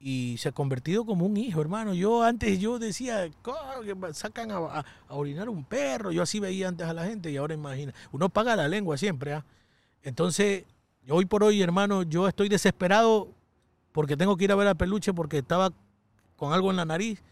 y 0.07 0.37
se 0.37 0.51
ha 0.51 0.53
convertido 0.53 1.07
como 1.07 1.25
un 1.25 1.35
hijo, 1.39 1.63
hermano. 1.63 1.95
Yo 1.95 2.23
antes 2.23 2.59
yo 2.61 2.79
decía, 2.79 3.31
"Co- 3.41 3.57
que 3.83 3.97
sacan 4.13 4.51
a, 4.51 4.57
a- 4.59 4.85
a 5.09 5.15
orinar 5.15 5.49
un 5.49 5.65
perro, 5.65 6.13
yo 6.13 6.23
así 6.23 6.41
veía 6.41 6.69
antes 6.69 6.87
a 6.87 6.93
la 6.93 7.07
gente 7.07 7.31
y 7.31 7.39
ahora 7.39 7.55
imagina, 7.55 7.95
uno 8.13 8.29
paga 8.29 8.55
la 8.55 8.69
lengua 8.69 8.99
siempre, 8.99 9.33
¿ah? 9.33 9.47
Entonces, 10.03 10.65
hoy 11.09 11.25
por 11.25 11.43
hoy, 11.43 11.63
hermano, 11.63 12.03
yo 12.03 12.29
estoy 12.29 12.51
desesperado 12.51 13.29
porque 13.93 14.15
tengo 14.19 14.37
que 14.37 14.45
ir 14.45 14.53
a 14.53 14.57
ver 14.57 14.69
a 14.69 14.75
peluche 14.75 15.15
porque 15.15 15.39
estaba 15.39 15.73
con 16.37 16.53
algo 16.53 16.71
en 16.71 16.77
la 16.77 16.85
nariz 16.85 17.23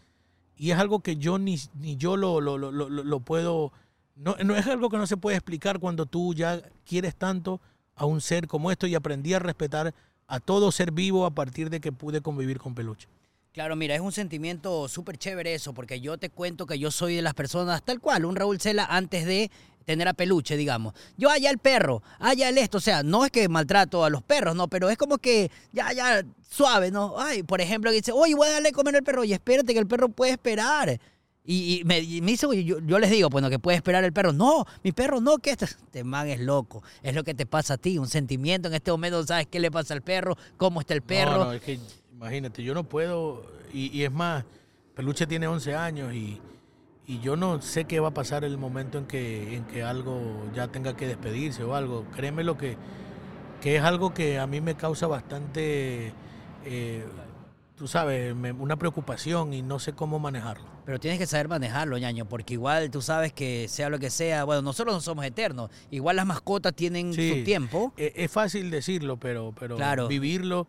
y 0.57 0.71
es 0.71 0.79
algo 0.79 1.01
que 1.01 1.17
yo 1.17 1.37
ni, 1.37 1.57
ni 1.79 1.95
yo 1.97 2.17
lo, 2.17 2.41
lo, 2.41 2.57
lo- 2.57 2.71
lo 2.89 3.19
puedo, 3.19 3.71
no, 4.15 4.35
no 4.43 4.55
es 4.55 4.65
algo 4.65 4.89
que 4.89 4.97
no 4.97 5.05
se 5.05 5.17
puede 5.17 5.37
explicar 5.37 5.77
cuando 5.79 6.07
tú 6.07 6.33
ya 6.33 6.59
quieres 6.87 7.15
tanto 7.15 7.61
a 7.95 8.05
un 8.07 8.19
ser 8.19 8.47
como 8.47 8.71
esto 8.71 8.87
y 8.87 8.95
aprendí 8.95 9.35
a 9.35 9.39
respetar 9.39 9.93
a 10.33 10.39
todo 10.39 10.71
ser 10.71 10.91
vivo 10.91 11.27
a 11.27 11.31
partir 11.35 11.69
de 11.69 11.79
que 11.79 11.91
pude 11.91 12.21
convivir 12.21 12.57
con 12.57 12.73
peluche. 12.73 13.07
Claro, 13.53 13.75
mira, 13.75 13.93
es 13.93 14.01
un 14.01 14.11
sentimiento 14.11 14.87
súper 14.87 15.15
chévere 15.15 15.53
eso, 15.53 15.75
porque 15.75 16.01
yo 16.01 16.17
te 16.17 16.31
cuento 16.31 16.65
que 16.65 16.79
yo 16.79 16.89
soy 16.89 17.13
de 17.15 17.21
las 17.21 17.35
personas 17.35 17.83
tal 17.83 17.99
cual, 17.99 18.25
un 18.25 18.35
Raúl 18.35 18.59
Cela 18.59 18.87
antes 18.89 19.27
de 19.27 19.51
tener 19.85 20.07
a 20.07 20.13
peluche, 20.13 20.57
digamos. 20.57 20.95
Yo 21.17 21.29
allá 21.29 21.51
el 21.51 21.59
perro, 21.59 22.01
allá 22.17 22.49
el 22.49 22.57
esto, 22.57 22.79
o 22.79 22.81
sea, 22.81 23.03
no 23.03 23.25
es 23.25 23.31
que 23.31 23.47
maltrato 23.47 24.03
a 24.03 24.09
los 24.09 24.23
perros, 24.23 24.55
no, 24.55 24.67
pero 24.69 24.89
es 24.89 24.97
como 24.97 25.19
que 25.19 25.51
ya, 25.71 25.93
ya, 25.93 26.25
suave, 26.49 26.89
¿no? 26.89 27.13
Ay, 27.19 27.43
por 27.43 27.61
ejemplo, 27.61 27.91
que 27.91 27.97
dice, 27.97 28.11
oye, 28.11 28.33
voy 28.33 28.47
a 28.47 28.53
darle 28.53 28.69
a 28.69 28.71
comer 28.71 28.95
al 28.95 29.03
perro, 29.03 29.23
y 29.23 29.33
espérate 29.33 29.71
que 29.71 29.79
el 29.79 29.87
perro 29.87 30.09
puede 30.09 30.31
esperar. 30.31 30.99
Y, 31.45 31.79
y 31.81 31.83
me, 31.83 31.99
y 31.99 32.21
me 32.21 32.31
dice, 32.31 32.47
yo, 32.63 32.79
yo 32.79 32.99
les 32.99 33.09
digo, 33.11 33.29
bueno, 33.29 33.49
que 33.49 33.59
puede 33.59 33.75
esperar 33.75 34.03
el 34.05 34.13
perro. 34.13 34.31
No, 34.31 34.65
mi 34.83 34.91
perro 34.93 35.19
no, 35.19 35.37
que 35.39 35.51
este, 35.51 35.65
este 35.65 36.03
man 36.05 36.27
es 36.29 36.39
loco. 36.39 36.83
Es 37.01 37.13
lo 37.15 37.23
que 37.23 37.33
te 37.33 37.45
pasa 37.45 37.73
a 37.73 37.77
ti, 37.77 37.97
un 37.97 38.07
sentimiento 38.07 38.69
en 38.69 38.75
este 38.75 38.91
momento, 38.91 39.25
sabes 39.25 39.47
qué 39.47 39.59
le 39.59 39.69
pasa 39.69 39.93
al 39.93 40.01
perro, 40.01 40.37
cómo 40.57 40.79
está 40.79 40.93
el 40.93 41.01
perro. 41.01 41.37
No, 41.39 41.45
no, 41.45 41.53
es 41.53 41.61
que 41.61 41.79
imagínate, 42.13 42.63
yo 42.63 42.73
no 42.73 42.85
puedo, 42.85 43.45
y, 43.73 43.87
y 43.97 44.03
es 44.03 44.11
más, 44.11 44.45
Peluche 44.95 45.27
tiene 45.27 45.47
11 45.47 45.75
años 45.75 46.13
y, 46.13 46.39
y 47.07 47.19
yo 47.19 47.35
no 47.35 47.61
sé 47.61 47.83
qué 47.85 47.99
va 47.99 48.09
a 48.09 48.13
pasar 48.13 48.45
el 48.45 48.57
momento 48.57 48.97
en 48.97 49.05
que, 49.05 49.55
en 49.57 49.65
que 49.65 49.83
algo 49.83 50.21
ya 50.55 50.69
tenga 50.69 50.95
que 50.95 51.07
despedirse 51.07 51.63
o 51.65 51.75
algo. 51.75 52.05
Créeme 52.15 52.45
lo 52.45 52.57
que, 52.57 52.77
que 53.59 53.75
es 53.75 53.81
algo 53.83 54.13
que 54.13 54.39
a 54.39 54.47
mí 54.47 54.61
me 54.61 54.75
causa 54.75 55.07
bastante, 55.07 56.13
eh, 56.63 57.05
tú 57.75 57.89
sabes, 57.89 58.33
me- 58.33 58.53
una 58.53 58.77
preocupación 58.77 59.53
y 59.53 59.61
no 59.61 59.79
sé 59.79 59.91
cómo 59.91 60.19
manejarlo. 60.19 60.71
Pero 60.85 60.99
tienes 60.99 61.17
que 61.19 61.25
saber 61.27 61.47
manejarlo, 61.47 61.97
ñaño, 61.97 62.25
porque 62.25 62.55
igual 62.55 62.91
tú 62.91 63.01
sabes 63.01 63.31
que 63.31 63.67
sea 63.69 63.89
lo 63.89 63.99
que 63.99 64.09
sea, 64.09 64.43
bueno, 64.43 64.61
nosotros 64.61 64.93
no 64.93 64.99
somos 65.01 65.23
eternos, 65.25 65.69
igual 65.91 66.17
las 66.17 66.25
mascotas 66.25 66.73
tienen 66.73 67.13
Sí. 67.13 67.29
su 67.39 67.43
tiempo. 67.45 67.93
Eh, 67.97 68.11
Es, 68.15 68.31
fácil 68.31 68.69
decirlo, 68.69 69.17
pero, 69.17 69.53
pero 69.57 69.77
Claro. 69.77 70.07
vivirlo 70.07 70.67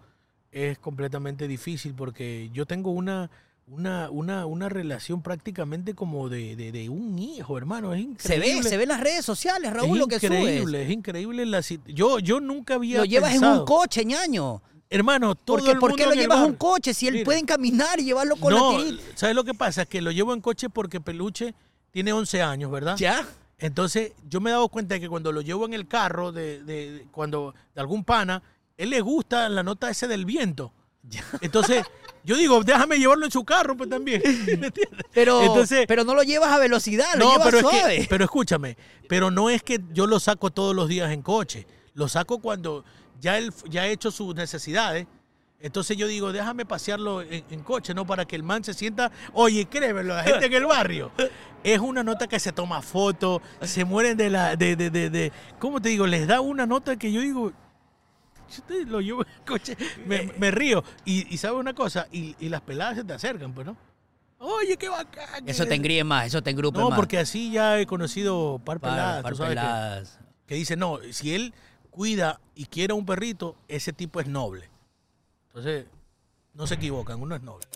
es 0.53 0.79
completamente 0.79 1.49
difícil 1.49 1.95
porque 1.95 2.49
yo 2.53 2.65
tengo 2.65 2.93
una, 2.93 3.29
una, 3.67 4.09
una, 4.11 4.47
una 4.47 4.69
relación 4.69 5.21
prácticamente 5.23 5.95
como 5.95 6.29
de, 6.29 6.55
de- 6.55 6.71
de 6.71 6.89
un 6.91 7.19
hijo, 7.19 7.59
hermano. 7.59 7.93
Es 7.93 8.01
Se 8.19 8.37
increíble. 8.37 8.63
ve, 8.63 8.69
se 8.69 8.77
ve 8.77 8.83
en 8.85 8.89
las 8.91 9.01
redes 9.01 9.25
sociales, 9.25 9.73
Raúl, 9.73 9.97
es 9.97 9.99
lo 9.99 10.07
que 10.07 10.15
increíble, 10.17 10.63
subes. 10.63 10.87
es 10.87 10.91
increíble 10.93 11.47
la 11.47 11.59
sit- 11.59 11.81
yo 11.87 12.21
yo 12.21 12.39
nunca 12.41 12.75
había 12.75 12.99
Lo 12.99 13.05
llevas 13.05 13.35
en 13.35 13.43
un 13.45 13.65
coche, 13.65 14.05
ñaño. 14.05 14.63
Hermano 14.95 15.35
todo 15.35 15.57
Porque, 15.59 15.73
el 15.73 15.79
¿Por 15.79 15.91
mundo 15.91 16.05
qué 16.05 16.09
lo 16.09 16.15
llevas 16.21 16.39
en 16.39 16.45
un 16.45 16.55
coche 16.55 16.95
si 16.95 17.07
él 17.09 17.15
Mira. 17.15 17.25
puede 17.25 17.43
caminar 17.45 17.99
y 18.01 18.05
llevarlo 18.05 18.37
con 18.37 18.53
no 18.55 18.73
la 18.79 18.85
tirita? 18.85 19.03
sabes 19.15 19.35
lo 19.35 19.45
que 19.45 19.55
pasa 19.55 19.85
que 19.87 20.01
lo 20.01 20.11
llevo 20.11 20.33
en 20.35 20.41
coche 20.41 20.69
porque 20.71 21.01
peluche 21.01 21.55
tiene 21.91 22.13
11 22.13 22.43
años 22.43 22.71
verdad 22.71 22.97
¿Ya? 22.97 23.27
entonces 23.59 24.13
yo 24.29 24.41
me 24.41 24.51
he 24.51 24.53
dado 24.53 24.69
cuenta 24.69 24.95
de 24.95 25.01
que 25.01 25.09
cuando 25.09 25.33
lo 25.33 25.41
llevo 25.41 25.65
en 25.67 25.75
el 25.75 25.87
carro 25.89 26.33
de, 26.33 26.63
de- 26.63 26.93
de- 26.93 27.07
cuando 27.11 27.55
de 27.75 27.81
algún 27.81 28.05
pana 28.05 28.43
él 28.77 28.91
le 28.91 29.01
gusta 29.01 29.49
la 29.49 29.63
nota 29.63 29.91
ese 29.91 30.07
del 30.09 30.25
viento 30.25 30.73
Ya. 31.03 31.25
entonces 31.41 31.85
yo 32.25 32.37
digo 32.37 32.63
déjame 32.65 32.97
llevarlo 32.99 33.25
en 33.27 33.31
su 33.31 33.45
carro 33.45 33.77
pues 33.77 33.91
también 33.91 34.23
¿me 34.47 34.53
entiendes? 34.67 34.73
Pero, 35.13 35.43
Entonces- 35.43 35.85
pero 35.87 36.05
no 36.05 36.15
lo 36.15 36.23
llevas 36.23 36.51
a 36.53 36.59
velocidad, 36.59 37.07
lo 37.17 37.25
no, 37.27 37.33
llevas 37.33 37.47
pero 37.47 37.61
suave. 37.61 37.97
es 37.97 38.03
que, 38.03 38.09
pero 38.09 38.25
escúchame, 38.25 38.77
pero 39.09 39.31
no 39.31 39.51
es 39.51 39.63
que 39.63 39.81
yo 39.93 40.07
lo 40.07 40.19
saco 40.21 40.51
todos 40.51 40.75
los 40.75 40.89
días 40.89 41.13
en 41.13 41.23
coche, 41.23 41.67
lo 41.95 42.09
saco 42.09 42.39
cuando 42.41 42.85
ya 43.21 43.39
él 43.39 43.53
ya 43.69 43.83
ha 43.83 43.87
hecho 43.89 44.11
sus 44.11 44.35
necesidades. 44.35 45.07
Entonces 45.61 45.97
yo 45.97 46.07
digo, 46.07 46.31
déjame 46.33 46.67
pasearlo 46.67 47.23
en, 47.23 47.43
en 47.49 47.63
coche, 47.63 47.95
¿no? 47.95 48.07
Para 48.07 48.27
que 48.27 48.37
el 48.37 48.43
man 48.43 48.63
se 48.63 48.75
sienta, 48.75 49.11
oye, 49.33 49.65
créemelo, 49.67 50.15
la 50.15 50.23
gente 50.23 50.47
en 50.47 50.53
el 50.53 50.67
barrio. 50.67 51.11
Es 51.63 51.79
una 51.79 52.03
nota 52.05 52.27
que 52.27 52.39
se 52.39 52.53
toma 52.53 52.83
foto, 52.83 53.41
se 53.63 53.85
mueren 53.87 54.17
de 54.19 54.29
la, 54.29 54.57
de, 54.57 54.77
de, 54.77 54.91
de, 54.91 55.09
de- 55.09 55.33
¿cómo 55.59 55.81
te 55.81 55.89
digo? 55.89 56.07
Les 56.07 56.27
da 56.27 56.43
una 56.43 56.67
nota 56.67 56.97
que 56.97 57.11
yo 57.11 57.23
digo, 57.23 57.51
yo 58.55 58.63
te 58.65 58.85
lo 58.85 59.01
llevo 59.01 59.23
en 59.23 59.29
el 59.29 59.41
coche, 59.47 59.77
me, 60.05 60.31
me 60.39 60.51
río. 60.51 60.85
Y, 61.07 61.33
y 61.33 61.39
¿sabes 61.39 61.59
una 61.59 61.73
cosa? 61.73 62.09
Y, 62.13 62.37
y 62.39 62.51
las 62.51 62.61
peladas 62.61 62.97
se 62.97 63.05
te 63.05 63.15
acercan, 63.15 63.55
pues, 63.55 63.67
¿no? 63.67 63.75
Oye, 64.41 64.77
qué 64.77 64.91
bacán. 64.91 65.49
Eso 65.49 65.65
te 65.65 65.75
engríe 65.75 66.05
más, 66.05 66.27
eso 66.27 66.43
te 66.43 66.51
engrupe 66.51 66.79
No, 66.79 66.91
más. 66.91 66.99
porque 66.99 67.19
así 67.19 67.51
ya 67.51 67.81
he 67.81 67.87
conocido 67.87 68.61
par 68.63 68.79
Par- 68.81 68.91
peladas, 68.91 69.23
par 69.23 69.33
tú 69.33 69.39
sabes 69.39 69.51
que- 69.55 69.61
peladas. 69.61 70.19
Que, 70.47 70.55
dice, 70.57 70.77
no, 70.77 70.99
si 71.11 71.35
él 71.35 71.55
cuida 71.95 72.41
y 72.57 72.67
quiere 72.67 72.93
a 72.93 72.97
un 72.97 73.07
perrito, 73.07 73.55
ese 73.69 73.93
tipo 73.93 74.21
es 74.21 74.27
noble. 74.27 74.69
Entonces, 75.47 75.87
no 76.53 76.67
se 76.67 76.75
equivocan, 76.75 77.23
uno 77.23 77.37
es 77.37 77.43
noble. 77.43 77.67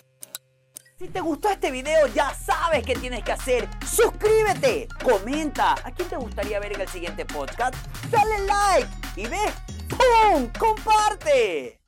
Si 0.97 1.07
te 1.07 1.21
gustó 1.21 1.49
este 1.49 1.71
video 1.71 2.07
ya 2.07 2.33
sabes 2.33 2.85
qué 2.85 2.93
tienes 2.95 3.23
que 3.23 3.31
hacer. 3.31 3.69
Suscríbete, 3.89 4.89
comenta. 5.01 5.75
¿A 5.85 5.91
quién 5.91 6.09
te 6.09 6.17
gustaría 6.17 6.59
ver 6.59 6.73
en 6.73 6.81
el 6.81 6.89
siguiente 6.89 7.25
podcast? 7.25 7.73
Dale 8.11 8.39
like 8.39 8.89
y 9.15 9.27
ve, 9.27 9.39
¡pum! 9.87 10.49
¡Comparte! 10.59 11.79